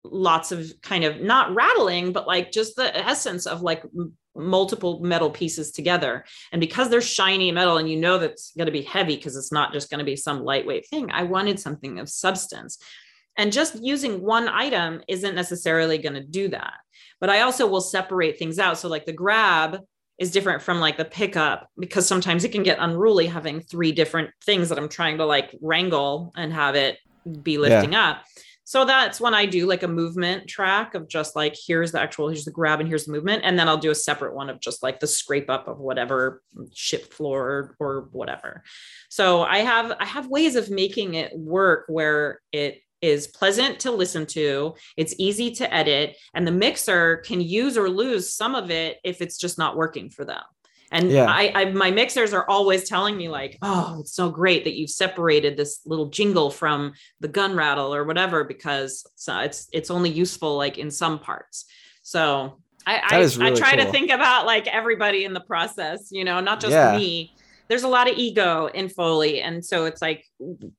lots 0.02 0.52
of 0.52 0.70
kind 0.82 1.04
of 1.04 1.20
not 1.20 1.54
rattling, 1.54 2.12
but 2.12 2.26
like 2.26 2.50
just 2.50 2.76
the 2.76 2.94
essence 2.96 3.46
of 3.46 3.62
like 3.62 3.84
multiple 4.36 5.00
metal 5.00 5.30
pieces 5.30 5.70
together. 5.70 6.24
And 6.52 6.60
because 6.60 6.88
they're 6.88 7.00
shiny 7.00 7.52
metal 7.52 7.78
and 7.78 7.88
you 7.88 7.96
know 7.96 8.18
that's 8.18 8.52
going 8.56 8.66
to 8.66 8.72
be 8.72 8.82
heavy 8.82 9.16
because 9.16 9.36
it's 9.36 9.52
not 9.52 9.72
just 9.72 9.90
going 9.90 9.98
to 9.98 10.04
be 10.04 10.16
some 10.16 10.44
lightweight 10.44 10.88
thing, 10.88 11.10
I 11.10 11.24
wanted 11.24 11.60
something 11.60 11.98
of 11.98 12.08
substance. 12.08 12.78
And 13.36 13.52
just 13.52 13.82
using 13.82 14.22
one 14.22 14.48
item 14.48 15.02
isn't 15.08 15.34
necessarily 15.34 15.98
going 15.98 16.14
to 16.14 16.22
do 16.22 16.48
that. 16.48 16.74
But 17.20 17.30
I 17.30 17.40
also 17.40 17.66
will 17.66 17.80
separate 17.80 18.38
things 18.38 18.58
out. 18.58 18.78
So, 18.78 18.88
like 18.88 19.06
the 19.06 19.12
grab 19.12 19.80
is 20.18 20.30
different 20.30 20.62
from 20.62 20.78
like 20.78 20.96
the 20.96 21.04
pickup 21.04 21.68
because 21.78 22.06
sometimes 22.06 22.44
it 22.44 22.52
can 22.52 22.62
get 22.62 22.78
unruly 22.80 23.26
having 23.26 23.60
three 23.60 23.90
different 23.90 24.30
things 24.44 24.68
that 24.68 24.78
I'm 24.78 24.88
trying 24.88 25.18
to 25.18 25.26
like 25.26 25.54
wrangle 25.60 26.32
and 26.36 26.52
have 26.52 26.76
it 26.76 26.98
be 27.42 27.58
lifting 27.58 27.94
up. 27.94 28.24
So 28.64 28.86
that's 28.86 29.20
when 29.20 29.34
I 29.34 29.44
do 29.44 29.66
like 29.66 29.82
a 29.82 29.88
movement 29.88 30.48
track 30.48 30.94
of 30.94 31.06
just 31.06 31.36
like 31.36 31.54
here's 31.54 31.92
the 31.92 32.00
actual 32.00 32.28
here's 32.28 32.46
the 32.46 32.50
grab 32.50 32.80
and 32.80 32.88
here's 32.88 33.04
the 33.04 33.12
movement 33.12 33.42
and 33.44 33.58
then 33.58 33.68
I'll 33.68 33.76
do 33.76 33.90
a 33.90 33.94
separate 33.94 34.34
one 34.34 34.48
of 34.48 34.58
just 34.58 34.82
like 34.82 35.00
the 35.00 35.06
scrape 35.06 35.50
up 35.50 35.68
of 35.68 35.78
whatever 35.78 36.42
ship 36.72 37.12
floor 37.12 37.76
or, 37.78 38.08
whatever. 38.12 38.62
So 39.10 39.42
I 39.42 39.58
have 39.58 39.92
I 40.00 40.06
have 40.06 40.28
ways 40.28 40.56
of 40.56 40.70
making 40.70 41.14
it 41.14 41.36
work 41.36 41.84
where 41.88 42.40
it 42.52 42.80
is 43.02 43.26
pleasant 43.26 43.80
to 43.80 43.90
listen 43.90 44.24
to, 44.24 44.74
it's 44.96 45.14
easy 45.18 45.50
to 45.50 45.72
edit 45.72 46.16
and 46.32 46.46
the 46.46 46.52
mixer 46.52 47.18
can 47.18 47.42
use 47.42 47.76
or 47.76 47.90
lose 47.90 48.32
some 48.32 48.54
of 48.54 48.70
it 48.70 48.96
if 49.04 49.20
it's 49.20 49.36
just 49.36 49.58
not 49.58 49.76
working 49.76 50.08
for 50.08 50.24
them. 50.24 50.42
And 50.94 51.10
Yeah. 51.10 51.26
I, 51.28 51.52
I, 51.54 51.64
my 51.72 51.90
mixers 51.90 52.32
are 52.32 52.48
always 52.48 52.88
telling 52.88 53.16
me 53.16 53.28
like, 53.28 53.58
oh, 53.62 53.98
it's 54.00 54.14
so 54.14 54.30
great 54.30 54.62
that 54.64 54.76
you've 54.76 54.90
separated 54.90 55.56
this 55.56 55.80
little 55.84 56.06
jingle 56.06 56.50
from 56.50 56.92
the 57.18 57.26
gun 57.26 57.56
rattle 57.56 57.92
or 57.92 58.04
whatever 58.04 58.44
because 58.44 59.04
it's 59.14 59.28
uh, 59.28 59.42
it's, 59.44 59.68
it's 59.72 59.90
only 59.90 60.10
useful 60.10 60.56
like 60.56 60.78
in 60.78 60.92
some 60.92 61.18
parts. 61.18 61.66
So 62.02 62.60
I 62.86 63.02
I, 63.10 63.18
is 63.18 63.38
I 63.38 63.46
really 63.46 63.60
try 63.60 63.74
to 63.76 63.90
think 63.90 64.12
about 64.12 64.46
like 64.46 64.68
everybody 64.68 65.24
in 65.24 65.34
the 65.34 65.40
process, 65.40 66.10
you 66.12 66.24
know, 66.24 66.38
not 66.40 66.60
just 66.60 66.72
Yeah. 66.72 66.96
me. 66.96 67.32
There's 67.68 67.82
a 67.82 67.88
lot 67.88 68.10
of 68.10 68.18
ego 68.18 68.66
in 68.66 68.90
Foley, 68.90 69.40
and 69.40 69.64
so 69.64 69.86
it's 69.86 70.02
like 70.02 70.22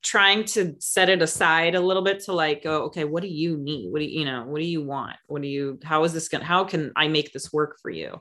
trying 0.02 0.44
to 0.44 0.76
set 0.78 1.08
it 1.08 1.20
aside 1.20 1.74
a 1.74 1.80
little 1.80 2.04
bit 2.04 2.20
to 2.20 2.32
like 2.32 2.62
go, 2.62 2.84
okay, 2.84 3.04
what 3.04 3.22
do 3.24 3.28
you 3.28 3.56
need? 3.58 3.90
What 3.92 3.98
do 3.98 4.04
you, 4.04 4.20
you 4.20 4.24
know, 4.24 4.44
what 4.44 4.60
do 4.60 4.66
you 4.66 4.82
want? 4.82 5.16
What 5.26 5.42
do 5.42 5.48
you? 5.48 5.80
How 5.82 6.04
is 6.04 6.12
this 6.12 6.28
gonna? 6.28 6.44
How 6.44 6.62
can 6.64 6.92
I 6.94 7.08
make 7.08 7.32
this 7.32 7.52
work 7.52 7.80
for 7.82 7.90
you? 7.90 8.20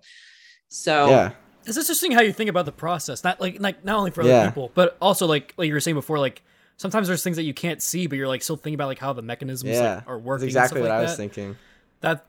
So 0.67 1.10
yeah. 1.10 1.31
It's 1.65 1.78
interesting 1.78 2.12
how 2.12 2.21
you 2.21 2.32
think 2.34 2.49
about 2.49 2.65
the 2.65 2.71
process. 2.71 3.23
Not 3.23 3.39
like 3.41 3.60
like 3.60 3.84
not 3.86 3.97
only 3.97 4.12
for 4.12 4.21
other 4.21 4.30
Yeah. 4.30 4.47
people, 4.47 4.71
but 4.75 4.97
also 5.01 5.25
like 5.28 5.54
like 5.58 5.67
you 5.67 5.73
were 5.73 5.80
saying 5.80 5.95
before, 5.95 6.19
like 6.19 6.41
sometimes 6.78 7.08
there's 7.08 7.23
things 7.23 7.38
that 7.38 7.43
you 7.43 7.54
can't 7.54 7.82
see, 7.82 8.08
but 8.08 8.17
you're 8.17 8.28
like 8.28 8.43
still 8.43 8.56
thinking 8.56 8.75
about 8.75 8.88
like 8.88 8.99
how 8.99 9.13
the 9.13 9.21
mechanisms 9.21 9.71
Yeah. 9.71 9.95
like, 9.95 10.08
are 10.08 10.17
That's 10.17 10.25
working. 10.25 10.47
exactly 10.47 10.80
and 10.82 10.84
what 10.84 10.89
stuff 10.89 10.99
I 10.99 11.01
was 11.04 11.12
that. 11.12 11.17
thinking. 11.17 11.56
That 12.01 12.25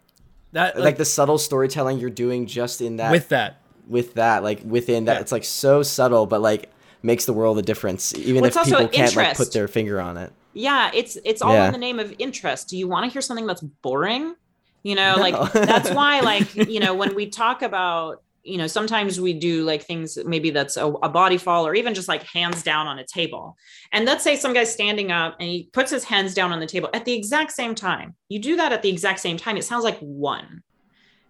that 0.52 0.76
Like, 0.76 0.84
like, 0.84 0.96
the 0.96 1.04
subtle 1.04 1.38
storytelling 1.38 1.98
you're 1.98 2.08
doing 2.10 2.46
just 2.46 2.80
in 2.80 2.96
that 2.96 3.10
with 3.10 3.28
that. 3.30 3.60
with 3.88 4.14
that, 4.14 4.42
like 4.42 4.60
within 4.64 5.04
that, 5.06 5.14
Yeah. 5.14 5.20
it's 5.20 5.32
like 5.32 5.44
so 5.44 5.82
subtle, 5.82 6.26
but 6.26 6.40
like 6.40 6.70
makes 7.02 7.24
the 7.26 7.32
world 7.32 7.58
a 7.58 7.62
difference, 7.62 8.14
even 8.16 8.36
Well, 8.36 8.44
if 8.44 8.48
it's 8.48 8.56
also 8.56 8.70
people 8.70 8.88
can't 8.88 9.14
like 9.16 9.36
put 9.36 9.52
their 9.52 9.68
finger 9.68 10.00
on 10.00 10.16
it. 10.16 10.32
yeah, 10.54 10.90
it's 10.94 11.18
it's 11.24 11.42
all 11.42 11.52
Yeah. 11.52 11.66
in 11.66 11.72
the 11.72 11.78
name 11.78 11.98
of 11.98 12.14
interest. 12.18 12.68
Do 12.68 12.78
you 12.78 12.88
want 12.88 13.04
to 13.04 13.10
hear 13.12 13.20
something 13.20 13.46
that's 13.46 13.60
boring? 13.60 14.34
You 14.82 14.94
know, 14.94 15.16
No. 15.16 15.20
like 15.20 15.52
that's 15.52 15.90
why, 15.90 16.20
like, 16.20 16.54
you 16.68 16.78
know, 16.80 16.94
when 16.94 17.14
we 17.16 17.26
talk 17.26 17.62
about, 17.62 18.22
you 18.46 18.58
know, 18.58 18.66
sometimes 18.66 19.20
we 19.20 19.32
do 19.32 19.64
like 19.64 19.82
things 19.82 20.18
maybe 20.24 20.50
that's 20.50 20.76
a, 20.76 20.86
a 20.86 21.08
body 21.08 21.38
fall 21.38 21.66
or 21.66 21.74
even 21.74 21.94
just 21.94 22.08
like 22.08 22.22
hands 22.22 22.62
down 22.62 22.86
on 22.86 22.98
a 22.98 23.04
table. 23.04 23.56
And 23.92 24.04
let's 24.04 24.22
say 24.24 24.36
some 24.36 24.52
guy's 24.52 24.72
standing 24.72 25.10
up 25.12 25.36
and 25.40 25.48
he 25.48 25.68
puts 25.72 25.90
his 25.90 26.04
hands 26.04 26.34
down 26.34 26.52
on 26.52 26.60
the 26.60 26.66
table 26.66 26.88
at 26.94 27.04
the 27.04 27.12
exact 27.12 27.52
same 27.52 27.74
time. 27.74 28.14
You 28.28 28.38
do 28.38 28.56
that 28.56 28.72
at 28.72 28.82
the 28.82 28.88
exact 28.88 29.20
same 29.20 29.36
time. 29.36 29.56
It 29.56 29.64
sounds 29.64 29.84
like 29.84 29.98
one. 29.98 30.62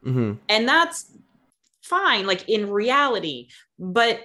hmm 0.05 0.35
and 0.49 0.69
that's 0.69 1.11
fine 1.83 2.27
like 2.27 2.49
in 2.49 2.69
reality 2.71 3.49
but 3.79 4.21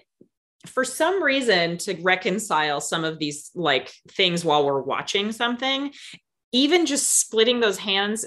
for 0.66 0.84
some 0.84 1.24
reason 1.24 1.78
to 1.78 1.94
reconcile 2.02 2.82
some 2.82 3.04
of 3.04 3.20
these 3.20 3.52
like 3.56 3.92
things 4.10 4.44
while 4.44 4.66
we're 4.66 4.82
watching 4.82 5.32
something 5.32 5.92
even 6.52 6.86
just 6.86 7.20
splitting 7.20 7.60
those 7.60 7.78
hands 7.78 8.26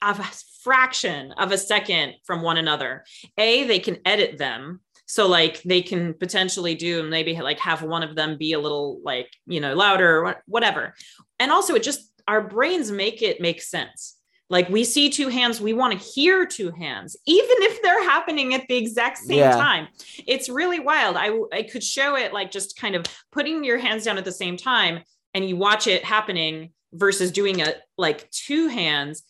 a 0.00 0.14
fraction 0.62 1.32
of 1.32 1.52
a 1.52 1.58
second 1.58 2.14
from 2.24 2.42
one 2.42 2.56
another. 2.56 3.04
A 3.38 3.64
they 3.64 3.78
can 3.78 3.98
edit 4.04 4.38
them. 4.38 4.80
So 5.06 5.26
like 5.28 5.62
they 5.62 5.82
can 5.82 6.14
potentially 6.14 6.74
do 6.74 7.02
maybe 7.02 7.34
like 7.40 7.58
have 7.58 7.82
one 7.82 8.02
of 8.02 8.14
them 8.16 8.38
be 8.38 8.52
a 8.52 8.60
little 8.60 9.00
like 9.02 9.28
you 9.46 9.60
know 9.60 9.74
louder 9.74 10.24
or 10.24 10.42
whatever. 10.46 10.94
And 11.38 11.50
also 11.50 11.74
it 11.74 11.82
just 11.82 12.10
our 12.28 12.40
brains 12.40 12.90
make 12.90 13.22
it 13.22 13.40
make 13.40 13.60
sense. 13.60 14.16
Like 14.48 14.68
we 14.68 14.84
see 14.84 15.10
two 15.10 15.28
hands 15.28 15.60
we 15.60 15.72
want 15.72 15.92
to 15.98 16.06
hear 16.14 16.46
two 16.46 16.70
hands 16.70 17.16
even 17.26 17.56
if 17.60 17.82
they're 17.82 18.04
happening 18.04 18.54
at 18.54 18.66
the 18.68 18.76
exact 18.76 19.18
same 19.18 19.38
Yeah. 19.38 19.52
time. 19.56 19.88
It's 20.26 20.48
really 20.48 20.80
wild. 20.80 21.16
I 21.16 21.30
i 21.52 21.62
could 21.62 21.82
show 21.82 22.16
it 22.16 22.32
like 22.32 22.50
just 22.50 22.78
kind 22.78 22.94
of 22.94 23.04
putting 23.32 23.64
your 23.64 23.78
hands 23.78 24.04
down 24.04 24.18
at 24.18 24.24
the 24.24 24.32
same 24.32 24.56
time 24.56 25.02
and 25.34 25.48
you 25.48 25.56
watch 25.56 25.86
it 25.86 26.04
happening 26.04 26.70
versus 26.92 27.32
doing 27.32 27.60
it 27.60 27.80
like 27.96 28.30
two 28.30 28.68
hands 28.68 29.22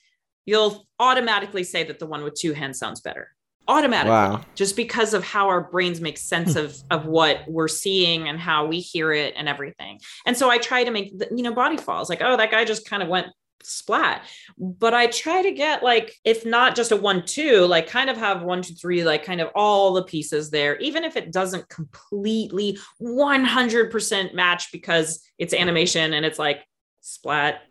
you'll 0.44 0.84
automatically 1.03 1.64
say 1.64 1.82
that 1.84 1.98
the 1.98 2.07
one 2.07 2.22
with 2.22 2.34
two 2.34 2.53
hands 2.53 2.78
sounds 2.78 3.00
better. 3.00 3.34
Automatically. 3.68 4.11
Wow. 4.11 4.40
just 4.55 4.74
because 4.74 5.14
of 5.14 5.22
how 5.24 5.48
our 5.48 5.61
brains 5.61 6.00
make 6.00 6.18
sense 6.18 6.55
hmm. 6.55 6.61
of 6.61 6.76
of 6.90 7.07
what 7.07 7.44
we're 7.46 7.68
seeing 7.68 8.28
and 8.28 8.38
how 8.38 8.66
we 8.66 8.80
hear 8.80 9.12
it 9.12 9.34
and 9.36 9.48
everything. 9.48 10.00
And 10.26 10.36
so 10.36 10.50
i 10.50 10.59
try 10.59 10.82
to 10.84 10.90
make 10.90 11.16
the, 11.16 11.28
you 11.34 11.42
know 11.42 11.55
body 11.55 11.76
falls 11.76 12.09
like 12.09 12.22
oh 12.22 12.36
that 12.36 12.50
guy 12.50 12.64
just 12.64 12.88
kind 12.88 13.03
of 13.03 13.09
went 13.09 13.28
splat. 13.62 14.24
But 14.59 14.94
i 14.94 15.07
try 15.07 15.42
to 15.42 15.53
get 15.53 15.84
like 15.84 16.12
if 16.24 16.44
not 16.44 16.74
just 16.74 16.90
a 16.90 16.96
one 16.96 17.24
two 17.24 17.64
like 17.66 17.86
kind 17.86 18.11
of 18.11 18.16
have 18.16 18.42
one 18.42 18.62
two 18.62 18.74
three 18.74 19.05
like 19.05 19.24
kind 19.24 19.40
of 19.40 19.48
all 19.55 19.92
the 19.92 20.03
pieces 20.03 20.50
there 20.50 20.76
even 20.78 21.05
if 21.05 21.16
it 21.16 21.30
doesn't 21.30 21.68
completely 21.68 22.78
100% 23.00 24.34
match 24.34 24.72
because 24.72 25.22
it's 25.38 25.55
animation 25.55 26.14
and 26.14 26.26
it's 26.26 26.38
like 26.38 26.66
splat 27.00 27.62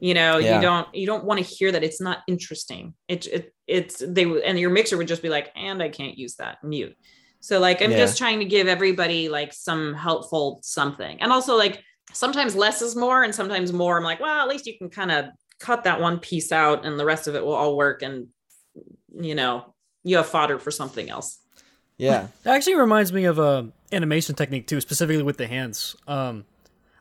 you 0.00 0.14
know 0.14 0.38
Yeah. 0.38 0.56
you 0.56 0.62
don't 0.62 0.94
you 0.94 1.06
don't 1.06 1.24
want 1.24 1.38
to 1.38 1.44
hear 1.44 1.72
that 1.72 1.82
it's 1.82 2.00
not 2.00 2.18
interesting 2.28 2.94
it, 3.08 3.26
it 3.26 3.54
it's 3.66 4.02
they 4.06 4.24
and 4.44 4.58
your 4.58 4.70
mixer 4.70 4.96
would 4.96 5.08
just 5.08 5.22
be 5.22 5.28
like 5.28 5.50
and 5.56 5.82
i 5.82 5.88
can't 5.88 6.16
use 6.16 6.36
that 6.36 6.62
mute 6.62 6.96
so 7.40 7.58
like 7.58 7.82
i'm 7.82 7.90
Yeah. 7.90 7.98
just 7.98 8.16
trying 8.18 8.38
to 8.38 8.44
give 8.44 8.68
everybody 8.68 9.28
like 9.28 9.52
some 9.52 9.94
helpful 9.94 10.60
something 10.62 11.20
and 11.20 11.32
also 11.32 11.56
like 11.56 11.82
sometimes 12.12 12.54
less 12.54 12.80
is 12.82 12.94
more 12.96 13.24
and 13.24 13.34
sometimes 13.34 13.72
more 13.72 13.96
i'm 13.98 14.04
like 14.04 14.20
well 14.20 14.40
at 14.42 14.48
least 14.48 14.66
you 14.66 14.78
can 14.78 14.88
kind 14.88 15.10
of 15.10 15.26
cut 15.58 15.84
that 15.84 16.00
one 16.00 16.18
piece 16.20 16.52
out 16.52 16.84
and 16.86 16.98
the 16.98 17.04
rest 17.04 17.26
of 17.26 17.34
it 17.34 17.44
will 17.44 17.52
all 17.54 17.76
work 17.76 18.02
and 18.02 18.28
you 19.20 19.34
know 19.34 19.74
you 20.04 20.16
have 20.16 20.26
fodder 20.26 20.58
for 20.58 20.70
something 20.70 21.10
else 21.10 21.38
Yeah. 21.98 22.28
That 22.44 22.54
actually 22.54 22.76
reminds 22.76 23.12
me 23.12 23.24
of 23.24 23.40
a 23.40 23.66
animation 23.90 24.36
technique 24.36 24.68
too, 24.68 24.80
specifically 24.80 25.24
with 25.24 25.36
the 25.36 25.48
hands. 25.48 25.96
Um, 26.06 26.44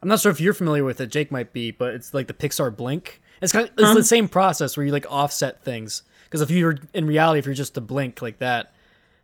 I'm 0.01 0.09
not 0.09 0.19
sure 0.19 0.31
if 0.31 0.39
you're 0.39 0.53
familiar 0.53 0.83
with 0.83 1.01
it. 1.01 1.07
Jake 1.07 1.31
might 1.31 1.53
be, 1.53 1.71
but 1.71 1.93
it's 1.93 2.13
like 2.13 2.27
the 2.27 2.33
Pixar 2.33 2.75
blink. 2.75 3.21
It's 3.41 3.51
kind 3.51 3.65
of 3.67 3.73
it's 3.77 3.83
Huh? 3.87 3.93
the 3.93 4.03
same 4.03 4.27
process 4.27 4.77
where 4.77 4.85
you 4.85 4.91
like 4.91 5.05
offset 5.09 5.63
things. 5.63 6.03
Because 6.25 6.41
if 6.41 6.49
you're 6.51 6.77
in 6.93 7.07
reality, 7.07 7.39
if 7.39 7.45
you're 7.45 7.55
just 7.55 7.73
to 7.75 7.81
blink 7.81 8.21
like 8.21 8.39
that, 8.39 8.73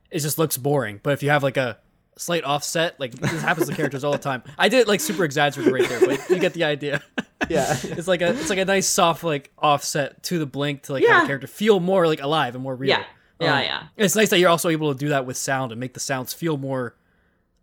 it 0.09 0.19
just 0.19 0.37
looks 0.37 0.57
boring. 0.57 0.99
But 1.03 1.13
if 1.13 1.23
you 1.23 1.29
have 1.29 1.43
like 1.43 1.57
a 1.57 1.77
slight 2.17 2.43
offset, 2.43 2.99
like 2.99 3.11
this 3.13 3.41
happens 3.41 3.67
to 3.69 3.75
characters 3.75 4.03
all 4.03 4.11
the 4.11 4.17
time. 4.19 4.43
I 4.57 4.69
did 4.69 4.79
it 4.81 4.87
like 4.87 4.99
super 4.99 5.23
exaggerated 5.25 5.73
right 5.73 5.87
there, 5.89 5.99
but 5.99 6.29
you 6.29 6.39
get 6.39 6.53
the 6.53 6.63
idea. 6.63 7.01
Yeah. 7.49 7.75
it's 7.83 8.07
like 8.07 8.21
a 8.21 8.29
it's 8.29 8.49
like 8.49 8.59
a 8.59 8.65
nice 8.65 8.87
soft 8.87 9.23
like 9.23 9.51
offset 9.57 10.23
to 10.23 10.39
the 10.39 10.45
blink 10.45 10.83
to 10.83 10.93
like 10.93 11.03
have 11.03 11.09
Yeah. 11.09 11.21
the 11.21 11.27
character 11.27 11.47
feel 11.47 11.79
more 11.79 12.07
like 12.07 12.21
alive 12.21 12.55
and 12.55 12.63
more 12.63 12.75
real. 12.75 12.89
yeah 12.89 13.03
yeah 13.41 13.53
Um, 13.57 13.63
yeah 13.63 13.83
it's 13.97 14.15
nice 14.15 14.29
that 14.29 14.39
you're 14.39 14.49
also 14.49 14.69
able 14.69 14.93
to 14.93 14.97
do 14.97 15.09
that 15.09 15.25
with 15.25 15.35
sound 15.37 15.71
and 15.71 15.79
make 15.81 15.93
the 15.93 15.99
sounds 15.99 16.33
feel 16.33 16.55
more 16.57 16.95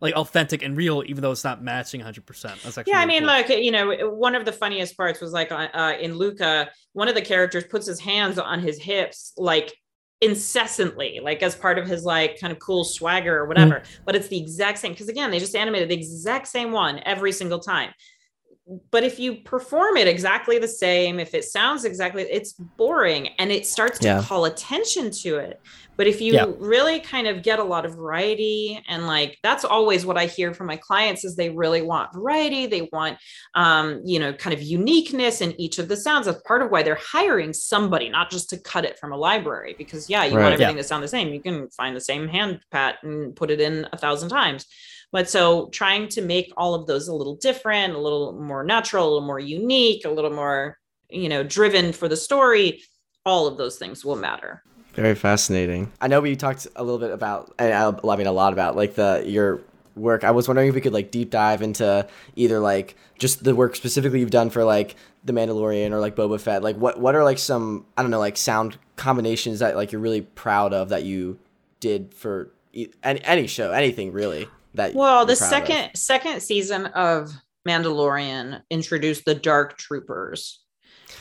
like 0.01 0.15
authentic 0.15 0.63
and 0.63 0.77
real, 0.77 1.03
even 1.07 1.23
though 1.23 1.31
it's 1.31 1.45
not 1.45 1.63
matching 1.63 2.01
100. 2.01 2.27
percent 2.27 2.61
That's 2.63 2.79
actually 2.79 2.93
yeah 2.93 3.01
i 3.01 3.07
mean 3.07 3.21
cool. 3.21 3.29
like 3.29 3.49
you 3.49 3.71
know 3.71 4.11
one 4.11 4.35
of 4.35 4.45
the 4.45 4.53
funniest 4.53 4.97
parts 4.97 5.21
was 5.21 5.33
like 5.33 5.53
uh, 5.53 5.69
uh, 5.73 5.95
in 6.01 6.15
luca 6.15 6.71
one 6.93 7.09
of 7.09 7.15
the 7.15 7.23
characters 7.23 7.65
puts 7.65 7.87
his 7.87 8.01
hands 8.01 8.39
on 8.39 8.61
his 8.61 8.81
hips 8.81 9.33
like 9.37 9.75
incessantly 10.21 11.21
like 11.23 11.43
as 11.43 11.55
part 11.55 11.79
of 11.79 11.87
his 11.87 12.05
like 12.05 12.39
kind 12.39 12.53
of 12.53 12.59
cool 12.59 12.85
swagger 12.85 13.39
or 13.39 13.47
whatever 13.47 13.83
but 14.05 14.15
it's 14.15 14.29
the 14.29 14.39
exact 14.39 14.79
same 14.79 14.93
because 14.93 15.09
again 15.09 15.31
they 15.31 15.39
just 15.39 15.57
animated 15.57 15.89
the 15.89 15.95
exact 15.95 16.47
same 16.47 16.73
one 16.73 17.01
every 17.07 17.33
single 17.33 17.59
time 17.59 17.91
but 18.93 19.03
if 19.03 19.19
you 19.19 19.37
perform 19.37 19.97
it 19.97 20.07
exactly 20.07 20.59
the 20.59 20.69
same 20.69 21.19
if 21.19 21.35
it 21.35 21.45
sounds 21.45 21.85
exactly 21.85 22.23
it's 22.23 22.53
boring 22.53 23.29
and 23.39 23.51
it 23.51 23.67
starts 23.67 23.99
to 23.99 24.05
Yeah. 24.07 24.23
call 24.23 24.45
attention 24.45 25.11
to 25.23 25.37
it 25.39 25.57
but 25.97 26.07
if 26.07 26.21
you 26.21 26.35
Yeah. 26.35 26.47
really 26.59 27.01
kind 27.01 27.27
of 27.27 27.43
get 27.43 27.59
a 27.59 27.65
lot 27.65 27.85
of 27.85 27.95
variety 27.97 28.81
and 28.89 29.07
like 29.07 29.39
that's 29.43 29.65
always 29.65 30.07
what 30.07 30.17
i 30.19 30.27
hear 30.27 30.55
from 30.55 30.67
my 30.69 30.77
clients 30.77 31.25
is 31.25 31.35
they 31.37 31.51
really 31.51 31.83
want 31.83 32.13
variety 32.15 32.67
they 32.67 32.89
want 32.93 33.19
um 33.55 34.03
you 34.05 34.19
know 34.21 34.33
kind 34.33 34.55
of 34.55 34.63
uniqueness 34.63 35.41
in 35.41 35.59
each 35.61 35.79
of 35.79 35.89
the 35.89 35.97
sounds 35.97 36.27
that's 36.27 36.43
part 36.43 36.63
of 36.63 36.71
why 36.71 36.83
they're 36.83 36.95
hiring 37.01 37.53
somebody 37.53 38.09
not 38.09 38.31
just 38.31 38.51
to 38.51 38.59
cut 38.59 38.85
it 38.85 38.99
from 38.99 39.11
a 39.13 39.17
library 39.17 39.75
because 39.79 40.09
yeah 40.09 40.25
you 40.25 40.37
Right. 40.37 40.43
want 40.43 40.53
everything 40.55 40.77
Yeah. 40.77 40.83
to 40.83 40.89
sound 40.89 41.03
the 41.03 41.09
same 41.09 41.33
you 41.35 41.43
can 41.43 41.69
find 41.71 41.97
the 41.97 42.01
same 42.01 42.29
hand 42.29 42.61
pat 42.71 42.99
and 43.03 43.35
put 43.35 43.51
it 43.51 43.61
in 43.61 43.87
a 43.93 43.97
thousand 43.99 44.29
times 44.29 44.67
but 45.13 45.29
so 45.29 45.69
trying 45.69 46.09
to 46.09 46.23
make 46.23 46.53
all 46.57 46.75
of 46.75 46.87
those 46.87 47.09
a 47.09 47.15
little 47.15 47.37
different, 47.37 47.95
a 47.95 47.99
little 47.99 48.33
more 48.33 48.63
natural, 48.63 49.05
a 49.05 49.09
little 49.09 49.27
more 49.27 49.41
unique, 49.41 50.05
a 50.05 50.11
little 50.11 50.33
more, 50.33 50.79
you 51.09 51.29
know, 51.29 51.43
driven 51.43 51.93
for 51.93 52.09
the 52.09 52.17
story, 52.17 52.83
all 53.27 53.47
of 53.47 53.57
those 53.57 53.77
things 53.77 54.05
will 54.05 54.17
matter. 54.17 54.63
Very 54.95 55.15
fascinating. 55.15 55.93
I 56.01 56.09
know 56.09 56.21
we 56.21 56.37
talked 56.37 56.67
a 56.77 56.83
little 56.83 56.99
bit 56.99 57.11
about, 57.11 57.55
and 57.59 57.73
uh, 57.73 57.93
I 58.03 58.13
I 58.13 58.17
mean 58.17 58.27
a 58.27 58.33
lot 58.33 58.53
about 58.53 58.77
like 58.77 58.95
the 58.95 59.23
your 59.27 59.61
work. 59.97 60.25
I 60.25 60.31
was 60.31 60.49
wondering 60.49 60.69
if 60.69 60.75
we 60.75 60.81
could 60.81 60.93
like 60.93 61.11
deep 61.11 61.31
dive 61.31 61.63
into 61.63 62.07
either 62.37 62.59
like 62.59 62.97
just 63.19 63.45
the 63.45 63.55
work 63.55 63.77
specifically 63.77 64.21
you've 64.21 64.31
done 64.31 64.51
for 64.51 64.65
like 64.65 64.97
The 65.25 65.33
Mandalorian 65.33 65.93
or 65.93 66.01
like 66.01 66.17
Boba 66.17 66.41
Fett. 66.41 66.63
Like 66.63 66.77
what 66.77 67.01
what 67.01 67.15
are 67.15 67.25
like 67.25 67.39
some 67.39 67.87
I 67.97 68.03
don't 68.03 68.11
know 68.11 68.19
like 68.19 68.37
sound 68.37 68.79
combinations 68.97 69.61
that 69.61 69.77
like 69.77 69.93
you're 69.93 70.01
really 70.01 70.23
proud 70.23 70.73
of 70.73 70.89
that 70.89 71.05
you 71.05 71.39
did 71.79 72.13
for 72.15 72.51
e- 72.73 72.89
any 73.03 73.23
any 73.25 73.47
show, 73.47 73.71
anything 73.73 74.13
really 74.13 74.49
that. 74.75 74.95
Well, 74.95 75.27
the 75.27 75.33
you're 75.33 75.43
of? 75.43 75.49
second 75.51 75.95
second 75.95 76.41
season 76.43 76.87
of 76.87 77.31
Mandalorian 77.69 78.63
introduced 78.71 79.25
the 79.25 79.35
Dark 79.35 79.77
Troopers. 79.77 80.61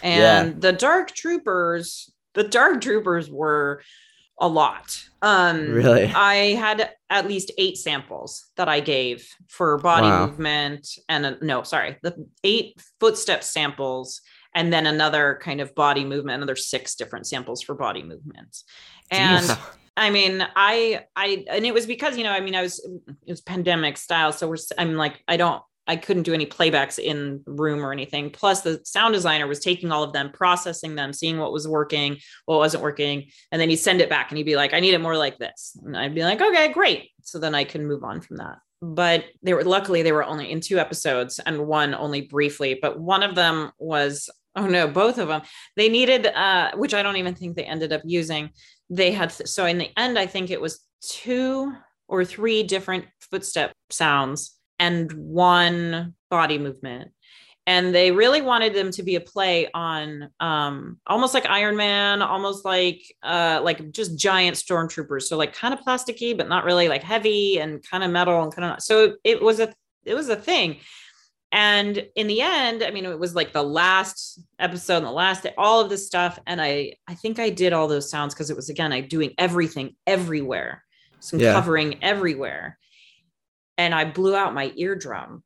And 0.01 0.61
the 0.61 0.71
Dark 0.71 1.11
Troopers, 1.11 2.11
the 2.33 2.43
Dark 2.43 2.81
Troopers 2.81 3.29
were 3.29 3.81
a 4.39 4.47
lot. 4.47 5.03
Um 5.21 5.71
Really? 5.71 6.05
I 6.05 6.53
had 6.53 6.91
at 7.09 7.27
least 7.27 7.51
eight 7.57 7.77
samples 7.77 8.45
that 8.55 8.69
I 8.69 8.79
gave 8.79 9.27
for 9.47 9.77
body 9.77 10.07
Wow. 10.07 10.27
movement 10.27 10.87
and 11.09 11.25
a, 11.25 11.37
no, 11.43 11.63
sorry, 11.63 11.97
the 12.03 12.25
eight 12.45 12.81
footstep 13.01 13.43
samples 13.43 14.21
and 14.55 14.71
then 14.71 14.87
another 14.87 15.39
kind 15.41 15.59
of 15.59 15.75
body 15.75 16.05
movement, 16.05 16.37
another 16.37 16.55
six 16.55 16.95
different 16.95 17.27
samples 17.27 17.61
for 17.61 17.75
body 17.75 18.01
movements. 18.01 18.63
And 19.11 19.45
Jeez. 19.45 19.59
I 19.99 20.09
mean, 20.09 20.47
I, 20.55 21.05
I, 21.15 21.45
and 21.49 21.65
it 21.65 21.73
was 21.73 21.85
because, 21.85 22.17
you 22.17 22.23
know, 22.23 22.31
I 22.31 22.39
mean, 22.39 22.55
I 22.55 22.61
was, 22.61 22.79
it 22.79 23.31
was 23.31 23.41
pandemic 23.41 23.97
style. 23.97 24.31
So 24.31 24.47
we're, 24.47 24.57
I'm 24.77 24.95
like, 24.95 25.21
I 25.27 25.35
don't, 25.35 25.61
I 25.87 25.97
couldn't 25.97 26.23
do 26.23 26.33
any 26.33 26.45
playbacks 26.45 26.99
in 26.99 27.41
room 27.45 27.83
or 27.83 27.91
anything. 27.91 28.29
Plus, 28.29 28.61
the 28.61 28.79
sound 28.85 29.13
designer 29.13 29.45
was 29.45 29.59
taking 29.59 29.91
all 29.91 30.03
of 30.03 30.13
them, 30.13 30.31
processing 30.31 30.95
them, 30.95 31.11
seeing 31.11 31.37
what 31.37 31.51
was 31.51 31.67
working, 31.67 32.17
what 32.45 32.59
wasn't 32.59 32.83
working. 32.83 33.25
And 33.51 33.59
then 33.59 33.69
he'd 33.69 33.77
send 33.77 33.99
it 33.99 34.09
back 34.09 34.29
and 34.29 34.37
he'd 34.37 34.45
be 34.45 34.55
like, 34.55 34.73
I 34.73 34.79
need 34.79 34.93
it 34.93 35.01
more 35.01 35.17
like 35.17 35.37
this. 35.37 35.75
And 35.83 35.97
I'd 35.97 36.15
be 36.15 36.23
like, 36.23 36.39
okay, 36.39 36.71
great. 36.71 37.09
So 37.23 37.39
then 37.39 37.53
I 37.53 37.65
can 37.65 37.85
move 37.85 38.03
on 38.03 38.21
from 38.21 38.37
that. 38.37 38.59
But 38.81 39.25
they 39.43 39.53
were, 39.53 39.65
luckily, 39.65 40.03
they 40.03 40.13
were 40.13 40.23
only 40.23 40.49
in 40.49 40.61
two 40.61 40.79
episodes 40.79 41.39
and 41.39 41.67
one 41.67 41.93
only 41.93 42.21
briefly. 42.21 42.79
But 42.81 42.99
one 42.99 43.23
of 43.23 43.35
them 43.35 43.71
was, 43.79 44.29
oh 44.55 44.67
no, 44.67 44.87
both 44.87 45.17
of 45.17 45.27
them, 45.27 45.41
they 45.75 45.89
needed, 45.89 46.27
uh, 46.27 46.71
which 46.75 46.93
I 46.93 47.03
don't 47.03 47.17
even 47.17 47.35
think 47.35 47.55
they 47.55 47.63
ended 47.63 47.91
up 47.91 48.01
using 48.05 48.51
they 48.89 49.11
had 49.11 49.31
so 49.31 49.65
in 49.65 49.77
the 49.77 49.89
end 49.97 50.17
i 50.17 50.25
think 50.25 50.49
it 50.49 50.59
was 50.59 50.79
two 51.01 51.71
or 52.09 52.25
three 52.25 52.63
different 52.63 53.05
footstep 53.19 53.71
sounds 53.89 54.59
and 54.79 55.11
one 55.13 56.15
body 56.29 56.57
movement. 56.57 57.11
And 57.67 57.93
they 57.93 58.11
really 58.11 58.41
wanted 58.41 58.73
them 58.73 58.89
to 58.91 59.03
be 59.03 59.15
a 59.15 59.21
play 59.21 59.69
on 59.73 60.29
um 60.39 60.97
almost 61.05 61.35
like 61.35 61.45
iron 61.45 61.75
man 61.77 62.23
almost 62.23 62.65
like 62.65 63.01
uh 63.21 63.61
like 63.63 63.91
just 63.91 64.17
giant 64.17 64.57
stormtroopers. 64.57 65.23
So 65.23 65.37
like 65.37 65.53
kind 65.53 65.73
of 65.73 65.81
plasticky 65.81 66.35
but 66.35 66.49
not 66.49 66.65
really 66.65 66.89
like 66.89 67.03
heavy 67.03 67.59
and 67.59 67.83
kind 67.87 68.03
of 68.03 68.09
metal 68.09 68.41
and 68.41 68.53
kind 68.53 68.73
of 68.73 68.81
so 68.81 69.15
it 69.23 69.41
was 69.41 69.59
a 69.59 69.71
it 70.03 70.15
was 70.15 70.29
a 70.29 70.35
thing 70.35 70.77
and 71.51 72.05
in 72.15 72.27
the 72.27 72.41
end 72.41 72.83
i 72.83 72.91
mean 72.91 73.05
it 73.05 73.17
was 73.19 73.33
like 73.33 73.53
the 73.53 73.63
last 73.63 74.39
episode 74.59 74.97
and 74.97 75.05
the 75.07 75.11
last 75.11 75.47
all 75.57 75.81
of 75.81 75.89
this 75.89 76.05
stuff 76.05 76.37
and 76.45 76.61
i 76.61 76.93
i 77.07 77.15
think 77.15 77.39
i 77.39 77.49
did 77.49 77.73
all 77.73 77.87
those 77.87 78.09
sounds 78.09 78.33
because 78.33 78.49
it 78.49 78.55
was 78.55 78.69
again 78.69 78.93
i 78.93 79.01
doing 79.01 79.33
everything 79.37 79.95
everywhere 80.05 80.83
some 81.19 81.39
Yeah. 81.39 81.53
covering 81.53 82.03
everywhere. 82.03 82.77
And 83.77 83.93
i 83.95 84.05
blew 84.05 84.35
out 84.35 84.53
my 84.53 84.71
eardrum 84.75 85.43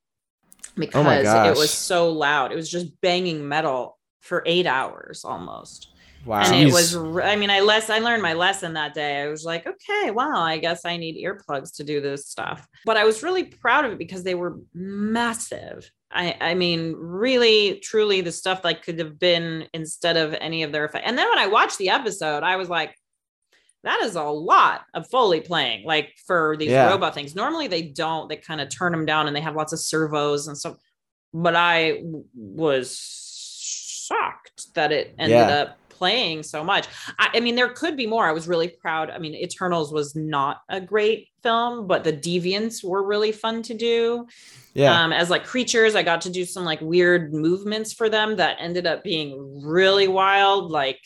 because 0.75 0.99
Oh 0.99 1.03
my 1.03 1.17
it 1.17 1.57
was 1.57 1.71
so 1.71 2.11
loud. 2.11 2.51
It 2.51 2.55
was 2.55 2.69
just 2.69 2.99
banging 3.01 3.47
metal 3.47 3.97
for 4.21 4.43
eight 4.45 4.65
hours 4.65 5.23
almost 5.23 5.92
wow. 6.25 6.41
and 6.41 6.53
Jeez. 6.53 6.67
it 6.69 6.73
was 6.73 6.95
I 7.23 7.35
mean 7.35 7.49
i 7.49 7.59
less 7.59 7.89
i 7.89 7.99
learned 7.99 8.21
my 8.21 8.33
lesson 8.33 8.73
that 8.73 8.93
day 8.93 9.21
i 9.21 9.27
was 9.27 9.43
like 9.43 9.65
okay 9.67 10.11
wow, 10.11 10.41
i 10.41 10.57
guess 10.57 10.85
i 10.85 10.97
need 10.97 11.23
earplugs 11.23 11.75
to 11.77 11.83
do 11.83 12.01
this 12.01 12.27
stuff 12.27 12.67
but 12.85 12.97
i 12.97 13.03
was 13.03 13.23
really 13.23 13.43
proud 13.45 13.85
of 13.85 13.91
it 13.91 13.97
because 13.97 14.23
they 14.23 14.35
were 14.35 14.57
massive 14.73 15.89
i 16.11 16.35
i 16.41 16.53
mean 16.53 16.93
really 16.97 17.79
truly 17.79 18.21
the 18.21 18.31
stuff 18.31 18.61
that 18.61 18.83
could 18.83 18.99
have 18.99 19.17
been 19.19 19.67
instead 19.73 20.17
of 20.17 20.33
any 20.39 20.63
of 20.63 20.71
their 20.71 20.85
effect 20.85 21.05
and 21.07 21.17
then 21.17 21.27
when 21.29 21.39
i 21.39 21.47
watched 21.47 21.77
the 21.77 21.89
episode 21.89 22.43
i 22.43 22.55
was 22.55 22.69
like 22.69 22.95
that 23.85 24.01
is 24.03 24.15
a 24.15 24.23
lot 24.23 24.85
of 24.93 25.09
Foley 25.09 25.41
playing, 25.41 25.85
like 25.85 26.13
for 26.25 26.55
these 26.57 26.69
Yeah. 26.69 26.87
robot 26.87 27.13
things. 27.13 27.35
Normally 27.35 27.67
they 27.67 27.81
don't, 27.81 28.29
they 28.29 28.37
kind 28.37 28.61
of 28.61 28.69
turn 28.69 28.93
them 28.93 29.05
down 29.05 29.27
and 29.27 29.35
they 29.35 29.41
have 29.41 29.57
lots 29.57 29.73
of 29.73 29.79
servos 29.79 30.47
and 30.47 30.57
stuff. 30.57 30.77
But 31.33 31.57
I 31.57 31.97
w- 31.97 32.23
was 32.33 32.97
shocked 33.61 34.73
that 34.75 34.93
it 34.93 35.15
ended 35.19 35.37
Yeah. 35.37 35.47
up 35.63 35.77
playing 35.97 36.43
so 36.43 36.63
much. 36.63 36.87
I, 37.19 37.29
I 37.35 37.39
mean, 37.39 37.55
there 37.55 37.69
could 37.69 37.95
be 37.95 38.07
more. 38.07 38.25
I 38.25 38.31
was 38.31 38.47
really 38.47 38.67
proud. 38.67 39.09
I 39.09 39.17
mean, 39.19 39.33
Eternals 39.35 39.91
was 39.93 40.15
not 40.15 40.61
a 40.69 40.81
great 40.81 41.29
film, 41.41 41.87
but 41.87 42.03
the 42.03 42.13
Deviants 42.13 42.83
were 42.83 43.03
really 43.05 43.31
fun 43.31 43.61
to 43.63 43.73
do 43.73 44.27
Yeah. 44.73 45.03
um, 45.03 45.13
as 45.13 45.29
like 45.29 45.45
creatures. 45.45 45.95
I 45.95 46.03
got 46.03 46.21
to 46.21 46.29
do 46.29 46.45
some 46.45 46.65
like 46.65 46.81
weird 46.81 47.33
movements 47.33 47.93
for 47.93 48.09
them 48.09 48.37
that 48.37 48.57
ended 48.59 48.85
up 48.87 49.03
being 49.03 49.61
really 49.63 50.07
wild, 50.07 50.71
like 50.71 50.99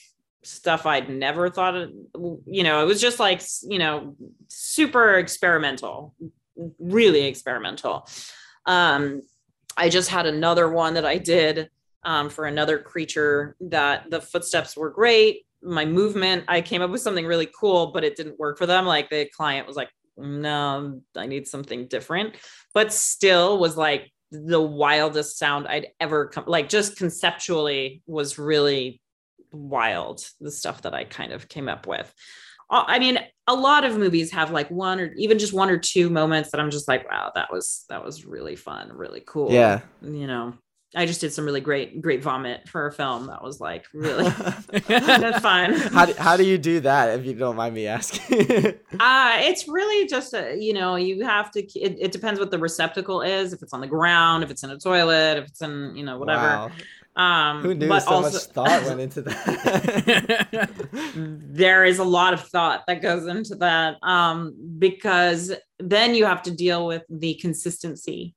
stuff 0.43 0.85
I'd 0.85 1.09
never 1.09 1.49
thought 1.49 1.75
of. 1.75 1.89
You 2.45 2.63
know, 2.63 2.81
it 2.81 2.85
was 2.85 3.01
just 3.01 3.19
like, 3.19 3.41
you 3.63 3.79
know, 3.79 4.15
super 4.47 5.15
experimental, 5.15 6.13
really 6.79 7.23
experimental. 7.25 8.07
Um, 8.65 9.21
I 9.75 9.89
just 9.89 10.09
had 10.09 10.25
another 10.25 10.69
one 10.69 10.95
that 10.95 11.05
I 11.05 11.17
did 11.17 11.69
um, 12.03 12.29
for 12.29 12.45
another 12.45 12.79
creature 12.79 13.55
that 13.59 14.09
the 14.09 14.21
footsteps 14.21 14.77
were 14.77 14.89
great. 14.89 15.45
My 15.61 15.85
movement, 15.85 16.45
I 16.47 16.61
came 16.61 16.81
up 16.81 16.91
with 16.91 17.01
something 17.01 17.25
really 17.25 17.49
cool, 17.59 17.91
but 17.91 18.03
it 18.03 18.15
didn't 18.15 18.39
work 18.39 18.57
for 18.57 18.65
them. 18.65 18.85
Like 18.85 19.09
the 19.09 19.29
client 19.35 19.67
was 19.67 19.75
like, 19.75 19.89
no, 20.17 21.01
I 21.15 21.27
need 21.27 21.47
something 21.47 21.87
different, 21.87 22.35
but 22.73 22.91
still 22.93 23.59
was 23.59 23.77
like 23.77 24.11
the 24.31 24.61
wildest 24.61 25.37
sound 25.37 25.67
I'd 25.67 25.87
ever 25.99 26.27
come, 26.27 26.45
like 26.47 26.69
just 26.69 26.97
conceptually 26.97 28.01
was 28.07 28.39
really 28.39 29.01
wild. 29.51 30.27
The 30.41 30.51
stuff 30.51 30.81
that 30.83 30.93
I 30.93 31.03
kind 31.03 31.31
of 31.31 31.47
came 31.47 31.69
up 31.69 31.87
with. 31.87 32.11
I 32.69 32.99
mean, 32.99 33.17
a 33.47 33.53
lot 33.53 33.85
of 33.85 33.97
movies 33.97 34.31
have 34.31 34.51
like 34.51 34.69
one 34.69 34.99
or 34.99 35.13
even 35.13 35.39
just 35.39 35.53
one 35.53 35.69
or 35.69 35.77
two 35.77 36.09
moments 36.09 36.51
that 36.51 36.59
I'm 36.59 36.69
just 36.69 36.87
like, 36.87 37.09
wow, 37.09 37.31
that 37.33 37.51
was 37.51 37.85
that 37.87 38.03
was 38.03 38.25
really 38.25 38.57
fun, 38.57 38.91
really 38.91 39.23
cool. 39.25 39.51
Yeah. 39.51 39.81
You 40.01 40.27
know, 40.27 40.53
I 40.95 41.05
just 41.05 41.19
did 41.19 41.33
some 41.33 41.45
really 41.45 41.59
great, 41.59 42.01
great 42.01 42.23
vomit 42.23 42.67
for 42.69 42.87
a 42.87 42.91
film. 42.93 43.27
That 43.27 43.43
was 43.43 43.59
like 43.59 43.85
really 43.93 44.29
that's 44.87 45.39
fun. 45.41 45.73
how, 45.73 46.05
do, 46.05 46.13
how 46.13 46.37
do 46.37 46.45
you 46.45 46.57
do 46.57 46.79
that 46.79 47.19
if 47.19 47.25
you 47.25 47.33
don't 47.33 47.55
mind 47.55 47.75
me 47.75 47.87
asking? 47.87 48.75
Uh, 48.99 49.37
it's 49.41 49.67
really 49.67 50.07
just 50.07 50.33
a, 50.33 50.57
you 50.57 50.73
know, 50.73 50.95
you 50.95 51.23
have 51.23 51.51
to, 51.51 51.61
it, 51.77 51.97
it 51.99 52.11
depends 52.11 52.39
what 52.39 52.49
the 52.49 52.57
receptacle 52.57 53.21
is. 53.21 53.53
If 53.53 53.61
it's 53.61 53.73
on 53.73 53.81
the 53.81 53.87
ground, 53.87 54.43
if 54.43 54.49
it's 54.49 54.63
in 54.63 54.71
a 54.71 54.77
toilet, 54.77 55.37
if 55.37 55.45
it's 55.45 55.61
in, 55.61 55.95
you 55.95 56.03
know, 56.03 56.17
whatever. 56.17 56.71
Wow. 57.15 57.21
Um, 57.21 57.61
Who 57.61 57.75
knew 57.75 57.87
so 57.99 58.07
also, 58.07 58.21
much 58.21 58.43
thought 58.45 58.83
went 58.85 59.01
into 59.01 59.21
that? 59.23 60.69
there 61.13 61.83
is 61.85 61.99
a 61.99 62.03
lot 62.03 62.33
of 62.33 62.41
thought 62.41 62.85
that 62.87 63.01
goes 63.01 63.27
into 63.27 63.55
that 63.55 63.97
um, 64.03 64.55
because 64.79 65.53
then 65.79 66.15
you 66.15 66.25
have 66.25 66.41
to 66.43 66.51
deal 66.51 66.87
with 66.87 67.03
the 67.09 67.35
consistency. 67.35 68.35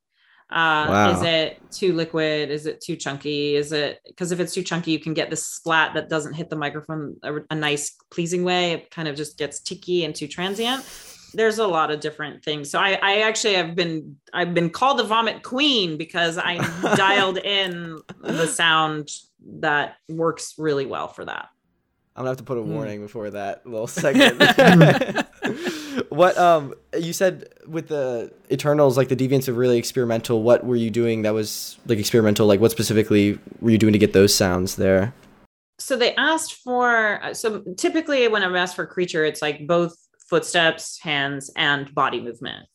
Uh, 0.50 0.86
Wow. 0.88 1.10
Is 1.12 1.22
it 1.22 1.60
too 1.70 1.92
liquid? 1.92 2.50
Is 2.50 2.66
it 2.66 2.80
too 2.80 2.96
chunky? 2.96 3.54
Is 3.54 3.70
it 3.72 4.00
because 4.06 4.32
if 4.32 4.40
it's 4.40 4.52
too 4.52 4.62
chunky, 4.64 4.90
you 4.90 4.98
can 4.98 5.14
get 5.14 5.30
this 5.30 5.46
splat 5.46 5.94
that 5.94 6.08
doesn't 6.08 6.32
hit 6.34 6.50
the 6.50 6.56
microphone 6.56 7.16
a, 7.22 7.34
a 7.50 7.54
nice, 7.54 7.96
pleasing 8.10 8.42
way. 8.44 8.72
It 8.72 8.90
kind 8.90 9.06
of 9.08 9.14
just 9.16 9.38
gets 9.38 9.60
ticky 9.60 10.04
and 10.04 10.14
too 10.14 10.26
transient. 10.26 10.84
There's 11.32 11.58
a 11.58 11.66
lot 11.66 11.92
of 11.92 12.00
different 12.00 12.42
things. 12.44 12.70
So 12.70 12.80
I, 12.80 12.98
I 13.00 13.20
actually 13.20 13.54
have 13.54 13.76
been 13.76 14.16
I've 14.32 14.52
been 14.52 14.70
called 14.70 14.98
the 14.98 15.04
vomit 15.04 15.44
queen 15.44 15.96
because 15.96 16.36
I 16.38 16.56
dialed 16.96 17.38
in 17.38 18.00
the 18.20 18.46
sound 18.48 19.10
that 19.60 19.94
works 20.08 20.54
really 20.58 20.86
well 20.86 21.06
for 21.06 21.24
that. 21.24 21.48
I'm 22.16 22.22
gonna 22.22 22.30
have 22.30 22.38
to 22.38 22.42
put 22.44 22.58
a 22.58 22.62
Hmm. 22.62 22.72
warning 22.72 23.00
before 23.02 23.30
that 23.30 23.64
little 23.64 23.86
segment. 24.02 24.40
what 26.10 26.36
um 26.38 26.74
you 26.98 27.12
said 27.12 27.48
with 27.66 27.88
the 27.88 28.32
Eternals, 28.50 28.96
like 28.96 29.08
the 29.08 29.16
deviants 29.16 29.48
are 29.48 29.52
really 29.52 29.78
experimental. 29.78 30.42
What 30.42 30.64
were 30.64 30.76
you 30.76 30.90
doing 30.90 31.22
that 31.22 31.34
was 31.34 31.78
like 31.86 31.98
experimental? 31.98 32.46
Like 32.46 32.60
what 32.60 32.70
specifically 32.70 33.38
were 33.60 33.70
you 33.70 33.78
doing 33.78 33.92
to 33.94 33.98
get 33.98 34.12
those 34.12 34.34
sounds 34.34 34.76
there? 34.76 35.14
so 35.82 35.96
they 35.96 36.14
asked 36.16 36.56
for 36.56 37.18
so 37.32 37.60
typically 37.78 38.28
when 38.28 38.42
i'm 38.42 38.54
asked 38.54 38.76
for 38.76 38.84
creature 38.84 39.24
it's 39.24 39.40
like 39.40 39.66
both 39.66 39.96
footsteps 40.28 41.00
hands 41.00 41.50
and 41.56 41.94
body 41.94 42.20
movement 42.20 42.66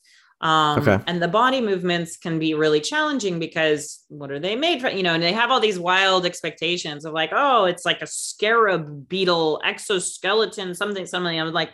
um 0.41 0.79
Okay. 0.79 0.99
and 1.05 1.21
the 1.21 1.27
body 1.27 1.61
movements 1.61 2.17
can 2.17 2.39
be 2.39 2.55
really 2.55 2.81
challenging 2.81 3.37
because 3.37 4.03
what 4.09 4.31
are 4.31 4.39
they 4.39 4.55
made 4.55 4.81
from 4.81 4.97
you 4.97 5.03
know 5.03 5.13
and 5.13 5.21
they 5.21 5.33
have 5.33 5.51
all 5.51 5.59
these 5.59 5.77
wild 5.77 6.25
expectations 6.25 7.05
of 7.05 7.13
like 7.13 7.29
oh 7.31 7.65
it's 7.65 7.85
like 7.85 8.01
a 8.01 8.07
scarab 8.07 9.07
beetle 9.07 9.61
exoskeleton 9.63 10.73
something 10.73 11.05
something 11.05 11.39
i'm 11.39 11.53
like 11.53 11.69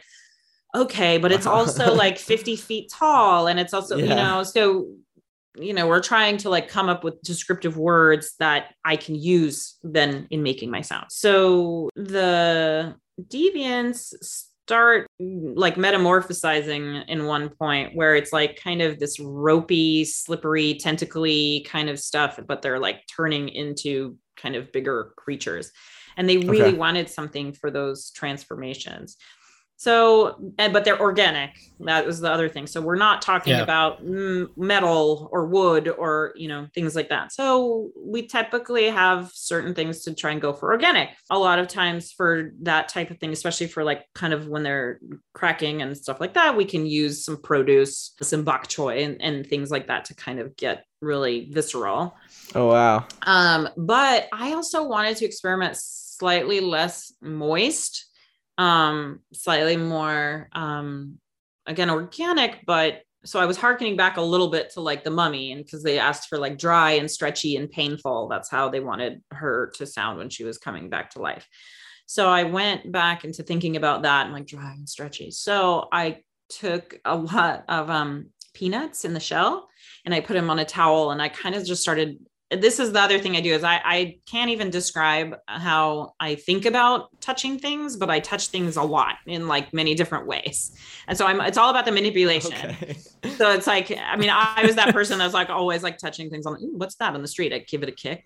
okay 0.76 1.18
but 1.18 1.32
it's 1.32 1.46
also 1.46 1.94
like 1.96 2.18
50 2.18 2.56
feet 2.56 2.92
tall 2.92 3.48
and 3.48 3.60
it's 3.60 3.74
also 3.74 3.98
you 3.98 4.16
know 4.16 4.44
so 4.44 4.88
you 5.56 5.74
know 5.74 5.88
we're 5.88 6.02
trying 6.02 6.38
to 6.38 6.50
like 6.50 6.68
come 6.68 6.90
up 6.90 7.04
with 7.04 7.22
descriptive 7.22 7.78
words 7.78 8.36
that 8.40 8.74
i 8.86 8.96
can 8.96 9.16
use 9.16 9.78
then 9.84 10.28
in 10.30 10.44
making 10.44 10.72
my 10.72 10.82
sound 10.82 11.08
so 11.10 11.90
the 11.96 12.96
deviants 13.22 14.14
start 14.22 15.08
like 15.20 15.76
metamorphosizing 15.76 17.04
in 17.08 17.26
one 17.26 17.50
point 17.50 17.94
where 17.96 18.16
it's 18.16 18.32
like 18.32 18.56
kind 18.56 18.82
of 18.82 19.00
this 19.00 19.20
ropey 19.20 20.06
slippery 20.06 20.76
tentacly 20.76 21.66
kind 21.68 21.90
of 21.90 22.00
stuff 22.00 22.40
but 22.48 22.62
they're 22.62 22.80
like 22.80 23.04
turning 23.08 23.50
into 23.50 24.18
kind 24.42 24.56
of 24.56 24.72
bigger 24.72 25.14
creatures. 25.18 25.72
And 26.18 26.28
they 26.28 26.38
really 26.38 26.70
Okay. 26.70 26.78
wanted 26.78 27.10
something 27.10 27.54
for 27.54 27.72
those 27.72 28.12
transformations 28.12 29.18
so 29.82 30.54
and 30.60 30.72
but 30.74 30.86
they're 30.86 31.02
organic. 31.02 31.58
That 31.80 32.06
was 32.06 32.20
the 32.20 32.32
other 32.32 32.48
thing. 32.48 32.68
So 32.68 32.80
we're 32.82 32.98
not 32.98 33.24
talking 33.24 33.54
Yeah. 33.54 33.64
about 33.64 34.06
mm, 34.06 34.48
metal 34.56 35.28
or 35.32 35.48
wood 35.48 35.88
or 35.90 36.34
you 36.36 36.48
know 36.48 36.68
things 36.76 36.96
like 36.96 37.10
that. 37.10 37.32
So 37.32 37.90
we 37.98 38.28
typically 38.28 38.92
have 38.92 39.32
certain 39.34 39.74
things 39.74 40.04
to 40.04 40.14
try 40.14 40.30
and 40.34 40.40
go 40.40 40.54
for 40.54 40.72
organic. 40.72 41.10
A 41.32 41.40
lot 41.40 41.58
of 41.58 41.68
times 41.68 42.12
for 42.12 42.52
that 42.62 42.90
type 42.90 43.10
of 43.10 43.18
thing 43.18 43.32
especially 43.34 43.66
for 43.66 43.84
like 43.84 44.06
kind 44.14 44.34
of 44.34 44.48
when 44.48 44.62
they're 44.62 45.00
cracking 45.34 45.82
and 45.82 45.98
stuff 45.98 46.20
like 46.22 46.36
that 46.36 46.56
we 46.56 46.66
can 46.66 46.86
use 46.86 47.26
some 47.26 47.42
produce 47.42 48.14
some 48.22 48.44
bok 48.44 48.68
choy 48.68 49.04
and, 49.04 49.20
and 49.20 49.48
things 49.48 49.72
like 49.72 49.88
that 49.88 50.06
to 50.06 50.14
kind 50.14 50.40
of 50.40 50.56
get 50.58 50.86
really 51.02 51.50
visceral. 51.52 52.16
Oh 52.54 52.68
wow. 52.68 53.08
um, 53.24 53.68
but 53.76 54.28
I 54.32 54.54
also 54.54 54.88
wanted 54.88 55.18
to 55.18 55.26
experiment 55.26 55.76
slightly 55.76 56.60
less 56.60 57.12
moist, 57.20 58.11
um, 58.62 59.22
slightly 59.34 59.76
more, 59.76 60.48
um, 60.54 61.18
again, 61.66 61.90
organic, 61.90 62.64
but 62.68 63.02
so 63.26 63.40
I 63.40 63.46
was 63.46 63.58
harkening 63.58 63.98
back 63.98 64.18
a 64.18 64.22
little 64.22 64.50
bit 64.50 64.72
to 64.72 64.82
like 64.82 65.04
the 65.04 65.10
mummy 65.10 65.52
and 65.52 65.64
because 65.64 65.84
they 65.84 65.98
asked 65.98 66.30
for 66.30 66.38
like 66.38 66.58
dry 66.58 66.92
and 66.92 67.10
stretchy 67.10 67.56
and 67.56 67.70
painful. 67.70 68.28
That's 68.28 68.50
how 68.50 68.70
they 68.70 68.80
wanted 68.80 69.22
her 69.32 69.72
to 69.76 69.86
sound 69.86 70.20
when 70.20 70.30
she 70.30 70.44
was 70.44 70.58
coming 70.60 70.90
back 70.90 71.12
to 71.12 71.22
life. 71.22 71.48
So 72.06 72.30
I 72.30 72.44
went 72.44 72.92
back 72.92 73.24
into 73.24 73.42
thinking 73.42 73.78
about 73.78 74.04
that 74.04 74.26
and 74.26 74.34
like 74.34 74.48
dry 74.48 74.74
and 74.74 74.88
stretchy. 74.88 75.32
So 75.32 75.88
I 75.92 76.20
took 76.50 77.00
a 77.06 77.16
lot 77.16 77.64
of 77.68 77.90
um, 77.90 78.28
peanuts 78.54 79.06
in 79.06 79.14
the 79.14 79.20
shell 79.20 79.70
and 80.06 80.14
I 80.14 80.20
put 80.20 80.34
them 80.34 80.50
on 80.50 80.60
a 80.60 80.66
towel 80.66 81.12
and 81.12 81.22
I 81.22 81.30
kind 81.30 81.56
of 81.56 81.66
just 81.66 81.82
started 81.82 82.20
this 82.52 82.80
is 82.80 82.92
the 82.92 83.00
other 83.00 83.18
thing 83.18 83.38
I 83.38 83.42
do 83.42 83.54
is 83.54 83.64
I, 83.64 83.82
I 83.84 84.18
can't 84.26 84.50
even 84.50 84.70
describe 84.70 85.36
how 85.48 86.14
I 86.20 86.36
think 86.36 86.66
about 86.66 87.08
touching 87.22 87.58
things, 87.58 87.96
but 87.96 88.10
I 88.10 88.20
touch 88.20 88.48
things 88.48 88.76
a 88.76 88.84
lot 88.84 89.16
in 89.26 89.48
like 89.48 89.74
many 89.74 89.96
different 89.96 90.28
ways. 90.28 90.72
And 91.08 91.18
so 91.18 91.26
I'm 91.26 91.40
it's 91.42 91.58
all 91.58 91.70
about 91.70 91.86
the 91.86 91.92
manipulation. 91.92 92.54
Okay. 92.54 92.98
So 93.38 93.52
it's 93.52 93.68
like, 93.68 93.92
I 93.98 94.18
mean, 94.18 94.30
I 94.30 94.64
was 94.66 94.76
that 94.76 94.94
person 94.94 95.20
that's 95.20 95.34
like 95.34 95.50
always 95.50 95.84
like 95.84 95.98
touching 95.98 96.30
things 96.30 96.46
on 96.46 96.58
Ooh, 96.62 96.74
what's 96.76 96.96
that 96.96 97.14
on 97.14 97.22
the 97.22 97.28
street? 97.28 97.54
I 97.54 97.60
give 97.60 97.84
it 97.84 97.90
a 97.90 97.94
kick. 97.94 98.24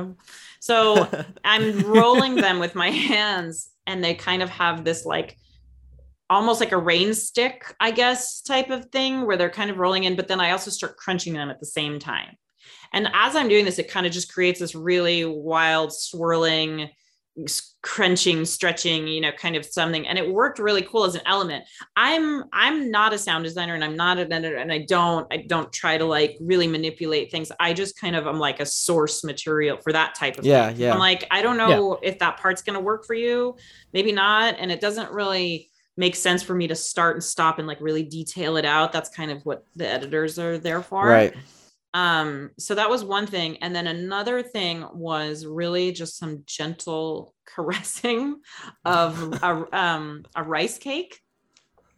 so 0.60 1.08
I'm 1.44 1.82
rolling 1.82 2.34
them 2.34 2.58
with 2.58 2.74
my 2.74 2.90
hands 2.90 3.70
and 3.86 4.02
they 4.02 4.14
kind 4.14 4.42
of 4.42 4.50
have 4.50 4.84
this 4.84 5.04
like 5.06 5.36
almost 6.30 6.60
like 6.60 6.72
a 6.72 6.78
rain 6.78 7.14
stick, 7.14 7.74
I 7.80 7.90
guess, 7.90 8.42
type 8.42 8.70
of 8.70 8.86
thing 8.86 9.26
where 9.26 9.36
they're 9.36 9.50
kind 9.50 9.70
of 9.70 9.78
rolling 9.78 10.04
in, 10.04 10.16
but 10.16 10.28
then 10.28 10.40
I 10.40 10.50
also 10.50 10.70
start 10.70 10.96
crunching 10.96 11.32
them 11.32 11.48
at 11.48 11.60
the 11.60 11.66
same 11.66 11.98
time. 11.98 12.36
And 12.92 13.08
as 13.12 13.36
I'm 13.36 13.48
doing 13.48 13.64
this, 13.64 13.78
it 13.78 13.90
kind 13.90 14.06
of 14.06 14.12
just 14.12 14.32
creates 14.32 14.60
this 14.60 14.74
really 14.74 15.24
wild, 15.24 15.92
swirling, 15.92 16.90
crunching, 17.82 18.44
stretching, 18.44 19.06
you 19.06 19.20
know, 19.20 19.30
kind 19.32 19.54
of 19.54 19.64
something. 19.64 20.08
And 20.08 20.18
it 20.18 20.28
worked 20.28 20.58
really 20.58 20.82
cool 20.82 21.04
as 21.04 21.14
an 21.14 21.20
element. 21.26 21.64
I'm 21.96 22.44
I'm 22.52 22.90
not 22.90 23.12
a 23.12 23.18
sound 23.18 23.44
designer 23.44 23.74
and 23.74 23.84
I'm 23.84 23.96
not 23.96 24.18
an 24.18 24.32
editor 24.32 24.56
and 24.56 24.72
I 24.72 24.78
don't 24.78 25.26
I 25.32 25.38
don't 25.46 25.72
try 25.72 25.98
to 25.98 26.04
like 26.04 26.36
really 26.40 26.66
manipulate 26.66 27.30
things. 27.30 27.52
I 27.60 27.74
just 27.74 27.98
kind 28.00 28.16
of 28.16 28.26
I'm 28.26 28.40
like 28.40 28.58
a 28.60 28.66
source 28.66 29.22
material 29.22 29.76
for 29.76 29.92
that 29.92 30.16
type 30.16 30.38
of 30.38 30.44
Yeah, 30.44 30.68
thing. 30.68 30.80
yeah. 30.80 30.92
I'm 30.92 30.98
like, 30.98 31.26
I 31.30 31.42
don't 31.42 31.56
know 31.56 31.98
if 32.02 32.18
that 32.18 32.38
part's 32.38 32.62
gonna 32.62 32.80
work 32.80 33.06
for 33.06 33.14
you, 33.14 33.56
maybe 33.92 34.10
not. 34.10 34.56
And 34.58 34.72
it 34.72 34.80
doesn't 34.80 35.12
really 35.12 35.70
make 35.96 36.16
sense 36.16 36.42
for 36.42 36.54
me 36.54 36.66
to 36.68 36.74
start 36.74 37.16
and 37.16 37.24
stop 37.24 37.58
and 37.58 37.68
like 37.68 37.80
really 37.80 38.02
detail 38.02 38.56
it 38.56 38.64
out. 38.64 38.92
That's 38.92 39.10
kind 39.10 39.30
of 39.30 39.44
what 39.46 39.64
the 39.76 39.86
editors 39.86 40.38
are 40.38 40.58
there 40.58 40.82
for 40.82 41.06
Right. 41.06 41.34
Um 41.94 42.50
so 42.58 42.74
that 42.74 42.90
was 42.90 43.02
one 43.02 43.26
thing 43.26 43.56
and 43.58 43.74
then 43.74 43.86
another 43.86 44.42
thing 44.42 44.84
was 44.92 45.46
really 45.46 45.90
just 45.92 46.18
some 46.18 46.42
gentle 46.46 47.34
caressing 47.46 48.36
of 48.84 49.32
a, 49.42 49.78
um, 49.78 50.22
a 50.36 50.42
rice 50.42 50.78
cake 50.78 51.18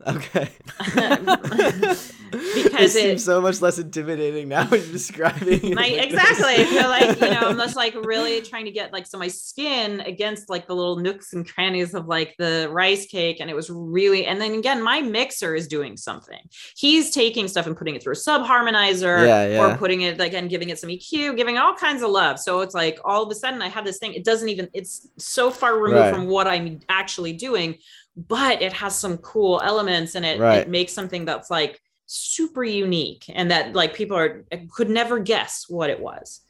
Okay. 0.06 0.48
Because 2.30 2.94
it 2.94 3.02
seems 3.02 3.24
so 3.24 3.40
much 3.40 3.60
less 3.60 3.78
intimidating 3.78 4.48
now 4.48 4.64
when 4.66 4.80
you're 4.80 4.92
describing 4.92 5.64
it. 5.64 5.74
My, 5.74 5.88
like 5.88 6.04
exactly. 6.10 6.54
I 6.54 6.64
feel 6.64 6.88
like, 6.88 7.20
you 7.20 7.28
know, 7.28 7.48
I'm 7.48 7.56
just 7.56 7.74
like 7.74 7.94
really 8.04 8.40
trying 8.40 8.66
to 8.66 8.70
get 8.70 8.92
like 8.92 9.06
so 9.06 9.18
my 9.18 9.26
skin 9.26 10.00
against 10.00 10.48
like 10.48 10.68
the 10.68 10.74
little 10.76 10.96
nooks 10.96 11.32
and 11.32 11.44
crannies 11.48 11.92
of 11.92 12.06
like 12.06 12.36
the 12.38 12.68
rice 12.70 13.06
cake. 13.06 13.38
And 13.40 13.50
it 13.50 13.56
was 13.56 13.68
really, 13.68 14.26
and 14.26 14.40
then 14.40 14.54
again, 14.54 14.80
my 14.80 15.00
mixer 15.00 15.56
is 15.56 15.66
doing 15.66 15.96
something. 15.96 16.38
He's 16.76 17.10
taking 17.10 17.48
stuff 17.48 17.66
and 17.66 17.76
putting 17.76 17.96
it 17.96 18.02
through 18.02 18.12
a 18.12 18.16
sub 18.16 18.42
harmonizer 18.46 19.26
Yeah, 19.26 19.48
yeah. 19.48 19.74
or 19.74 19.76
putting 19.76 20.02
it 20.02 20.20
again, 20.20 20.46
giving 20.46 20.68
it 20.70 20.78
some 20.78 20.90
EQ, 20.90 21.36
giving 21.36 21.58
all 21.58 21.74
kinds 21.74 22.02
of 22.02 22.10
love. 22.10 22.38
So 22.38 22.60
it's 22.60 22.74
like 22.74 23.00
all 23.04 23.24
of 23.24 23.30
a 23.32 23.34
sudden 23.34 23.60
I 23.60 23.68
have 23.68 23.84
this 23.84 23.98
thing. 23.98 24.14
It 24.14 24.24
doesn't 24.24 24.48
even, 24.48 24.68
it's 24.72 25.08
so 25.18 25.50
far 25.50 25.74
removed 25.76 25.90
Right. 26.00 26.14
from 26.14 26.28
what 26.28 26.46
I'm 26.46 26.78
actually 26.88 27.32
doing, 27.32 27.78
but 28.16 28.62
it 28.62 28.72
has 28.74 28.96
some 28.98 29.18
cool 29.18 29.60
elements 29.64 30.14
and 30.14 30.24
it, 30.24 30.40
Right. 30.40 30.58
it 30.58 30.68
makes 30.68 30.92
something 30.92 31.24
that's 31.24 31.50
like 31.50 31.80
super 32.06 32.64
unique 32.64 33.24
and 33.28 33.50
that 33.50 33.74
like 33.74 33.94
people 33.94 34.16
are 34.16 34.44
could 34.72 34.90
never 34.90 35.18
guess 35.18 35.66
what 35.68 35.90
it 35.90 36.00
was. 36.00 36.40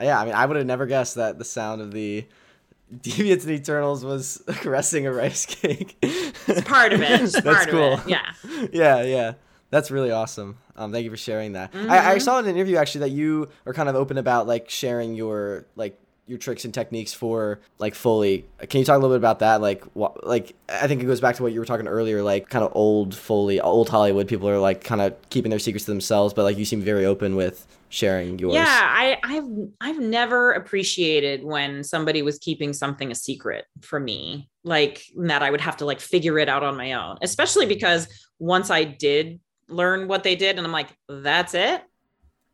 Yeah, 0.00 0.20
I 0.20 0.24
mean, 0.26 0.34
I 0.34 0.44
would 0.44 0.56
have 0.56 0.66
never 0.66 0.84
guessed 0.86 1.14
that 1.14 1.38
the 1.38 1.44
sound 1.44 1.80
of 1.80 1.92
the 1.92 2.26
Deviants 2.94 3.42
and 3.42 3.52
Eternals 3.52 4.04
was 4.04 4.42
caressing 4.48 5.06
a 5.06 5.12
rice 5.12 5.46
cake. 5.46 5.96
It's 6.02 6.60
part 6.62 6.92
of 6.92 7.00
it. 7.02 7.20
It's 7.22 7.40
That's 7.40 7.66
part 7.66 7.68
cool. 7.70 7.94
of 7.94 8.00
it. 8.00 8.10
Yeah. 8.10 8.32
yeah, 8.72 9.02
yeah. 9.02 9.32
That's 9.70 9.90
really 9.90 10.12
awesome. 10.12 10.58
Um, 10.76 10.92
thank 10.92 11.04
you 11.04 11.10
for 11.10 11.16
sharing 11.16 11.52
that. 11.54 11.70
I, 11.74 12.12
I 12.12 12.16
Mhm. 12.16 12.22
saw 12.22 12.38
in 12.38 12.46
an 12.46 12.54
interview 12.54 12.76
actually 12.76 13.00
that 13.00 13.10
you 13.10 13.48
are 13.66 13.72
kind 13.72 13.88
of 13.88 13.96
open 13.96 14.18
about 14.18 14.46
like 14.46 14.70
sharing 14.70 15.14
your 15.14 15.66
like 15.74 15.98
your 16.26 16.38
tricks 16.38 16.64
and 16.64 16.74
techniques 16.74 17.12
for 17.12 17.60
like 17.78 17.94
Foley. 17.94 18.44
Can 18.68 18.80
you 18.80 18.84
talk 18.84 18.96
a 18.96 18.98
little 18.98 19.14
bit 19.14 19.20
about 19.20 19.38
that? 19.40 19.60
Like, 19.60 19.84
what, 19.94 20.26
like 20.26 20.54
I 20.68 20.86
think 20.86 21.02
it 21.02 21.06
goes 21.06 21.20
back 21.20 21.36
to 21.36 21.42
what 21.42 21.52
you 21.52 21.60
were 21.60 21.66
talking 21.66 21.86
earlier, 21.86 22.22
like 22.22 22.48
kind 22.48 22.64
of 22.64 22.72
old 22.74 23.14
Foley, 23.14 23.60
old 23.60 23.88
Hollywood. 23.88 24.26
People 24.26 24.48
are 24.48 24.58
like 24.58 24.82
kind 24.82 25.00
of 25.00 25.14
keeping 25.30 25.50
their 25.50 25.58
secrets 25.58 25.84
to 25.84 25.92
themselves, 25.92 26.34
but 26.34 26.42
like 26.42 26.58
you 26.58 26.64
seem 26.64 26.80
very 26.80 27.04
open 27.04 27.36
with 27.36 27.66
sharing 27.88 28.38
yours. 28.38 28.54
Yeah, 28.54 28.64
I, 28.66 29.18
I've 29.22 29.44
I've 29.80 30.00
never 30.00 30.52
appreciated 30.52 31.44
when 31.44 31.84
somebody 31.84 32.22
was 32.22 32.38
keeping 32.38 32.72
something 32.72 33.10
a 33.12 33.14
secret 33.14 33.64
from 33.80 34.04
me, 34.04 34.48
like 34.64 35.04
that 35.16 35.42
I 35.42 35.50
would 35.50 35.60
have 35.60 35.76
to 35.78 35.84
like 35.84 36.00
figure 36.00 36.38
it 36.38 36.48
out 36.48 36.64
on 36.64 36.76
my 36.76 36.94
own. 36.94 37.18
Especially 37.22 37.66
because 37.66 38.08
once 38.38 38.70
I 38.70 38.84
did 38.84 39.40
learn 39.68 40.08
what 40.08 40.24
they 40.24 40.36
did, 40.36 40.58
and 40.58 40.66
I'm 40.66 40.72
like, 40.72 40.88
that's 41.08 41.54
it, 41.54 41.82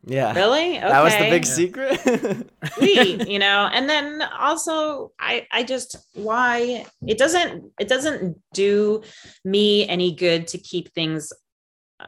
yeah. 0.04 0.34
really? 0.34 0.78
Okay. 0.78 0.88
That 0.88 1.02
was 1.02 1.14
the 1.14 1.30
big 1.30 1.44
Yeah. 1.46 1.50
secret. 1.50 2.50
Sweet, 2.74 3.28
you 3.28 3.38
know 3.38 3.68
and 3.72 3.88
then 3.88 4.22
also 4.38 5.12
i 5.18 5.46
i 5.52 5.62
just 5.62 5.96
why 6.14 6.84
it 7.06 7.18
doesn't 7.18 7.70
it 7.78 7.88
doesn't 7.88 8.40
do 8.52 9.02
me 9.44 9.86
any 9.88 10.12
good 10.14 10.46
to 10.48 10.58
keep 10.58 10.92
things 10.92 11.32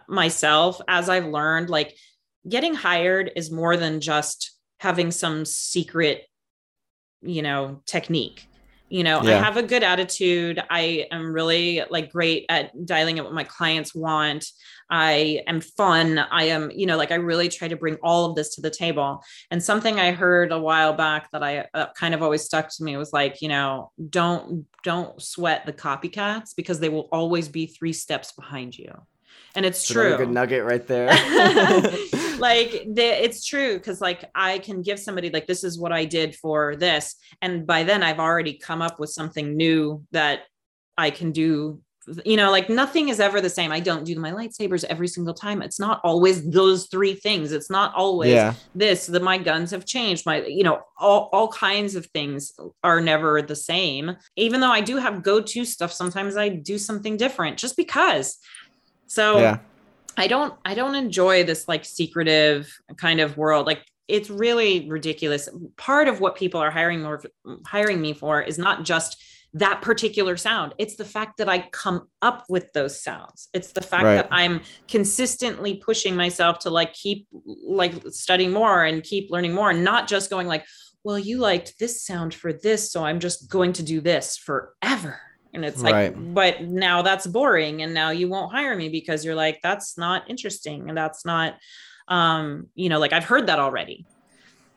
myself 0.09 0.81
as 0.89 1.09
i've 1.09 1.27
learned 1.27 1.71
like 1.71 1.97
getting 2.49 2.75
hired 2.75 3.31
is 3.37 3.51
more 3.51 3.77
than 3.77 4.01
just 4.01 4.53
having 4.81 5.11
some 5.11 5.45
secret 5.45 6.27
you 7.23 7.43
know 7.43 7.81
technique 7.87 8.47
you 8.89 9.03
know 9.03 9.21
i 9.21 9.31
have 9.31 9.57
a 9.57 9.63
good 9.63 9.83
attitude 9.83 10.63
i 10.71 11.07
am 11.11 11.33
really 11.33 11.83
like 11.91 12.13
great 12.13 12.45
at 12.49 12.71
dialing 12.85 13.19
in 13.19 13.25
what 13.25 13.33
my 13.33 13.45
clients 13.45 13.95
want 13.95 14.47
i 14.91 15.43
am 15.47 15.61
fun. 15.61 16.19
I 16.19 16.45
am 16.45 16.71
you 16.71 16.87
know 16.87 16.97
like 16.97 17.13
i 17.13 17.17
really 17.17 17.49
try 17.49 17.69
to 17.69 17.77
bring 17.77 17.97
all 18.03 18.27
of 18.27 18.37
this 18.37 18.55
to 18.57 18.61
the 18.61 18.71
table. 18.71 19.23
And 19.51 19.63
something 19.63 19.99
i 19.99 20.13
heard 20.13 20.53
a 20.53 20.59
while 20.59 20.93
back 20.93 21.31
that 21.33 21.43
i 21.43 21.67
uh, 21.75 21.87
kind 21.95 22.15
of 22.15 22.23
always 22.23 22.43
stuck 22.43 22.69
to 22.77 22.85
me 22.85 22.97
was 22.97 23.13
like 23.13 23.43
you 23.43 23.49
know 23.49 23.91
don't 24.11 24.67
don't 24.83 25.21
sweat 25.21 25.67
the 25.67 25.73
copycats 25.73 26.55
because 26.57 26.81
they 26.81 26.89
will 26.89 27.09
always 27.13 27.49
be 27.49 27.67
three 27.67 27.93
steps 27.93 28.33
behind 28.33 28.77
you. 28.77 28.93
And 29.57 29.65
it's 29.65 29.89
another 29.91 30.17
true 30.17 30.27
good 30.27 30.35
nugget 30.35 30.65
right 30.65 30.87
there. 30.87 31.07
like 32.39 32.71
the, 32.93 33.25
it's 33.25 33.45
true 33.45 33.79
because 33.79 34.01
like 34.01 34.31
i 34.35 34.59
can 34.59 34.83
give 34.83 34.99
somebody 34.99 35.31
like 35.31 35.47
this 35.47 35.65
is 35.65 35.79
what 35.79 35.93
i 35.93 36.05
did 36.05 36.35
for 36.35 36.77
this. 36.77 37.17
And 37.41 37.67
by 37.67 37.85
then 37.85 38.03
i've 38.03 38.21
already 38.21 38.55
come 38.55 38.83
up 38.83 38.99
with 38.99 39.11
something 39.11 39.57
new 39.57 40.05
that 40.11 40.41
i 40.99 41.11
can 41.11 41.33
do 41.33 41.81
you 42.25 42.37
know 42.37 42.51
like 42.51 42.69
nothing 42.69 43.09
is 43.09 43.19
ever 43.19 43.41
the 43.41 43.49
same 43.49 43.73
i 43.73 43.81
don't 43.81 44.05
do 44.05 44.19
my 44.19 44.31
lightsabers 44.31 44.85
every 44.85 45.09
single 45.09 45.33
time 45.33 45.63
it's 45.63 45.81
not 45.81 46.01
always 46.05 46.49
those 46.51 46.87
three 46.87 47.15
things 47.15 47.51
it's 47.51 47.71
not 47.71 47.95
always 47.95 48.33
yeah. 48.33 48.53
this 48.75 49.07
that 49.07 49.23
my 49.23 49.39
guns 49.39 49.71
have 49.71 49.87
changed 49.87 50.27
my 50.27 50.45
you 50.45 50.63
know 50.63 50.83
all, 50.99 51.31
all 51.33 51.49
kinds 51.49 51.95
of 51.95 52.05
things 52.07 52.53
are 52.83 53.01
never 53.01 53.41
the 53.41 53.57
same 53.57 54.17
even 54.37 54.61
though 54.61 54.71
i 54.71 54.81
do 54.81 54.97
have 54.99 55.23
go-to 55.23 55.65
stuff 55.65 55.93
sometimes 55.93 56.37
i 56.37 56.49
do 56.49 56.77
something 56.77 57.17
different 57.17 57.57
just 57.57 57.77
because 57.77 58.39
so 59.07 59.39
Yeah. 59.39 59.59
I 60.17 60.27
don't 60.27 60.55
I 60.65 60.75
don't 60.75 60.95
enjoy 60.95 61.45
this 61.45 61.67
like 61.69 61.85
secretive 61.85 62.73
kind 62.97 63.21
of 63.21 63.37
world. 63.37 63.67
Like 63.67 63.85
it's 64.09 64.31
really 64.31 64.89
ridiculous. 64.89 65.49
Part 65.77 66.09
of 66.09 66.21
what 66.21 66.37
people 66.37 66.61
are 66.61 66.71
hiring 66.71 67.03
more 67.03 67.23
hiring 67.67 68.01
me 68.01 68.13
for 68.13 68.41
is 68.43 68.59
not 68.59 68.85
just 68.85 69.23
that 69.55 69.83
particular 69.83 70.37
sound. 70.37 70.75
It's 70.79 70.97
the 70.97 71.05
fact 71.05 71.39
that 71.39 71.49
I 71.49 71.69
come 71.71 72.09
up 72.21 72.45
with 72.49 72.73
those 72.73 73.01
sounds. 73.01 73.49
It's 73.55 73.73
the 73.73 73.81
fact 73.81 74.05
Right. 74.05 74.17
that 74.17 74.29
I'm 74.31 74.61
consistently 74.89 75.77
pushing 75.77 76.17
myself 76.17 76.59
to 76.61 76.71
like 76.71 76.93
keep 76.93 77.29
like 77.67 77.95
studying 78.09 78.53
more 78.53 78.85
and 78.85 79.03
keep 79.03 79.31
learning 79.31 79.55
more 79.55 79.71
and 79.71 79.85
not 79.85 80.09
just 80.09 80.29
going 80.29 80.49
like, 80.49 80.67
well, 81.05 81.19
you 81.19 81.39
liked 81.39 81.79
this 81.79 82.03
sound 82.05 82.35
for 82.35 82.53
this, 82.53 82.91
so 82.91 83.05
I'm 83.05 83.21
just 83.21 83.49
going 83.49 83.73
to 83.75 83.83
do 83.83 84.01
this 84.01 84.37
forever. 84.37 85.21
And 85.53 85.65
it's 85.65 85.81
like, 85.83 85.95
Right. 85.95 86.35
but 86.35 86.63
now 86.63 87.03
that's 87.03 87.27
boring 87.27 87.83
and 87.83 87.95
now 87.95 88.11
you 88.11 88.29
won't 88.29 88.51
hire 88.53 88.75
me 88.75 88.89
because 88.89 89.25
you're 89.25 89.37
like, 89.37 89.61
that's 89.63 89.97
not 89.97 90.29
interesting 90.29 90.89
and 90.89 90.99
that's 90.99 91.25
not 91.25 91.55
um, 92.09 92.67
you 92.75 92.89
know, 92.91 92.99
like 92.99 93.13
I've 93.15 93.25
heard 93.25 93.47
that 93.47 93.59
already. 93.59 94.05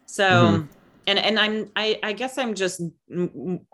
So 0.05 0.23
Mhm. 0.23 0.69
And 1.07 1.17
and 1.17 1.39
I'm 1.39 1.71
I 1.75 1.99
I 2.03 2.13
guess 2.13 2.37
I'm 2.37 2.53
just 2.53 2.81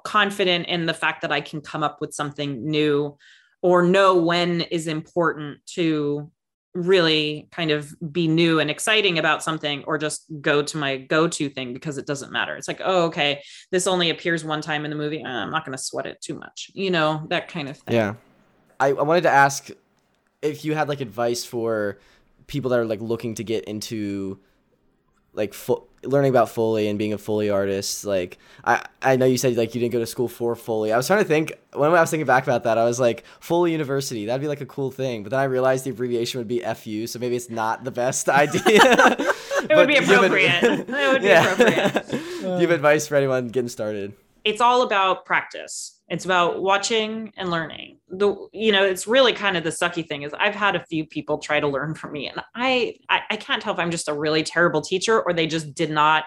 confident 0.03 0.67
in 0.67 0.85
the 0.85 0.93
fact 0.93 1.21
that 1.23 1.31
I 1.31 1.41
can 1.41 1.59
come 1.59 1.83
up 1.83 1.99
with 1.99 2.13
something 2.13 2.69
new 2.69 3.17
or 3.61 3.81
know 3.81 4.17
when 4.17 4.61
is 4.61 4.87
important 4.87 5.59
to 5.65 6.31
really 6.73 7.47
kind 7.51 7.71
of 7.71 7.93
be 8.11 8.27
new 8.27 8.59
and 8.59 8.69
exciting 8.69 9.19
about 9.19 9.43
something 9.43 9.83
or 9.85 9.97
just 9.97 10.25
go 10.41 10.63
to 10.63 10.77
my 10.77 10.97
go-to 10.97 11.47
thing 11.47 11.71
because 11.71 11.97
it 11.99 12.07
doesn't 12.07 12.31
matter. 12.31 12.55
It's 12.55 12.67
like, 12.67 12.81
oh, 12.83 13.05
okay, 13.05 13.43
this 13.71 13.85
only 13.85 14.09
appears 14.09 14.43
one 14.43 14.59
time 14.59 14.85
in 14.85 14.89
the 14.89 14.97
movie. 14.97 15.23
I'm 15.23 15.51
not 15.51 15.65
going 15.65 15.77
to 15.77 15.83
sweat 15.83 16.07
it 16.07 16.19
too 16.19 16.33
much, 16.33 16.71
you 16.73 16.89
know, 16.89 17.25
that 17.29 17.47
kind 17.47 17.69
of 17.69 17.77
thing. 17.77 17.95
Yeah. 17.95 18.15
I, 18.79 18.87
I 18.87 19.03
wanted 19.03 19.21
to 19.21 19.29
ask 19.29 19.69
if 20.41 20.65
you 20.65 20.73
had 20.73 20.89
like 20.89 20.99
advice 20.99 21.45
for 21.45 21.99
people 22.47 22.71
that 22.71 22.79
are 22.79 22.85
like 22.85 23.01
looking 23.01 23.35
to 23.35 23.43
get 23.43 23.65
into 23.65 24.39
like 25.33 25.53
fo- 25.53 25.85
learning 26.03 26.29
about 26.29 26.49
Foley 26.49 26.87
and 26.87 26.99
being 26.99 27.13
a 27.13 27.17
Foley 27.17 27.49
artist. 27.49 28.05
Like 28.05 28.37
I, 28.63 28.83
I 29.01 29.15
know 29.15 29.25
you 29.25 29.37
said 29.37 29.55
like 29.57 29.73
you 29.73 29.81
didn't 29.81 29.93
go 29.93 29.99
to 29.99 30.05
school 30.05 30.27
for 30.27 30.55
Foley. 30.55 30.91
I 30.91 30.97
was 30.97 31.07
trying 31.07 31.19
to 31.19 31.25
think 31.27 31.53
when 31.73 31.89
I 31.91 31.99
was 32.01 32.09
thinking 32.09 32.27
back 32.27 32.43
about 32.43 32.63
that, 32.65 32.77
I 32.77 32.83
was 32.85 32.99
like 32.99 33.23
Foley 33.39 33.71
University. 33.71 34.25
That'd 34.25 34.41
be 34.41 34.47
like 34.47 34.61
a 34.61 34.65
cool 34.65 34.91
thing. 34.91 35.23
But 35.23 35.29
then 35.31 35.39
I 35.39 35.45
realized 35.45 35.85
the 35.85 35.89
abbreviation 35.91 36.39
would 36.39 36.47
be 36.47 36.59
FU, 36.59 37.07
so 37.07 37.19
maybe 37.19 37.35
it's 37.35 37.49
not 37.49 37.83
the 37.83 37.91
best 37.91 38.29
idea. 38.45 38.61
It 38.65 39.75
would 39.75 39.87
be 39.87 39.97
appropriate. 39.97 40.63
It 40.63 40.87
would 41.13 41.21
be 41.21 41.29
appropriate. 41.31 42.09
Do 42.09 42.47
you 42.47 42.57
have 42.67 42.71
advice 42.71 43.07
for 43.07 43.15
anyone 43.15 43.47
getting 43.47 43.69
started? 43.69 44.13
It's 44.43 44.61
all 44.61 44.81
about 44.81 45.25
practice. 45.25 45.99
It's 46.09 46.25
about 46.25 46.61
watching 46.61 47.31
and 47.37 47.49
learning. 47.49 47.99
The 48.09 48.35
you 48.51 48.71
know, 48.71 48.83
it's 48.83 49.07
really 49.07 49.33
kind 49.33 49.57
of 49.57 49.63
the 49.63 49.69
sucky 49.69 50.07
thing 50.07 50.23
is 50.23 50.33
I've 50.33 50.55
had 50.55 50.75
a 50.75 50.85
few 50.85 51.05
people 51.05 51.37
try 51.37 51.59
to 51.59 51.67
learn 51.67 51.95
from 51.95 52.11
me, 52.11 52.27
and 52.27 52.41
I 52.53 52.95
I, 53.09 53.21
I 53.31 53.35
can't 53.37 53.61
tell 53.61 53.73
if 53.73 53.79
I'm 53.79 53.91
just 53.91 54.09
a 54.09 54.13
really 54.13 54.43
terrible 54.43 54.81
teacher 54.81 55.21
or 55.21 55.33
they 55.33 55.47
just 55.47 55.73
did 55.73 55.89
not, 55.89 56.25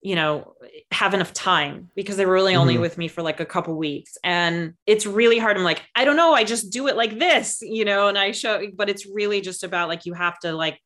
you 0.00 0.14
know, 0.16 0.54
have 0.92 1.12
enough 1.14 1.32
time 1.34 1.90
because 1.94 2.16
they 2.16 2.24
were 2.26 2.32
really 2.32 2.56
only 2.56 2.76
Mhm. 2.76 2.80
with 2.80 2.98
me 2.98 3.06
for 3.08 3.22
like 3.22 3.38
a 3.38 3.46
couple 3.46 3.74
weeks, 3.76 4.16
and 4.24 4.72
it's 4.86 5.06
really 5.06 5.38
hard. 5.38 5.56
I'm 5.56 5.62
like, 5.64 5.82
I 5.94 6.04
don't 6.04 6.16
know, 6.16 6.32
I 6.32 6.44
just 6.44 6.72
do 6.72 6.88
it 6.88 6.96
like 6.96 7.18
this, 7.18 7.58
you 7.60 7.84
know, 7.84 8.08
and 8.08 8.16
I 8.18 8.32
show, 8.32 8.66
but 8.74 8.88
it's 8.88 9.06
really 9.06 9.40
just 9.40 9.62
about 9.62 9.88
like 9.88 10.06
you 10.06 10.14
have 10.14 10.38
to 10.40 10.52
like 10.52 10.80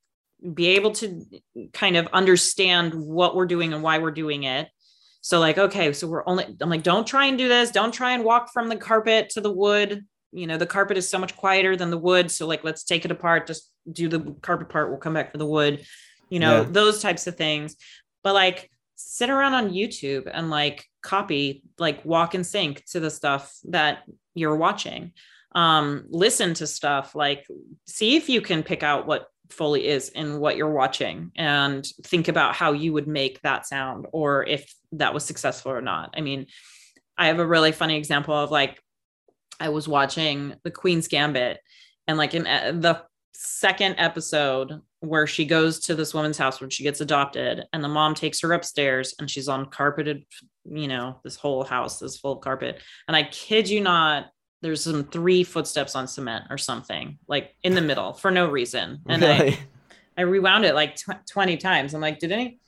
be 0.54 0.68
able 0.68 0.92
to 0.92 1.22
kind 1.72 1.96
of 1.96 2.06
understand 2.12 2.94
what 2.94 3.36
we're 3.36 3.46
doing 3.46 3.72
and 3.72 3.82
why 3.82 3.98
we're 3.98 4.10
doing 4.10 4.44
it 4.44 4.68
so 5.20 5.38
like, 5.40 5.58
okay, 5.58 5.92
so 5.92 6.08
we're 6.08 6.26
only, 6.26 6.44
I'm 6.60 6.70
like, 6.70 6.82
don't 6.82 7.06
try 7.06 7.26
and 7.26 7.36
do 7.36 7.48
this. 7.48 7.70
Don't 7.70 7.92
try 7.92 8.12
and 8.12 8.24
walk 8.24 8.52
from 8.52 8.68
the 8.68 8.76
carpet 8.76 9.30
to 9.30 9.40
the 9.40 9.52
wood. 9.52 10.04
You 10.32 10.46
know, 10.46 10.56
the 10.56 10.66
carpet 10.66 10.96
is 10.96 11.08
so 11.08 11.18
much 11.18 11.36
quieter 11.36 11.76
than 11.76 11.90
the 11.90 11.98
wood. 11.98 12.30
So 12.30 12.46
like, 12.46 12.64
let's 12.64 12.84
take 12.84 13.04
it 13.04 13.10
apart. 13.10 13.46
Just 13.46 13.70
do 13.90 14.08
the 14.08 14.34
carpet 14.42 14.68
part. 14.68 14.88
We'll 14.90 14.98
come 14.98 15.14
back 15.14 15.32
for 15.32 15.38
the 15.38 15.46
wood, 15.46 15.84
you 16.28 16.38
know, 16.38 16.62
Yeah. 16.62 16.68
those 16.70 17.02
types 17.02 17.26
of 17.26 17.36
things. 17.36 17.76
But 18.22 18.34
like 18.34 18.70
sit 18.96 19.30
around 19.30 19.54
on 19.54 19.70
YouTube 19.70 20.30
and 20.32 20.50
like 20.50 20.84
copy, 21.02 21.62
like 21.78 22.04
walk 22.04 22.34
and 22.34 22.46
sync 22.46 22.84
to 22.92 23.00
the 23.00 23.10
stuff 23.10 23.52
that 23.64 24.00
you're 24.34 24.56
watching. 24.56 25.12
Um, 25.52 26.04
listen 26.10 26.54
to 26.54 26.66
stuff 26.66 27.14
like 27.16 27.44
see 27.86 28.14
if 28.16 28.28
you 28.28 28.40
can 28.40 28.62
pick 28.62 28.82
out 28.84 29.06
what 29.06 29.26
Foley 29.52 29.86
is 29.86 30.08
in 30.10 30.38
what 30.38 30.56
you're 30.56 30.72
watching 30.72 31.32
and 31.36 31.86
think 32.04 32.28
about 32.28 32.54
how 32.54 32.72
you 32.72 32.92
would 32.92 33.08
make 33.08 33.40
that 33.42 33.66
sound 33.66 34.06
or 34.12 34.46
if 34.46 34.72
that 34.92 35.14
was 35.14 35.24
successful 35.24 35.72
or 35.72 35.80
not. 35.80 36.14
I 36.16 36.20
mean, 36.20 36.46
I 37.16 37.26
have 37.26 37.38
a 37.38 37.46
really 37.46 37.72
funny 37.72 37.96
example 37.96 38.34
of 38.34 38.50
like, 38.50 38.80
I 39.58 39.68
was 39.68 39.86
watching 39.86 40.54
The 40.64 40.70
Queen's 40.70 41.08
Gambit 41.08 41.58
and 42.08 42.16
like 42.16 42.34
in 42.34 42.46
uh, 42.46 42.72
the 42.74 43.02
second 43.34 43.94
episode 43.98 44.80
where 45.00 45.26
she 45.26 45.46
goes 45.46 45.80
to 45.80 45.94
this 45.94 46.12
woman's 46.12 46.36
house 46.36 46.60
when 46.60 46.68
she 46.68 46.82
gets 46.82 47.00
adopted 47.00 47.64
and 47.72 47.82
the 47.82 47.88
mom 47.88 48.14
takes 48.14 48.40
her 48.40 48.52
upstairs 48.52 49.14
and 49.18 49.30
she's 49.30 49.48
on 49.48 49.64
carpeted 49.66 50.24
you 50.66 50.86
know 50.86 51.18
this 51.24 51.36
whole 51.36 51.64
house 51.64 52.02
is 52.02 52.18
full 52.18 52.32
of 52.32 52.40
carpet 52.42 52.82
and 53.08 53.16
i 53.16 53.22
kid 53.22 53.66
you 53.66 53.80
not 53.80 54.26
there's 54.62 54.82
some 54.82 55.04
three 55.04 55.42
footsteps 55.44 55.94
on 55.96 56.06
cement 56.06 56.44
or 56.50 56.58
something 56.58 57.18
like 57.28 57.54
in 57.62 57.74
the 57.74 57.80
middle 57.80 58.12
for 58.12 58.30
no 58.30 58.48
reason. 58.48 59.00
And 59.08 59.22
Really? 59.22 59.52
I, 59.52 59.58
I 60.18 60.22
rewound 60.22 60.64
it 60.64 60.74
like 60.74 60.96
tw- 60.96 61.26
20 61.30 61.56
times. 61.56 61.94
I'm 61.94 62.00
like 62.00 62.18
did 62.18 62.32
any 62.32 62.58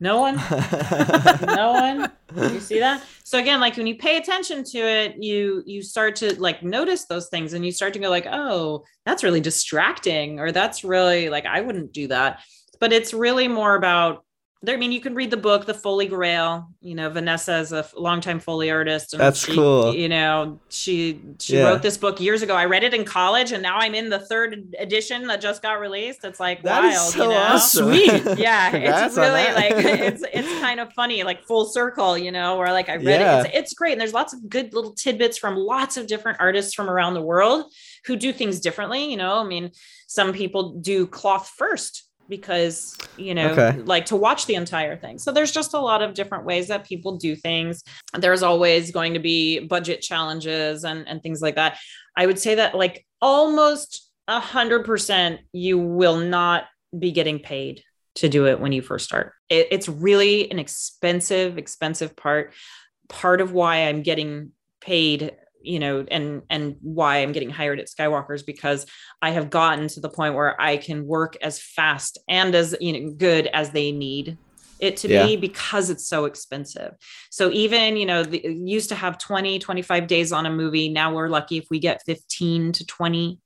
no 0.00 0.20
one? 0.20 0.36
No 1.46 1.72
one? 1.72 2.12
You 2.52 2.60
see 2.60 2.78
that? 2.78 3.02
So 3.24 3.38
again 3.38 3.60
like 3.60 3.76
when 3.76 3.86
you 3.86 3.96
pay 3.96 4.16
attention 4.18 4.62
to 4.64 4.78
it 4.78 5.16
you 5.22 5.62
you 5.66 5.82
start 5.82 6.14
to 6.16 6.38
like 6.40 6.62
notice 6.62 7.06
those 7.06 7.28
things 7.28 7.52
and 7.52 7.64
you 7.64 7.72
start 7.72 7.92
to 7.94 7.98
go 7.98 8.10
like 8.10 8.26
oh 8.30 8.84
that's 9.04 9.24
really 9.24 9.40
distracting 9.40 10.38
or 10.38 10.52
that's 10.52 10.84
really 10.84 11.28
like 11.30 11.46
i 11.46 11.60
wouldn't 11.60 11.92
do 11.92 12.06
that. 12.08 12.40
But 12.80 12.92
it's 12.92 13.12
really 13.12 13.48
more 13.48 13.74
about 13.74 14.24
there, 14.60 14.74
I 14.74 14.78
mean, 14.78 14.90
you 14.90 15.00
can 15.00 15.14
read 15.14 15.30
the 15.30 15.36
book, 15.36 15.66
The 15.66 15.74
Foley 15.74 16.06
Grail. 16.06 16.68
You 16.80 16.96
know, 16.96 17.08
Vanessa 17.10 17.58
is 17.58 17.70
a 17.72 17.86
longtime 17.96 18.40
Foley 18.40 18.70
artist. 18.72 19.12
And 19.14 19.20
That's 19.20 19.44
she, 19.46 19.54
cool. 19.54 19.94
You 19.94 20.08
know, 20.08 20.58
she 20.68 21.20
she 21.38 21.56
Yeah. 21.58 21.68
wrote 21.68 21.82
this 21.82 21.96
book 21.96 22.20
years 22.20 22.42
ago. 22.42 22.56
I 22.56 22.64
read 22.64 22.82
it 22.82 22.92
in 22.92 23.04
college, 23.04 23.52
and 23.52 23.62
now 23.62 23.76
I'm 23.78 23.94
in 23.94 24.08
the 24.10 24.18
third 24.18 24.74
edition 24.78 25.28
that 25.28 25.40
just 25.40 25.62
got 25.62 25.74
released. 25.74 26.24
It's 26.24 26.40
like 26.40 26.64
That 26.64 26.82
wild, 26.82 27.12
so 27.12 27.22
you 27.22 27.28
know? 27.30 27.36
awesome. 27.36 27.86
Sweet. 27.86 28.38
yeah 28.38 28.74
it's 28.74 29.16
really 29.16 29.44
like 29.54 29.72
it's 29.84 30.24
it's 30.32 30.60
kind 30.60 30.80
of 30.80 30.92
funny 30.92 31.22
like 31.22 31.44
full 31.44 31.64
circle 31.64 32.16
you 32.18 32.30
know 32.32 32.56
where 32.56 32.72
like 32.72 32.88
i 32.88 32.94
read 32.94 33.20
Yeah. 33.20 33.40
it 33.40 33.46
it's, 33.46 33.56
it's 33.56 33.74
great 33.74 33.92
and 33.92 34.00
there's 34.00 34.12
lots 34.12 34.32
of 34.32 34.48
good 34.48 34.72
little 34.74 34.92
tidbits 34.92 35.38
from 35.38 35.56
lots 35.56 35.96
of 35.96 36.06
different 36.06 36.38
artists 36.40 36.74
from 36.74 36.88
around 36.90 37.14
the 37.14 37.22
world 37.22 37.66
who 38.06 38.16
do 38.16 38.32
things 38.32 38.60
differently 38.60 39.10
you 39.10 39.16
know 39.16 39.38
i 39.38 39.44
mean 39.44 39.70
some 40.06 40.32
people 40.32 40.74
do 40.80 41.06
cloth 41.06 41.52
first 41.56 42.07
because 42.28 42.96
you 43.16 43.34
know 43.34 43.50
Okay. 43.50 43.78
like 43.80 44.06
to 44.06 44.16
watch 44.16 44.46
the 44.46 44.54
entire 44.54 44.96
thing 44.96 45.18
so 45.18 45.32
there's 45.32 45.52
just 45.52 45.74
a 45.74 45.80
lot 45.80 46.02
of 46.02 46.14
different 46.14 46.44
ways 46.44 46.68
that 46.68 46.84
people 46.84 47.16
do 47.16 47.34
things 47.34 47.82
there's 48.18 48.42
always 48.42 48.90
going 48.90 49.14
to 49.14 49.18
be 49.20 49.60
budget 49.60 50.00
challenges 50.02 50.84
and 50.84 51.08
and 51.08 51.22
things 51.22 51.40
like 51.40 51.54
that 51.56 51.78
i 52.16 52.26
would 52.26 52.38
say 52.38 52.54
that 52.56 52.74
like 52.74 53.06
almost 53.22 54.10
a 54.28 54.40
hundred 54.40 54.84
percent 54.84 55.40
you 55.52 55.78
will 55.78 56.18
not 56.18 56.64
be 56.98 57.12
getting 57.12 57.38
paid 57.38 57.82
to 58.16 58.28
do 58.28 58.46
it 58.46 58.58
when 58.58 58.72
you 58.72 58.82
first 58.82 59.04
start. 59.04 59.32
It, 59.48 59.68
it's 59.70 59.88
really 59.88 60.50
an 60.50 60.58
expensive, 60.58 61.56
expensive 61.56 62.16
part. 62.16 62.52
Part 63.08 63.40
of 63.40 63.52
why 63.52 63.86
I'm 63.86 64.02
getting 64.02 64.50
paid, 64.80 65.36
you 65.60 65.78
know, 65.78 66.04
and 66.10 66.42
and 66.50 66.76
why 66.80 67.18
I'm 67.18 67.32
getting 67.32 67.50
hired 67.50 67.80
at 67.80 67.88
Skywalkers 67.88 68.44
because 68.44 68.86
I 69.22 69.30
have 69.30 69.50
gotten 69.50 69.88
to 69.88 70.00
the 70.00 70.08
point 70.08 70.34
where 70.34 70.60
I 70.60 70.76
can 70.76 71.06
work 71.06 71.36
as 71.42 71.60
fast 71.60 72.18
and 72.28 72.54
as 72.54 72.76
you 72.80 72.92
know 72.92 73.14
good 73.16 73.46
as 73.48 73.70
they 73.70 73.92
need 73.92 74.38
it 74.78 74.96
to 74.98 75.08
Yeah. 75.08 75.26
be 75.26 75.36
because 75.36 75.90
it's 75.90 76.08
so 76.08 76.24
expensive. 76.24 76.92
So 77.30 77.50
even, 77.50 77.96
you 77.96 78.06
know, 78.06 78.22
the, 78.22 78.40
used 78.44 78.88
to 78.90 78.94
have 78.94 79.18
20, 79.18 79.58
25 79.58 80.06
days 80.06 80.32
on 80.32 80.46
a 80.46 80.50
movie. 80.50 80.88
Now 80.88 81.12
we're 81.12 81.28
lucky 81.28 81.58
if 81.58 81.66
we 81.70 81.80
get 81.80 82.02
15 82.06 82.72
to 82.72 82.86
20 82.86 83.38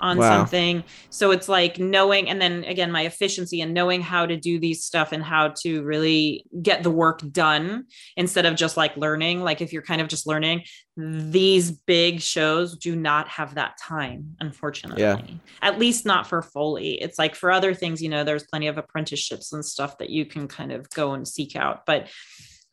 on 0.00 0.18
Wow. 0.18 0.38
something. 0.38 0.84
So 1.10 1.30
it's 1.30 1.48
like 1.48 1.78
knowing, 1.78 2.28
and 2.28 2.40
then 2.40 2.64
again, 2.64 2.90
my 2.92 3.02
efficiency 3.02 3.60
and 3.60 3.74
knowing 3.74 4.00
how 4.00 4.26
to 4.26 4.36
do 4.36 4.58
these 4.58 4.84
stuff 4.84 5.12
and 5.12 5.22
how 5.22 5.54
to 5.62 5.82
really 5.82 6.44
get 6.62 6.82
the 6.82 6.90
work 6.90 7.20
done 7.30 7.84
instead 8.16 8.46
of 8.46 8.54
just 8.54 8.76
like 8.76 8.96
learning. 8.96 9.42
Like 9.42 9.60
if 9.60 9.72
you're 9.72 9.82
kind 9.82 10.00
of 10.00 10.08
just 10.08 10.26
learning, 10.26 10.62
these 10.96 11.70
big 11.70 12.20
shows 12.20 12.76
do 12.76 12.96
not 12.96 13.28
have 13.28 13.54
that 13.54 13.76
time, 13.80 14.36
unfortunately. 14.40 15.02
Yeah. 15.02 15.20
At 15.62 15.78
least 15.78 16.04
not 16.04 16.26
for 16.26 16.42
Foley. 16.42 17.00
It's 17.00 17.18
like 17.18 17.34
for 17.34 17.50
other 17.50 17.74
things, 17.74 18.02
you 18.02 18.08
know, 18.08 18.24
there's 18.24 18.44
plenty 18.44 18.66
of 18.66 18.78
apprenticeships 18.78 19.52
and 19.52 19.64
stuff 19.64 19.98
that 19.98 20.10
you 20.10 20.24
can 20.24 20.48
kind 20.48 20.72
of 20.72 20.88
go 20.90 21.12
and 21.12 21.26
seek 21.26 21.54
out. 21.56 21.86
But 21.86 22.08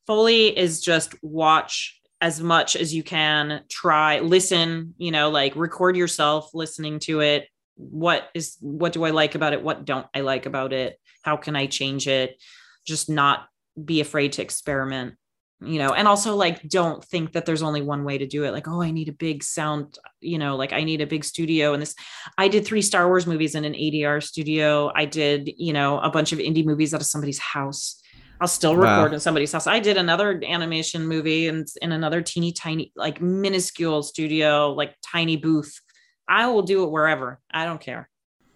Foley 0.08 0.56
is 0.58 0.82
just 0.82 1.16
watch 1.24 2.00
as 2.22 2.42
much 2.42 2.76
as 2.76 2.94
you 2.94 3.04
can, 3.04 3.64
try, 3.70 4.20
listen, 4.20 4.94
you 4.98 5.12
know, 5.12 5.30
like 5.30 5.56
record 5.56 5.96
yourself 5.96 6.52
listening 6.54 7.00
to 7.00 7.22
it. 7.22 7.48
What 7.76 8.30
is 8.34 8.58
what 8.62 8.94
do 8.94 9.04
I 9.04 9.10
like 9.10 9.36
about 9.36 9.54
it? 9.54 9.62
What 9.62 9.86
don't 9.86 10.08
I 10.14 10.22
like 10.22 10.46
about 10.46 10.72
it? 10.72 11.00
How 11.24 11.36
can 11.36 11.56
I 11.56 11.66
change 11.66 12.08
it? 12.08 12.42
Just 12.86 13.10
not 13.10 13.48
be 13.84 14.00
afraid 14.00 14.34
to 14.34 14.42
experiment 14.42 15.16
you 15.62 15.80
know 15.80 15.94
and 15.94 16.08
also 16.08 16.36
like 16.36 16.62
don't 16.68 17.04
think 17.04 17.32
that 17.32 17.46
there's 17.46 17.62
only 17.62 17.82
one 17.82 18.04
way 18.04 18.18
to 18.18 18.28
do 18.28 18.44
it 18.44 18.52
like 18.52 18.68
oh 18.68 18.82
i 18.82 18.92
need 18.92 19.08
a 19.08 19.14
big 19.14 19.42
sound 19.42 19.98
you 20.20 20.38
know 20.38 20.56
like 20.56 20.74
i 20.74 20.84
need 20.84 21.00
a 21.00 21.08
big 21.08 21.24
studio 21.24 21.74
and 21.74 21.82
this 21.82 21.96
i 22.38 22.48
did 22.48 22.66
three 22.66 22.82
star 22.82 23.08
wars 23.08 23.26
movies 23.26 23.56
in 23.56 23.64
an 23.64 23.74
adr 23.74 24.22
studio 24.22 24.92
i 24.96 25.06
did 25.06 25.50
you 25.58 25.72
know 25.72 26.00
a 26.00 26.10
bunch 26.10 26.34
of 26.34 26.40
indie 26.40 26.66
movies 26.66 26.94
out 26.94 27.00
of 27.00 27.08
somebody's 27.08 27.40
house 27.40 28.02
i'll 28.42 28.48
still 28.48 28.76
Wow. 28.76 29.00
record 29.02 29.14
in 29.14 29.20
somebody's 29.20 29.52
house 29.52 29.68
i 29.68 29.80
did 29.80 29.98
another 29.98 30.42
animation 30.48 31.08
movie 31.08 31.48
and 31.48 31.68
in 31.82 31.92
another 31.92 32.22
teeny 32.22 32.52
tiny 32.52 32.92
like 32.96 33.22
minuscule 33.22 34.04
studio 34.04 34.74
like 34.74 34.96
tiny 35.02 35.38
booth 35.38 35.80
i 36.28 36.48
will 36.48 36.62
do 36.64 36.84
it 36.84 36.92
wherever 36.92 37.40
i 37.52 37.66
don't 37.66 37.82
care 37.82 38.10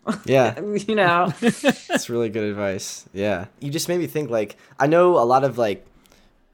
yeah. 0.25 0.59
you 0.87 0.95
know 0.95 1.31
That's 1.39 2.09
really 2.09 2.29
good 2.29 2.43
advice. 2.45 3.05
Yeah. 3.13 3.45
You 3.59 3.69
just 3.69 3.87
made 3.89 3.99
me 3.99 4.07
think 4.07 4.31
like 4.31 4.55
I 4.79 4.87
know 4.87 5.19
a 5.19 5.25
lot 5.25 5.43
of 5.43 5.57
like 5.59 5.85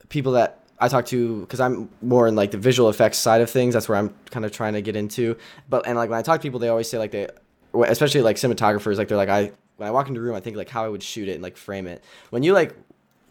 people 0.09 0.33
that 0.33 0.59
I 0.79 0.89
talk 0.89 1.05
to 1.07 1.41
because 1.41 1.61
I'm 1.61 1.87
more 2.01 2.27
in 2.27 2.35
like 2.35 2.51
the 2.51 2.57
visual 2.57 2.89
effects 2.89 3.17
side 3.17 3.39
of 3.39 3.49
things. 3.49 3.73
That's 3.73 3.87
where 3.87 3.97
I'm 3.97 4.13
kind 4.29 4.45
of 4.45 4.51
trying 4.51 4.73
to 4.73 4.81
get 4.81 4.97
into. 4.97 5.37
But 5.69 5.87
and 5.87 5.95
like 5.95 6.09
when 6.09 6.19
I 6.19 6.21
talk 6.21 6.41
to 6.41 6.43
people, 6.43 6.59
they 6.59 6.67
always 6.67 6.89
say 6.89 6.97
like 6.97 7.11
they, 7.11 7.29
especially 7.73 8.23
like 8.23 8.35
cinematographers, 8.35 8.97
like 8.97 9.07
they're 9.07 9.15
like 9.15 9.29
I 9.29 9.51
when 9.77 9.87
I 9.87 9.91
walk 9.91 10.09
into 10.09 10.19
a 10.19 10.23
room, 10.23 10.35
I 10.35 10.41
think 10.41 10.57
like 10.57 10.69
how 10.69 10.83
I 10.83 10.89
would 10.89 11.03
shoot 11.03 11.29
it 11.29 11.33
and 11.33 11.43
like 11.43 11.55
frame 11.55 11.87
it. 11.87 12.03
When 12.31 12.43
you 12.43 12.51
like 12.51 12.75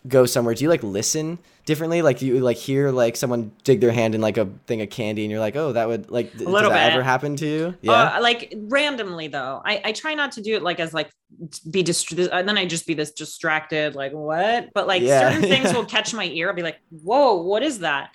go 0.06 0.26
somewhere, 0.26 0.54
do 0.54 0.62
you 0.64 0.68
like 0.68 0.82
listen 0.82 1.38
differently? 1.64 2.02
Like 2.02 2.18
do 2.18 2.26
you 2.26 2.40
like 2.40 2.58
hear 2.58 2.90
like 2.90 3.16
someone 3.16 3.52
dig 3.64 3.80
their 3.80 3.90
hand 3.92 4.14
in 4.14 4.20
like 4.20 4.36
a 4.36 4.46
thing 4.66 4.82
of 4.82 4.90
candy 4.90 5.24
and 5.24 5.30
you're 5.30 5.40
like, 5.40 5.56
oh, 5.56 5.72
that 5.72 5.88
would 5.88 6.10
like 6.10 6.30
th- 6.32 6.44
does 6.44 6.52
that 6.52 6.68
bit. 6.68 6.92
ever 6.92 7.02
happen 7.02 7.36
to 7.36 7.46
you? 7.46 7.90
Uh, 7.90 8.18
like 8.20 8.52
randomly 8.68 9.28
though. 9.28 9.62
I, 9.64 9.80
I 9.84 9.92
try 9.92 10.14
not 10.14 10.32
to 10.32 10.42
do 10.42 10.54
it 10.56 10.62
like 10.62 10.78
as 10.80 10.92
like 10.92 11.10
be 11.70 11.82
dist- 11.82 12.12
and 12.12 12.46
then 12.48 12.58
I 12.58 12.66
just 12.66 12.86
be 12.86 12.94
this 12.94 13.12
distracted, 13.12 13.94
like 13.94 14.12
what? 14.12 14.68
But 14.74 14.86
like 14.86 15.02
Yeah. 15.02 15.20
certain 15.30 15.42
things 15.48 15.72
will 15.72 15.84
catch 15.96 16.12
my 16.12 16.26
ear. 16.26 16.48
I'll 16.50 16.54
be 16.54 16.62
like, 16.62 16.80
whoa, 16.90 17.34
what 17.42 17.62
is 17.62 17.78
that? 17.78 18.10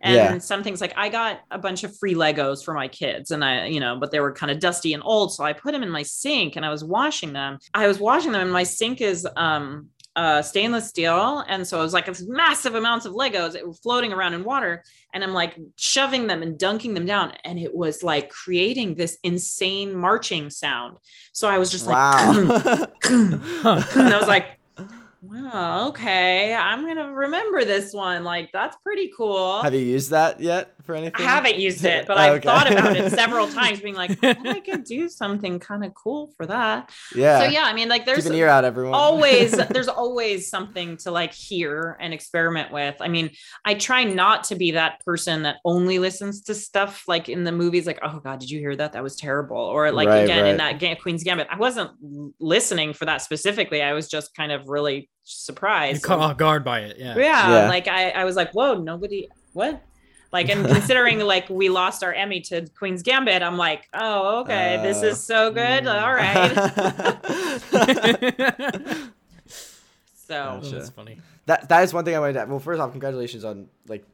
And 0.00 0.14
Yeah. 0.14 0.38
some 0.38 0.62
things 0.62 0.80
like 0.80 0.92
I 0.96 1.08
got 1.08 1.40
a 1.50 1.58
bunch 1.58 1.84
of 1.84 1.96
free 1.96 2.14
Legos 2.14 2.64
for 2.64 2.74
my 2.74 2.88
kids 2.88 3.30
and 3.30 3.44
I, 3.44 3.66
you 3.66 3.80
know, 3.80 3.96
but 3.98 4.10
they 4.10 4.20
were 4.20 4.32
kind 4.32 4.50
of 4.50 4.58
dusty 4.60 4.92
and 4.92 5.02
old. 5.04 5.32
So 5.34 5.44
I 5.44 5.52
put 5.52 5.72
them 5.72 5.82
in 5.82 5.90
my 5.90 6.02
sink 6.02 6.56
and 6.56 6.64
I 6.64 6.70
was 6.70 6.82
washing 6.84 7.32
them. 7.32 7.58
I 7.74 7.86
was 7.86 7.98
washing 8.00 8.32
them 8.32 8.40
and 8.42 8.52
my 8.52 8.64
sink 8.64 9.00
is 9.00 9.26
um 9.36 9.88
uh 10.16 10.42
stainless 10.42 10.88
steel. 10.88 11.44
And 11.48 11.66
so 11.66 11.78
it 11.78 11.82
was 11.82 11.92
like 11.92 12.08
it's 12.08 12.22
massive 12.22 12.74
amounts 12.74 13.06
of 13.06 13.14
Legos 13.14 13.54
it 13.54 13.66
was 13.66 13.78
floating 13.80 14.12
around 14.12 14.34
in 14.34 14.44
water. 14.44 14.84
And 15.12 15.22
I'm 15.22 15.32
like 15.32 15.56
shoving 15.76 16.26
them 16.26 16.42
and 16.42 16.58
dunking 16.58 16.94
them 16.94 17.06
down. 17.06 17.32
And 17.44 17.58
it 17.58 17.74
was 17.74 18.02
like 18.02 18.30
creating 18.30 18.94
this 18.94 19.18
insane 19.22 19.94
marching 19.96 20.50
sound. 20.50 20.98
So 21.32 21.48
I 21.48 21.58
was 21.58 21.70
just 21.70 21.86
like 21.86 21.96
wow. 21.96 22.88
and 23.04 24.14
I 24.14 24.18
was 24.18 24.28
like, 24.28 24.58
wow, 25.28 25.88
okay, 25.88 26.54
I'm 26.54 26.86
gonna 26.86 27.12
remember 27.12 27.64
this 27.64 27.92
one. 27.92 28.24
Like, 28.24 28.50
that's 28.52 28.76
pretty 28.82 29.10
cool. 29.16 29.62
Have 29.62 29.74
you 29.74 29.80
used 29.80 30.10
that 30.10 30.40
yet 30.40 30.74
for 30.84 30.94
anything? 30.94 31.14
I 31.18 31.22
haven't 31.28 31.56
used 31.58 31.84
it, 31.84 32.06
but 32.06 32.16
I've 32.18 32.32
Okay. 32.34 32.46
thought 32.46 32.70
about 32.70 32.94
it 32.96 33.10
several 33.12 33.46
times, 33.60 33.80
being 33.80 33.94
like, 33.94 34.18
oh, 34.22 34.34
I 34.44 34.60
could 34.60 34.84
do 34.84 35.08
something 35.08 35.58
kind 35.58 35.84
of 35.84 35.94
cool 35.94 36.32
for 36.36 36.46
that. 36.46 36.90
Yeah. 37.14 37.40
So 37.40 37.44
yeah, 37.46 37.62
I 37.64 37.72
mean, 37.72 37.88
like, 37.88 38.04
there's 38.06 38.24
Keep 38.24 38.32
an 38.32 38.38
ear 38.38 38.48
out, 38.48 38.64
everyone. 38.64 38.94
always 38.94 39.52
there's 39.72 39.88
always 39.88 40.48
something 40.50 40.96
to 40.98 41.10
like 41.10 41.32
hear 41.32 41.96
and 42.00 42.12
experiment 42.12 42.72
with. 42.72 42.96
I 43.00 43.08
mean, 43.08 43.30
I 43.64 43.74
try 43.74 44.04
not 44.04 44.44
to 44.44 44.56
be 44.56 44.72
that 44.72 45.04
person 45.04 45.42
that 45.44 45.56
only 45.64 45.98
listens 45.98 46.42
to 46.42 46.54
stuff 46.54 47.04
like 47.08 47.28
in 47.28 47.44
the 47.44 47.52
movies, 47.52 47.86
like, 47.86 48.00
oh 48.02 48.20
god, 48.22 48.40
did 48.40 48.50
you 48.50 48.58
hear 48.58 48.76
that? 48.76 48.92
That 48.92 49.02
was 49.02 49.16
terrible. 49.16 49.56
Or 49.56 49.90
like 49.90 50.08
Right, 50.08 50.24
again 50.24 50.46
in 50.46 50.58
right. 50.58 50.72
that 50.72 50.78
Ga- 50.80 50.96
Queen's 50.96 51.24
Gambit, 51.24 51.46
I 51.50 51.56
wasn't 51.56 51.90
listening 52.40 52.92
for 52.92 53.06
that 53.06 53.22
specifically. 53.22 53.80
I 53.82 53.92
was 53.94 54.08
just 54.08 54.34
kind 54.34 54.52
of 54.52 54.68
really 54.68 55.08
You 55.26 56.00
caught 56.00 56.18
off 56.18 56.36
guard 56.36 56.64
by 56.64 56.80
it. 56.80 56.98
Yeah. 56.98 57.16
yeah, 57.16 57.50
Yeah. 57.62 57.68
like 57.68 57.88
I, 57.88 58.10
I 58.10 58.24
was 58.24 58.36
like, 58.36 58.52
whoa, 58.52 58.74
nobody 58.74 59.28
what? 59.52 59.82
Like, 60.32 60.48
and 60.50 60.66
considering 60.76 61.20
like 61.20 61.48
we 61.48 61.68
lost 61.68 62.02
our 62.04 62.12
Emmy 62.12 62.40
to 62.42 62.66
Queen's 62.78 63.02
Gambit, 63.02 63.42
I'm 63.42 63.56
like, 63.56 63.88
oh, 63.94 64.40
okay, 64.40 64.80
this 64.82 65.02
Uh, 65.02 65.06
is 65.06 65.20
so 65.22 65.50
good. 65.50 65.84
mm. 65.84 66.02
All 66.02 66.12
right. 66.14 66.54
so 69.46 70.34
Oh, 70.34 70.60
Gotcha. 70.60 70.74
that's 70.76 70.90
funny. 70.90 71.18
that 71.46 71.68
that 71.68 71.84
is 71.84 71.92
one 71.94 72.04
thing 72.04 72.16
I 72.16 72.18
wanted 72.18 72.34
to. 72.34 72.40
Add. 72.40 72.48
Well, 72.50 72.58
first 72.58 72.80
off, 72.80 72.90
congratulations 72.90 73.44
on 73.44 73.68
like 73.86 74.04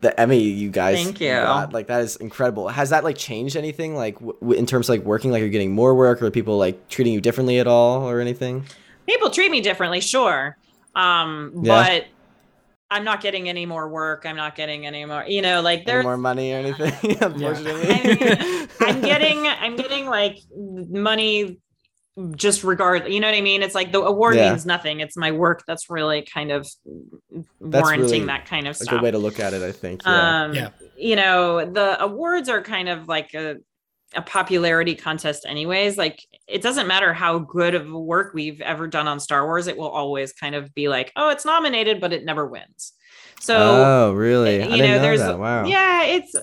the 0.00 0.18
Emmy 0.20 0.40
you 0.42 0.70
guys 0.70 1.02
Thank 1.02 1.20
you. 1.20 1.30
got. 1.30 1.72
Like 1.72 1.86
that 1.86 2.02
is 2.02 2.16
incredible. 2.16 2.68
Has 2.68 2.90
that 2.90 3.04
like 3.04 3.16
changed 3.16 3.56
anything? 3.56 3.94
Like 3.96 4.14
w- 4.16 4.34
w- 4.40 4.58
in 4.58 4.66
terms 4.66 4.88
of 4.88 4.96
like 4.98 5.06
working, 5.06 5.30
like 5.30 5.40
you're 5.40 5.48
getting 5.48 5.72
more 5.72 5.94
work, 5.94 6.22
or 6.22 6.30
people 6.30 6.58
like 6.58 6.88
treating 6.88 7.12
you 7.12 7.20
differently 7.20 7.58
at 7.58 7.66
all, 7.66 8.08
or 8.08 8.20
anything? 8.20 8.64
People 9.06 9.30
treat 9.30 9.50
me 9.50 9.60
differently, 9.60 10.00
sure. 10.00 10.56
Um, 10.94 11.52
Yeah. 11.62 11.84
but 11.84 12.04
I'm 12.90 13.04
not 13.04 13.20
getting 13.20 13.48
any 13.48 13.66
more 13.66 13.88
work. 13.88 14.24
I'm 14.26 14.36
not 14.36 14.54
getting 14.54 14.86
any 14.86 15.04
more, 15.04 15.24
you 15.26 15.42
know, 15.42 15.60
like 15.62 15.78
Any 15.80 15.86
there's 15.86 16.04
more 16.04 16.16
money 16.16 16.52
or 16.52 16.58
anything? 16.58 16.92
Unfortunately, 17.20 17.86
I 17.88 18.68
I'm 18.80 19.00
getting 19.00 19.46
I'm 19.46 19.76
getting 19.76 20.06
like 20.06 20.38
money 20.54 21.58
just 22.36 22.62
regard 22.62 23.08
you 23.08 23.18
know 23.18 23.26
what 23.26 23.34
I 23.36 23.40
mean? 23.40 23.62
It's 23.64 23.74
like 23.74 23.90
the 23.90 24.00
award 24.02 24.36
Yeah. 24.36 24.50
means 24.50 24.64
nothing. 24.64 25.00
It's 25.00 25.16
my 25.16 25.32
work 25.32 25.64
that's 25.66 25.90
really 25.90 26.22
kind 26.22 26.52
of 26.52 26.68
That's 27.32 27.46
warranting 27.60 28.10
really 28.10 28.26
that 28.26 28.46
kind 28.46 28.68
of 28.68 28.72
a 28.72 28.74
stuff. 28.74 28.90
good 28.90 29.02
way 29.02 29.10
to 29.10 29.18
look 29.18 29.40
at 29.40 29.52
it. 29.54 29.62
I 29.62 29.72
think. 29.72 30.02
Yeah. 30.06 30.44
Um 30.44 30.54
Yeah. 30.54 30.68
you 30.96 31.16
know, 31.16 31.64
the 31.68 32.00
awards 32.00 32.48
are 32.48 32.62
kind 32.62 32.88
of 32.88 33.08
like 33.08 33.34
a 33.34 33.56
a 34.14 34.22
popularity 34.22 34.94
contest 34.94 35.44
anyways 35.48 35.96
like 35.98 36.20
it 36.46 36.62
doesn't 36.62 36.86
matter 36.86 37.12
how 37.12 37.38
good 37.38 37.74
of 37.74 37.90
work 37.90 38.32
we've 38.34 38.60
ever 38.60 38.86
done 38.86 39.08
on 39.08 39.18
Star 39.18 39.44
Wars 39.44 39.66
it 39.66 39.76
will 39.76 39.88
always 39.88 40.32
kind 40.32 40.54
of 40.54 40.72
be 40.74 40.88
like 40.88 41.12
oh 41.16 41.30
it's 41.30 41.44
nominated 41.44 42.00
but 42.00 42.12
it 42.12 42.24
never 42.24 42.46
wins 42.46 42.92
so 43.44 43.56
oh, 43.58 44.12
really? 44.14 44.60
Eh, 44.60 44.64
I 44.64 44.68
you 44.68 44.76
didn't 44.76 44.86
know, 44.90 44.96
know 44.96 45.02
there's 45.02 45.20
that. 45.20 45.38
Wow. 45.38 45.66
yeah, 45.66 46.04
it's 46.04 46.34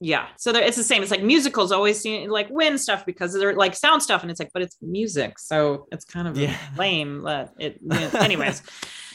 yeah. 0.00 0.26
So 0.36 0.50
there, 0.50 0.62
it's 0.64 0.76
the 0.76 0.82
same. 0.82 1.00
It's 1.00 1.10
like 1.10 1.22
musicals 1.22 1.70
always 1.70 2.00
seem 2.00 2.28
like 2.28 2.48
win 2.50 2.76
stuff 2.76 3.06
because 3.06 3.32
they're 3.32 3.54
like 3.54 3.76
sound 3.76 4.02
stuff, 4.02 4.22
and 4.22 4.30
it's 4.32 4.40
like, 4.40 4.50
but 4.52 4.62
it's 4.62 4.76
music, 4.80 5.38
so 5.38 5.86
it's 5.92 6.04
kind 6.04 6.26
of 6.26 6.36
Yeah. 6.36 6.56
lame. 6.76 7.22
That 7.22 7.52
it, 7.58 7.78
anyways. 8.14 8.62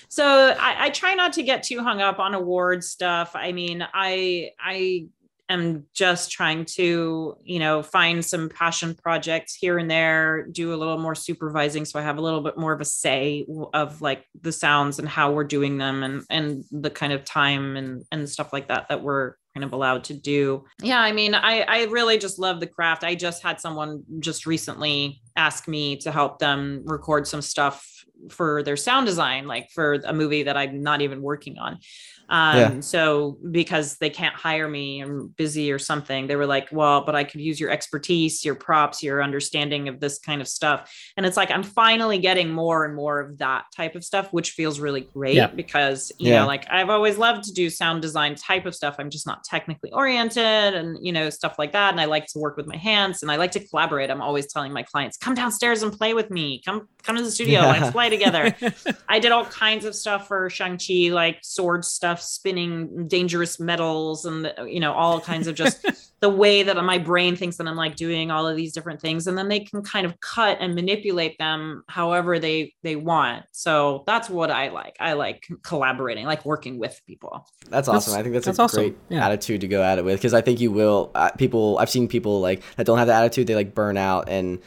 So 0.08 0.56
I, 0.58 0.86
I 0.86 0.90
try 0.92 1.14
not 1.16 1.34
to 1.34 1.44
get 1.44 1.64
too 1.64 1.84
hung 1.84 2.00
up 2.00 2.20
on 2.20 2.34
award 2.34 2.86
stuff. 2.86 3.32
I 3.36 3.52
mean, 3.52 3.86
I 3.94 4.52
I 4.58 5.08
am 5.50 5.86
just 5.94 6.32
trying 6.32 6.66
to 6.66 7.38
you 7.44 7.60
know 7.60 7.84
find 7.84 8.24
some 8.24 8.50
passion 8.50 8.96
projects 8.96 9.54
here 9.56 9.78
and 9.78 9.90
there, 9.90 10.48
do 10.52 10.74
a 10.74 10.78
little 10.78 10.98
more 10.98 11.16
supervising, 11.16 11.86
so 11.86 12.00
I 12.00 12.04
have 12.04 12.18
a 12.18 12.22
little 12.22 12.42
bit 12.42 12.58
more 12.58 12.74
of 12.74 12.82
a 12.82 12.86
say 12.86 13.46
of 13.74 14.02
like 14.02 14.26
the 14.42 14.52
sounds 14.52 15.00
and 15.00 15.08
how 15.08 15.32
we're 15.32 15.44
doing 15.44 15.78
them 15.78 16.04
and 16.04 16.24
and 16.30 16.64
the 16.72 16.90
kind 16.90 17.14
of 17.14 17.26
time 17.26 17.78
and 17.78 18.04
and 18.12 18.30
stuff 18.30 18.54
like 18.54 18.68
that 18.68 18.90
that 18.90 19.02
we're 19.02 19.36
kind 19.54 19.64
of 19.64 19.74
allowed 19.74 20.04
to 20.06 20.14
do. 20.14 20.66
Yeah, 20.82 21.00
I 21.00 21.12
mean, 21.12 21.34
I 21.34 21.62
I 21.62 21.84
really 21.86 22.18
just 22.18 22.40
love 22.40 22.60
the 22.60 22.68
craft. 22.68 23.04
I 23.04 23.16
just 23.16 23.42
had 23.42 23.60
someone 23.60 24.04
just 24.20 24.46
recently 24.46 25.22
ask 25.36 25.68
me 25.68 25.98
to 25.98 26.12
help 26.12 26.40
them 26.40 26.84
record 26.86 27.28
some 27.28 27.42
stuff 27.42 27.92
for 28.30 28.64
their 28.64 28.78
sound 28.78 29.06
design, 29.06 29.48
like 29.48 29.70
for 29.72 29.94
a 30.06 30.14
movie 30.14 30.44
that 30.44 30.58
I'm 30.58 30.82
not 30.82 31.02
even 31.02 31.22
working 31.22 31.58
on. 31.58 31.80
Um, 32.28 32.58
Yeah. 32.58 32.80
so 32.80 33.38
because 33.52 33.98
they 33.98 34.10
can't 34.10 34.34
hire 34.34 34.68
me, 34.68 35.00
I'm 35.02 35.28
busy 35.38 35.72
or 35.72 35.78
something, 35.78 36.26
they 36.26 36.36
were 36.36 36.48
like, 36.48 36.70
well, 36.72 37.06
but 37.06 37.14
I 37.14 37.24
could 37.24 37.40
use 37.40 37.60
your 37.60 37.70
expertise, 37.70 38.44
your 38.44 38.56
props, 38.56 39.04
your 39.04 39.22
understanding 39.22 39.88
of 39.90 40.00
this 40.00 40.18
kind 40.18 40.42
of 40.42 40.48
stuff. 40.48 40.92
And 41.18 41.26
it's 41.26 41.38
like, 41.38 41.52
I'm 41.52 41.62
finally 41.62 42.18
getting 42.18 42.50
more 42.50 42.84
and 42.84 42.96
more 42.96 43.20
of 43.20 43.38
that 43.38 43.66
type 43.76 43.94
of 43.96 44.04
stuff, 44.04 44.34
which 44.34 44.52
feels 44.52 44.80
really 44.80 45.02
great 45.02 45.36
Yeah. 45.36 45.48
because, 45.48 46.12
you 46.18 46.32
Yeah. 46.32 46.42
know, 46.42 46.48
like 46.48 46.66
I've 46.72 46.90
always 46.90 47.20
loved 47.20 47.44
to 47.44 47.54
do 47.54 47.70
sound 47.70 48.02
design 48.02 48.34
type 48.34 48.66
of 48.66 48.74
stuff. 48.74 48.96
I'm 48.98 49.12
just 49.12 49.28
not 49.28 49.44
technically 49.44 49.92
oriented 49.92 50.74
and, 50.74 50.98
you 51.06 51.12
know, 51.12 51.30
stuff 51.30 51.60
like 51.60 51.74
that. 51.74 51.92
And 51.92 52.02
I 52.02 52.06
like 52.06 52.26
to 52.28 52.40
work 52.40 52.58
with 52.58 52.66
my 52.66 52.78
hands 52.78 53.22
and 53.22 53.32
I 53.32 53.36
like 53.36 53.52
to 53.52 53.60
collaborate. 53.68 54.10
I'm 54.10 54.22
always 54.24 54.52
telling 54.52 54.74
my 54.74 54.82
clients, 54.82 55.18
come 55.18 55.36
downstairs 55.36 55.84
and 55.84 55.94
play 55.94 56.16
with 56.16 56.32
me. 56.32 56.60
Come, 56.66 56.88
come 57.04 57.18
to 57.18 57.22
the 57.22 57.30
studio. 57.30 57.62
Yeah. 57.62 57.68
Let's 57.68 57.92
play 57.92 58.10
together. 58.18 58.56
I 59.10 59.20
did 59.20 59.32
all 59.32 59.46
kinds 59.46 59.86
of 59.86 59.96
stuff 59.96 60.28
for 60.28 60.50
Shang-Chi, 60.50 61.10
like 61.12 61.40
sword 61.42 61.84
stuff, 61.86 62.22
spinning 62.22 63.08
dangerous 63.08 63.60
metals, 63.60 64.26
and 64.26 64.54
you 64.66 64.80
know, 64.80 64.94
all 64.94 65.20
kinds 65.20 65.48
of 65.48 65.56
just 65.56 65.86
the 66.22 66.30
way 66.30 66.64
that 66.64 66.76
my 66.84 66.98
brain 66.98 67.36
thinks 67.36 67.58
that 67.58 67.68
I'm 67.68 67.76
like 67.76 67.96
doing 67.96 68.32
all 68.32 68.48
of 68.48 68.56
these 68.56 68.74
different 68.74 69.02
things. 69.02 69.28
And 69.28 69.38
then 69.38 69.48
they 69.50 69.60
can 69.60 69.84
kind 69.84 70.06
of 70.06 70.20
cut 70.22 70.58
and 70.62 70.74
manipulate 70.74 71.38
them 71.38 71.84
however 71.88 72.40
they 72.40 72.74
they 72.84 72.96
want. 72.96 73.44
So 73.52 74.04
that's 74.08 74.30
what 74.30 74.50
I 74.52 74.70
like. 74.70 74.96
I 75.00 75.14
like 75.14 75.48
collaborating, 75.64 76.26
like 76.26 76.46
working 76.46 76.80
with 76.80 77.00
people. 77.06 77.48
That's 77.70 77.88
That's- 77.88 78.08
awesome. 78.08 78.20
I 78.20 78.24
think 78.24 78.34
that's, 78.34 78.46
that's 78.46 78.60
a 78.60 78.62
awesome. 78.64 78.82
great 78.84 78.98
Yeah. 79.10 79.26
attitude 79.26 79.62
to 79.62 79.68
go 79.68 79.84
at 79.84 79.98
it 80.00 80.06
with 80.06 80.18
because 80.20 80.34
I 80.34 80.42
think 80.42 80.60
you 80.60 80.72
will. 80.72 81.12
Uh, 81.16 81.32
people, 81.32 81.78
I've 81.80 81.90
seen 81.90 82.08
people 82.08 82.40
like 82.42 82.62
that 82.78 82.86
don't 82.86 82.98
have 82.98 83.08
the 83.08 83.14
attitude. 83.14 83.48
They 83.48 83.56
like 83.56 83.76
burn 83.76 83.98
out 83.98 84.30
and 84.30 84.60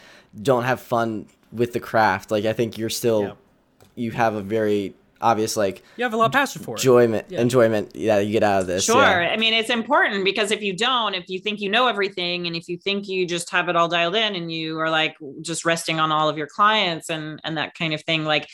don't 0.43 0.65
have 0.65 0.81
fun 0.81 1.27
with 1.53 1.73
the 1.73 1.81
craft. 1.81 2.31
Like 2.31 2.45
I 2.45 2.53
think 2.53 2.79
you're 2.79 2.91
still, 2.91 3.23
Yeah. 3.23 3.33
you 3.95 4.11
have 4.13 4.35
a 4.35 4.43
very 4.43 4.95
obvious 5.21 5.57
like 5.57 5.83
You 5.97 6.05
have 6.05 6.13
a 6.15 6.17
lot 6.17 6.27
of 6.27 6.33
passion 6.33 6.63
for 6.63 6.77
it. 6.77 6.79
enjoyment, 6.79 7.27
Yeah. 7.29 7.41
enjoyment 7.41 7.93
that 7.95 8.25
you 8.27 8.31
get 8.33 8.45
out 8.45 8.61
of 8.61 8.67
this. 8.69 8.85
Sure. 8.85 9.03
yeah. 9.03 9.31
I 9.33 9.37
mean, 9.37 9.53
it's 9.53 9.69
important 9.71 10.25
because 10.25 10.53
if 10.53 10.63
you 10.63 10.77
don't, 10.77 11.15
if 11.15 11.25
you 11.29 11.41
think 11.41 11.61
you 11.61 11.69
know 11.69 11.89
everything 11.89 12.47
and 12.47 12.55
if 12.55 12.69
you 12.69 12.79
think 12.79 13.09
you 13.09 13.27
just 13.27 13.51
have 13.51 13.69
it 13.69 13.75
all 13.75 13.89
dialed 13.89 14.15
in 14.15 14.37
and 14.37 14.53
you 14.53 14.79
are 14.79 14.91
like 14.91 15.17
just 15.43 15.65
resting 15.65 15.99
on 15.99 16.13
all 16.13 16.29
of 16.29 16.39
your 16.39 16.47
clients 16.47 17.11
and 17.11 17.41
and 17.43 17.57
that 17.59 17.75
kind 17.75 17.93
of 17.95 18.03
thing, 18.05 18.25
like 18.25 18.49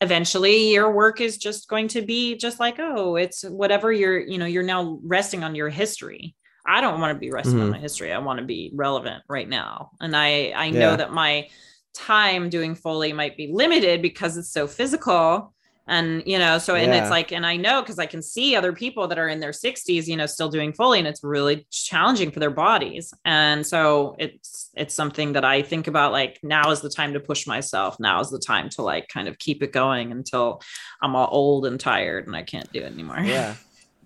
eventually 0.00 0.72
your 0.72 0.90
work 0.92 1.20
is 1.20 1.36
just 1.38 1.68
going 1.68 1.88
to 1.88 2.02
be 2.02 2.36
just 2.36 2.60
like, 2.60 2.76
oh, 2.78 3.16
it's 3.16 3.42
whatever 3.44 3.92
you're, 3.92 4.18
you 4.20 4.38
know, 4.38 4.46
you're 4.46 4.62
now 4.62 4.98
resting 5.02 5.42
on 5.44 5.54
your 5.54 5.68
history. 5.68 6.34
I 6.66 6.80
don't 6.80 7.00
want 7.00 7.14
to 7.14 7.18
be 7.18 7.30
resting 7.30 7.60
on 7.60 7.68
Mhm. 7.68 7.72
my 7.72 7.78
history. 7.78 8.12
I 8.12 8.18
want 8.18 8.38
to 8.40 8.44
be 8.44 8.70
relevant 8.74 9.22
right 9.28 9.48
now. 9.48 9.90
And 10.00 10.14
I 10.16 10.52
I 10.54 10.70
know 10.70 10.90
Yeah. 10.90 10.96
that 10.96 11.12
my 11.12 11.48
time 11.98 12.48
doing 12.48 12.74
Foley 12.74 13.12
might 13.12 13.36
be 13.36 13.50
limited 13.52 14.00
because 14.02 14.36
it's 14.36 14.50
so 14.50 14.66
physical. 14.66 15.52
And 15.90 16.22
you 16.26 16.38
know, 16.38 16.58
so 16.58 16.74
and 16.74 16.92
Yeah. 16.92 17.00
it's 17.00 17.10
like, 17.10 17.32
and 17.32 17.46
I 17.46 17.56
know 17.56 17.80
because 17.80 17.98
I 17.98 18.04
can 18.04 18.20
see 18.20 18.54
other 18.54 18.74
people 18.74 19.08
that 19.08 19.18
are 19.18 19.26
in 19.28 19.40
their 19.40 19.52
60s, 19.52 20.06
you 20.06 20.18
know, 20.18 20.26
still 20.26 20.50
doing 20.50 20.74
Foley, 20.74 20.98
and 20.98 21.08
it's 21.08 21.24
really 21.24 21.66
challenging 21.70 22.30
for 22.30 22.40
their 22.40 22.50
bodies. 22.50 23.14
And 23.24 23.66
so 23.66 24.14
it's 24.18 24.68
it's 24.74 24.94
something 24.94 25.32
that 25.32 25.46
I 25.46 25.62
think 25.62 25.86
about 25.86 26.12
like 26.12 26.40
now 26.42 26.70
is 26.70 26.82
the 26.82 26.90
time 26.90 27.14
to 27.14 27.20
push 27.20 27.46
myself. 27.46 27.98
Now 27.98 28.20
is 28.20 28.28
the 28.28 28.38
time 28.38 28.68
to 28.70 28.82
like 28.82 29.08
kind 29.08 29.28
of 29.28 29.38
keep 29.38 29.62
it 29.62 29.72
going 29.72 30.12
until 30.12 30.60
I'm 31.00 31.16
all 31.16 31.28
old 31.32 31.64
and 31.64 31.80
tired 31.80 32.26
and 32.26 32.36
I 32.36 32.42
can't 32.42 32.70
do 32.70 32.80
it 32.80 32.92
anymore. 32.92 33.20
yeah. 33.20 33.54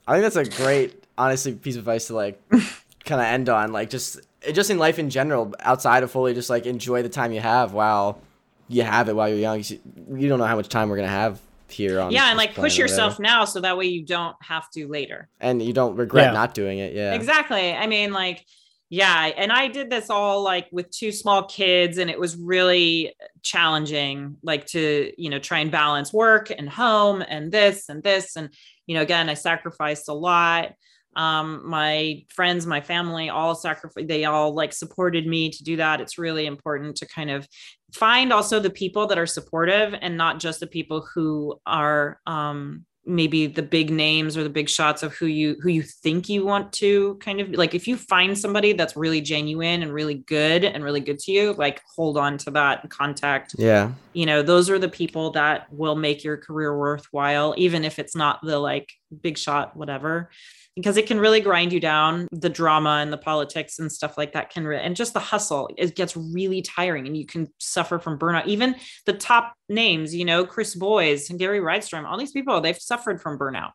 I 0.06 0.20
think 0.20 0.22
that's 0.32 0.36
a 0.36 0.62
great, 0.62 1.04
honestly, 1.18 1.54
piece 1.54 1.74
of 1.74 1.80
advice 1.80 2.06
to 2.08 2.14
like 2.14 2.40
kind 3.04 3.20
of 3.20 3.26
end 3.26 3.48
on. 3.48 3.72
Like 3.72 3.90
just, 3.90 4.20
just 4.52 4.70
in 4.70 4.78
life 4.78 4.98
in 4.98 5.10
general, 5.10 5.54
outside 5.60 6.02
of 6.02 6.10
Foley, 6.10 6.34
just 6.34 6.50
like 6.50 6.66
enjoy 6.66 7.02
the 7.02 7.08
time 7.08 7.32
you 7.32 7.40
have 7.40 7.72
while 7.72 8.20
you 8.68 8.82
have 8.82 9.08
it 9.08 9.14
while 9.16 9.28
you're 9.28 9.38
young. 9.38 9.58
You 9.62 9.78
you 10.18 10.28
don't 10.28 10.38
know 10.38 10.46
how 10.46 10.56
much 10.56 10.68
time 10.68 10.88
we're 10.88 10.96
gonna 10.96 11.08
have 11.08 11.40
here 11.68 12.00
on. 12.00 12.10
yeah, 12.10 12.28
and 12.28 12.36
like 12.36 12.50
push 12.50 12.76
planet 12.76 12.78
or 12.78 12.82
whatever. 12.82 12.82
yourself 12.82 13.18
now 13.20 13.44
so 13.46 13.60
that 13.60 13.78
way 13.78 13.86
you 13.86 14.04
don't 14.04 14.36
have 14.42 14.70
to 14.72 14.86
later. 14.88 15.28
and 15.40 15.62
you 15.62 15.72
don't 15.72 15.96
regret 15.96 16.26
Yeah. 16.26 16.32
not 16.32 16.52
doing 16.54 16.78
it. 16.78 16.92
Yeah. 16.92 17.14
Exactly. 17.14 17.72
I 17.72 17.86
mean, 17.86 18.12
like, 18.12 18.44
yeah. 18.90 19.30
And 19.38 19.50
I 19.50 19.68
did 19.68 19.88
this 19.88 20.10
all 20.10 20.42
like 20.42 20.66
with 20.70 20.90
two 20.90 21.12
small 21.12 21.44
kids, 21.44 21.96
and 21.96 22.10
it 22.10 22.18
was 22.20 22.36
really 22.36 23.14
challenging, 23.40 24.36
like 24.42 24.66
to, 24.66 25.12
you 25.16 25.30
know, 25.30 25.38
try 25.38 25.60
and 25.60 25.70
balance 25.70 26.12
work 26.12 26.50
and 26.56 26.68
home 26.68 27.22
and 27.26 27.50
this 27.50 27.88
and 27.88 28.02
this. 28.02 28.36
And, 28.36 28.50
you 28.86 28.94
know, 28.94 29.02
again, 29.02 29.30
I 29.30 29.34
sacrificed 29.34 30.08
a 30.08 30.12
lot. 30.12 30.72
Um, 31.16 31.62
my 31.68 32.24
friends, 32.28 32.66
my 32.66 32.80
family 32.80 33.28
all 33.28 33.54
sacrificed, 33.54 34.08
they 34.08 34.24
all 34.24 34.54
like 34.54 34.72
supported 34.72 35.26
me 35.26 35.50
to 35.50 35.62
do 35.64 35.76
that. 35.76 36.00
It's 36.00 36.18
really 36.18 36.46
important 36.46 36.96
to 36.96 37.06
kind 37.06 37.30
of 37.30 37.46
find 37.92 38.32
also 38.32 38.58
the 38.58 38.70
people 38.70 39.06
that 39.08 39.18
are 39.18 39.26
supportive 39.26 39.94
and 40.00 40.16
not 40.16 40.40
just 40.40 40.60
the 40.60 40.66
people 40.66 41.06
who 41.14 41.60
are 41.66 42.18
um 42.26 42.84
maybe 43.04 43.48
the 43.48 43.62
big 43.62 43.90
names 43.90 44.36
or 44.36 44.44
the 44.44 44.48
big 44.48 44.68
shots 44.68 45.02
of 45.02 45.12
who 45.14 45.26
you 45.26 45.56
who 45.60 45.68
you 45.70 45.82
think 45.82 46.28
you 46.28 46.44
want 46.46 46.72
to 46.72 47.16
kind 47.16 47.40
of 47.40 47.50
like 47.50 47.74
if 47.74 47.88
you 47.88 47.96
find 47.96 48.38
somebody 48.38 48.72
that's 48.72 48.96
really 48.96 49.20
genuine 49.20 49.82
and 49.82 49.92
really 49.92 50.14
good 50.14 50.64
and 50.64 50.84
really 50.84 51.00
good 51.00 51.18
to 51.18 51.32
you 51.32 51.52
like 51.54 51.82
hold 51.96 52.16
on 52.16 52.38
to 52.38 52.50
that 52.52 52.88
contact 52.90 53.56
Yeah. 53.58 53.90
you 54.12 54.24
know 54.24 54.40
those 54.40 54.70
are 54.70 54.78
the 54.78 54.88
people 54.88 55.32
that 55.32 55.66
will 55.72 55.96
make 55.96 56.22
your 56.22 56.36
career 56.36 56.78
worthwhile 56.78 57.54
even 57.58 57.84
if 57.84 57.98
it's 57.98 58.14
not 58.14 58.38
the 58.44 58.58
like 58.60 58.88
big 59.20 59.36
shot 59.36 59.76
whatever 59.76 60.30
because 60.76 60.96
it 60.96 61.06
can 61.06 61.20
really 61.20 61.40
grind 61.40 61.72
you 61.72 61.80
down 61.80 62.26
the 62.32 62.48
drama 62.48 62.98
and 63.02 63.12
the 63.12 63.18
politics 63.18 63.78
and 63.78 63.90
stuff 63.92 64.16
like 64.16 64.32
that 64.32 64.50
can 64.50 64.66
re- 64.66 64.80
and 64.80 64.96
just 64.96 65.12
the 65.12 65.20
hustle 65.20 65.68
it 65.76 65.94
gets 65.94 66.16
really 66.16 66.62
tiring 66.62 67.06
and 67.06 67.16
you 67.16 67.26
can 67.26 67.46
suffer 67.58 67.98
from 67.98 68.18
burnout 68.18 68.46
even 68.46 68.74
the 69.06 69.12
top 69.12 69.54
names 69.68 70.14
you 70.14 70.24
know 70.24 70.44
Chris 70.44 70.74
Boyes 70.74 71.30
and 71.30 71.38
gary 71.38 71.60
rydstrom 71.60 72.04
all 72.06 72.18
these 72.18 72.32
people 72.32 72.60
they've 72.60 72.78
suffered 72.78 73.20
from 73.20 73.38
burnout 73.38 73.72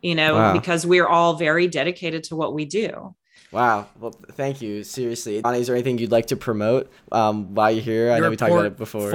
you 0.00 0.14
know 0.14 0.34
Wow. 0.34 0.52
because 0.54 0.86
we're 0.86 1.06
all 1.06 1.34
very 1.34 1.66
dedicated 1.68 2.24
to 2.24 2.36
what 2.36 2.54
we 2.54 2.64
do 2.64 3.14
Wow. 3.50 3.86
Well, 4.00 4.12
thank 4.32 4.62
you. 4.62 4.82
Seriously. 4.82 5.42
Bonnie, 5.42 5.60
is 5.60 5.66
there 5.66 5.76
anything 5.76 5.98
you'd 5.98 6.10
like 6.10 6.28
to 6.28 6.36
promote 6.36 6.90
um, 7.12 7.54
while 7.54 7.70
you're 7.70 7.82
here? 7.82 8.10
I 8.10 8.18
know 8.18 8.30
we 8.30 8.36
talked 8.36 8.50
about 8.50 8.64
it 8.64 8.78
before. 8.78 9.10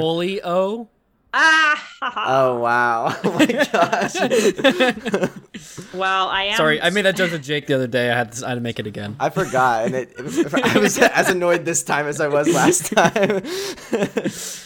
Fully 1.38 1.44
O. 1.44 2.12
ah 2.14 2.28
Oh, 2.28 2.60
wow. 2.60 3.16
Oh, 3.24 3.32
my 3.34 3.46
gosh. 3.46 4.16
well 5.94 6.28
i 6.30 6.44
am 6.44 6.58
Sorry, 6.58 6.82
I 6.82 6.90
made 6.90 7.04
that 7.04 7.16
joke 7.16 7.32
to 7.32 7.40
Jake 7.40 7.68
the 7.68 7.74
other 7.76 7.88
day. 7.88 8.10
I 8.12 8.18
had 8.18 8.32
to, 8.34 8.46
I 8.46 8.50
had 8.50 8.56
to 8.56 8.62
make 8.62 8.80
it 8.80 8.88
again. 8.88 9.16
I 9.20 9.30
forgot. 9.30 9.86
And 9.86 9.96
it, 9.96 10.12
it 10.18 10.22
was, 10.24 10.40
I 10.54 10.78
was 10.80 10.98
as 11.00 11.30
annoyed 11.30 11.66
this 11.66 11.84
time 11.84 12.08
as 12.08 12.20
I 12.22 12.28
was 12.28 12.48
last 12.54 12.94
time. 12.94 13.42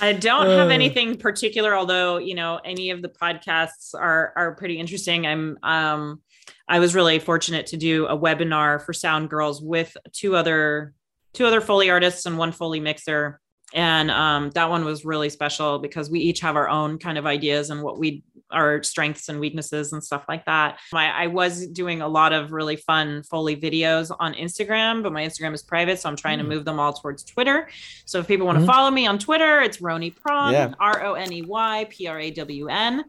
I 0.02 0.14
don't 0.14 0.48
have 0.48 0.68
Uh. 0.70 0.74
anything 0.74 1.18
particular, 1.18 1.76
although 1.76 2.18
you 2.18 2.36
know 2.36 2.60
any 2.64 2.92
of 2.92 3.02
the 3.02 3.10
podcasts 3.10 3.94
are 3.94 4.34
are 4.36 4.56
pretty 4.56 4.80
interesting. 4.80 5.26
I'm 5.28 5.58
um 5.64 6.22
I 6.68 6.80
was 6.80 6.96
really 6.96 7.20
fortunate 7.20 7.68
to 7.68 7.78
do 7.78 8.06
a 8.08 8.18
webinar 8.18 8.82
for 8.82 8.94
Sound 8.94 9.30
Girls 9.30 9.62
with 9.62 9.96
two 10.14 10.36
other 10.36 10.94
two 11.34 11.46
other 11.46 11.62
Foley 11.62 11.90
artists 11.90 12.26
and 12.26 12.38
one 12.38 12.52
Foley 12.52 12.80
mixer. 12.80 13.40
And 13.74 14.12
um, 14.12 14.50
that 14.52 14.70
one 14.70 14.84
was 14.84 15.06
really 15.06 15.30
special 15.30 15.80
because 15.80 16.10
we 16.10 16.20
each 16.20 16.42
have 16.42 16.56
our 16.56 16.68
own 16.68 16.98
kind 16.98 17.18
of 17.18 17.26
ideas 17.26 17.70
and 17.70 17.82
what 17.82 17.98
we 17.98 18.24
our 18.52 18.84
strengths 18.84 19.30
and 19.30 19.40
weaknesses 19.40 19.94
and 19.94 20.04
stuff 20.04 20.26
like 20.28 20.46
that. 20.46 20.78
I, 20.94 21.24
I, 21.24 21.28
was 21.28 21.68
doing 21.68 22.02
a 22.02 22.08
lot 22.08 22.34
of 22.34 22.52
really 22.52 22.76
fun 22.76 23.24
Foley 23.24 23.56
videos 23.56 24.14
on 24.20 24.34
Instagram, 24.34 25.04
but 25.04 25.14
my 25.14 25.26
Instagram 25.26 25.54
is 25.54 25.64
private, 25.64 26.02
so 26.02 26.10
I'm 26.10 26.18
trying 26.18 26.40
mm. 26.40 26.44
to 26.44 26.48
move 26.50 26.66
them 26.66 26.78
all 26.78 26.92
towards 26.92 27.24
Twitter. 27.24 27.70
So 28.04 28.20
if 28.20 28.28
people 28.28 28.46
want 28.46 28.58
to 28.58 28.64
mm-hmm. 28.64 28.70
follow 28.70 28.92
me 28.92 29.08
on 29.08 29.20
Twitter, 29.20 29.62
it's 29.62 29.80
Roney 29.80 30.12
Prawn, 30.12 30.76
R 30.82 31.06
O 31.06 31.14
N 31.14 31.32
E 31.32 31.44
Y 31.44 31.88
P 31.90 32.08
R 32.08 32.20
A 32.20 32.32
W 32.32 32.68
N. 32.68 33.06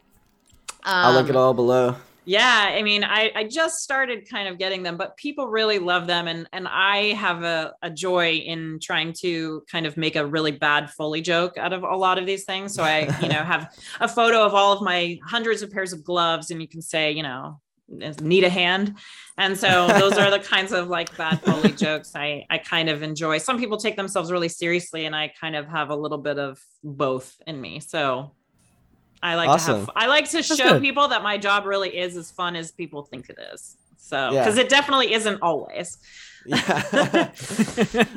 I'll 0.85 1.15
link 1.15 1.29
it 1.29 1.35
um, 1.35 1.43
all 1.43 1.55
below 1.55 1.97
yeah 2.25 2.67
i 2.69 2.83
mean 2.83 3.03
I, 3.03 3.33
I 3.35 3.45
just 3.45 3.81
started 3.81 4.29
kind 4.29 4.49
of 4.49 4.59
getting 4.59 4.83
them 4.83 4.97
but 4.97 5.17
people 5.17 5.49
really 5.49 5.79
love 5.79 6.07
them 6.07 6.29
and 6.29 6.49
and 6.53 6.69
i 6.69 7.13
have 7.15 7.43
a, 7.43 7.73
a 7.83 7.91
joy 7.91 8.35
in 8.35 8.79
trying 8.81 9.13
to 9.21 9.65
kind 9.71 9.87
of 9.87 9.97
make 9.97 10.17
a 10.17 10.25
really 10.25 10.53
bad 10.53 10.91
foley 10.91 11.21
joke 11.21 11.59
out 11.59 11.73
of 11.73 11.83
a 11.83 11.97
lot 11.97 12.19
of 12.19 12.27
these 12.27 12.45
things. 12.45 12.75
So 12.75 12.83
i 12.83 13.01
you 13.21 13.29
know 13.29 13.43
have 13.43 13.75
a 14.01 14.09
photo 14.09 14.45
of 14.45 14.55
all 14.55 14.73
of 14.73 14.83
my 14.83 15.19
hundreds 15.25 15.63
of 15.63 15.71
pairs 15.71 15.93
of 15.93 16.05
gloves 16.05 16.51
and 16.51 16.61
you 16.61 16.69
can 16.69 16.83
say 16.83 17.13
you 17.13 17.23
know 17.23 17.61
need 18.23 18.43
a 18.43 18.49
hand. 18.49 18.97
And 19.37 19.59
so 19.59 19.87
those 19.89 20.17
are 20.17 20.31
the 20.31 20.39
kinds 20.55 20.73
of 20.73 20.89
like 20.89 21.15
bad 21.17 21.43
foley 21.43 21.73
jokes 21.73 22.13
i 22.15 22.45
i 22.51 22.59
kind 22.59 22.89
of 22.89 23.03
enjoy. 23.03 23.39
Some 23.39 23.59
people 23.59 23.77
take 23.77 23.97
themselves 23.97 24.31
really 24.31 24.49
seriously 24.49 25.07
and 25.07 25.15
i 25.15 25.33
kind 25.41 25.57
of 25.57 25.67
have 25.67 25.91
a 25.91 25.97
little 25.97 26.19
bit 26.19 26.39
of 26.39 26.61
both 26.83 27.35
in 27.47 27.61
me. 27.61 27.81
So 27.81 28.35
I 29.23 29.37
like 29.37 29.49
awesome. 29.49 29.75
to 29.75 29.81
have 29.81 29.91
I 29.95 30.07
like 30.07 30.27
to 30.31 30.39
That's 30.39 30.57
show 30.57 30.75
good. 30.75 30.83
people 30.83 31.09
that 31.09 31.23
my 31.23 31.39
job 31.39 31.65
really 31.65 31.97
is 31.97 32.17
as 32.17 32.31
fun 32.31 32.57
as 32.57 32.73
people 32.73 33.03
think 33.05 33.29
it 33.29 33.39
is. 33.53 33.77
So 33.97 34.31
because 34.31 34.57
yeah. 34.57 34.65
it 34.65 34.69
definitely 34.69 35.13
isn't 35.13 35.41
always. 35.43 35.99
Yeah. 36.45 37.31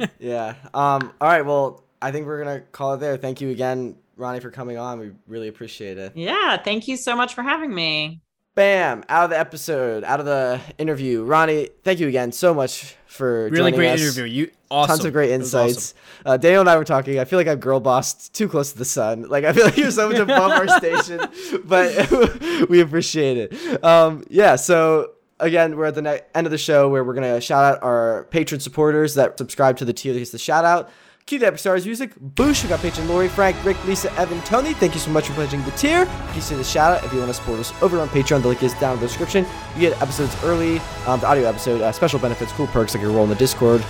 yeah. 0.19 0.55
Um, 0.73 1.13
all 1.21 1.27
right. 1.27 1.45
Well, 1.45 1.83
I 2.01 2.11
think 2.11 2.25
we're 2.25 2.43
gonna 2.43 2.61
call 2.61 2.95
it 2.95 2.97
there. 2.97 3.17
Thank 3.17 3.39
you 3.39 3.51
again, 3.51 3.95
Ronnie, 4.17 4.39
for 4.39 4.49
coming 4.49 4.77
on. 4.77 4.99
We 4.99 5.11
really 5.27 5.47
appreciate 5.47 5.97
it. 5.97 6.13
Yeah. 6.15 6.57
Thank 6.57 6.87
you 6.87 6.97
so 6.97 7.15
much 7.15 7.33
for 7.33 7.43
having 7.43 7.73
me. 7.73 8.21
Bam! 8.55 9.03
Out 9.09 9.25
of 9.25 9.29
the 9.31 9.39
episode, 9.39 10.05
out 10.05 10.21
of 10.21 10.25
the 10.25 10.61
interview. 10.77 11.23
Ronnie, 11.23 11.69
thank 11.83 11.99
you 11.99 12.07
again 12.07 12.31
so 12.31 12.53
much 12.53 12.95
for 13.05 13.49
really 13.49 13.73
great 13.73 13.91
us. 13.91 14.01
interview. 14.01 14.23
You 14.23 14.51
awesome. 14.76 14.97
Tons 14.97 15.05
of 15.05 15.13
great 15.13 15.32
insights. 15.32 15.93
Awesome. 15.93 15.97
Uh, 16.26 16.38
Daniel 16.38 16.61
and 16.61 16.69
I 16.69 16.78
were 16.78 16.84
talking. 16.84 17.19
I 17.19 17.26
feel 17.26 17.39
like 17.39 17.47
I'm 17.47 17.59
girl 17.59 17.80
bossed 17.80 18.34
too 18.34 18.47
close 18.47 18.71
to 18.73 18.78
the 18.78 18.86
sun. 18.86 19.23
Like 19.23 19.43
I 19.45 19.53
feel 19.53 19.65
like 19.65 19.78
you're 19.78 19.91
so 19.91 20.09
much 20.09 20.17
above 20.19 20.51
our 20.51 20.67
station, 20.67 21.21
but 21.63 22.69
we 22.69 22.82
appreciate 22.82 23.38
it. 23.38 23.84
Um, 23.84 24.23
yeah. 24.30 24.55
So 24.55 25.11
again, 25.39 25.76
we're 25.76 25.86
at 25.86 25.95
the 25.95 26.01
ne- 26.01 26.21
end 26.34 26.47
of 26.47 26.51
the 26.51 26.57
show 26.57 26.89
where 26.89 27.03
we're 27.03 27.13
gonna 27.13 27.41
shout 27.41 27.63
out 27.63 27.84
our 27.84 28.26
patron 28.32 28.59
supporters 28.59 29.15
that 29.15 29.38
subscribe 29.38 29.78
to 29.78 29.86
the 29.86 29.93
tier 29.93 30.13
that 30.13 30.19
gets 30.19 30.32
the 30.32 30.38
shout 30.38 30.65
out. 30.65 30.89
Cue 31.26 31.39
the 31.39 31.47
Epic 31.47 31.57
Stars 31.57 31.88
music. 31.88 32.13
Boosh, 32.19 32.61
we 32.61 32.69
got 32.69 32.80
patron 32.82 33.07
Lori, 33.07 33.28
Frank, 33.28 33.55
Rick, 33.65 33.84
Lisa, 33.86 34.13
Evan, 34.13 34.39
Tony. 34.41 34.76
Thank 34.76 34.93
you 34.93 34.99
so 34.99 35.09
much 35.09 35.26
for 35.26 35.34
pledging 35.34 35.63
the 35.63 35.71
tier. 35.71 36.07
You 36.36 36.41
see 36.41 36.53
the 36.53 36.63
shout 36.63 36.95
out 36.95 37.03
if 37.03 37.11
you 37.11 37.17
want 37.17 37.30
to 37.30 37.34
support 37.34 37.59
us 37.59 37.73
over 37.82 37.99
on 37.99 38.07
Patreon. 38.09 38.43
The 38.43 38.49
link 38.49 38.61
is 38.61 38.76
down 38.76 38.93
in 38.93 38.99
the 38.99 39.07
description. 39.07 39.43
You 39.73 39.82
get 39.89 39.99
episodes 40.03 40.36
early, 40.43 40.78
um, 41.07 41.19
the 41.19 41.26
audio 41.26 41.49
episode, 41.49 41.82
uh, 41.82 41.91
special 41.91 42.19
benefits, 42.19 42.51
cool 42.51 42.67
perks 42.67 42.93
like 42.93 43.01
your 43.01 43.11
role 43.11 43.23
in 43.23 43.32
the 43.32 43.36
Discord, 43.38 43.84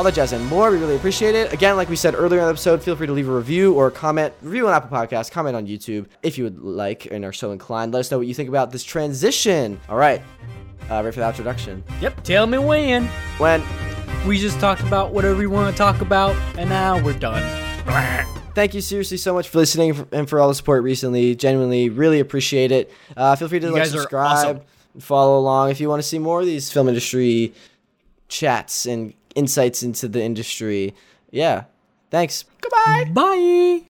all 0.00 0.04
that 0.04 0.14
jazz 0.14 0.32
and 0.32 0.46
more. 0.46 0.70
We 0.70 0.78
really 0.78 0.96
appreciate 0.96 1.34
it. 1.34 1.52
Again, 1.52 1.76
like 1.76 1.90
we 1.90 1.94
said 1.94 2.14
earlier 2.14 2.40
in 2.40 2.46
the 2.46 2.50
episode, 2.52 2.82
feel 2.82 2.96
free 2.96 3.06
to 3.06 3.12
leave 3.12 3.28
a 3.28 3.36
review 3.36 3.74
or 3.74 3.90
comment. 3.90 4.32
Review 4.40 4.66
on 4.66 4.72
Apple 4.72 4.88
Podcasts, 4.88 5.30
comment 5.30 5.54
on 5.54 5.66
YouTube 5.66 6.06
if 6.22 6.38
you 6.38 6.44
would 6.44 6.58
like 6.58 7.04
and 7.10 7.22
are 7.22 7.34
so 7.34 7.50
inclined. 7.52 7.92
Let 7.92 8.00
us 8.00 8.10
know 8.10 8.16
what 8.16 8.26
you 8.26 8.32
think 8.32 8.48
about 8.48 8.70
this 8.70 8.82
transition. 8.82 9.78
All 9.90 9.98
right. 9.98 10.22
Uh, 10.90 11.02
ready 11.04 11.10
for 11.10 11.20
the 11.20 11.28
introduction? 11.28 11.84
Yep. 12.00 12.24
Tell 12.24 12.46
me 12.46 12.56
when. 12.56 13.08
When. 13.36 13.62
We 14.26 14.38
just 14.38 14.58
talked 14.58 14.80
about 14.80 15.12
whatever 15.12 15.36
we 15.36 15.46
want 15.46 15.70
to 15.70 15.76
talk 15.76 16.00
about, 16.00 16.34
and 16.56 16.70
now 16.70 16.98
we're 17.04 17.18
done. 17.18 17.42
Thank 18.54 18.72
you 18.72 18.80
seriously 18.80 19.18
so 19.18 19.34
much 19.34 19.50
for 19.50 19.58
listening 19.58 20.06
and 20.12 20.26
for 20.30 20.40
all 20.40 20.48
the 20.48 20.54
support 20.54 20.82
recently. 20.82 21.34
Genuinely, 21.34 21.90
really 21.90 22.20
appreciate 22.20 22.72
it. 22.72 22.90
Uh, 23.18 23.36
feel 23.36 23.48
free 23.48 23.60
to 23.60 23.70
like, 23.70 23.84
subscribe, 23.84 24.56
awesome. 24.56 24.60
follow 24.98 25.38
along 25.38 25.72
if 25.72 25.78
you 25.78 25.90
want 25.90 26.00
to 26.00 26.08
see 26.08 26.18
more 26.18 26.40
of 26.40 26.46
these 26.46 26.72
film 26.72 26.88
industry 26.88 27.52
chats 28.28 28.86
and 28.86 29.12
insights 29.34 29.82
into 29.82 30.08
the 30.08 30.22
industry. 30.22 30.94
Yeah. 31.30 31.64
Thanks. 32.10 32.44
Goodbye. 32.60 33.10
Bye. 33.12 33.82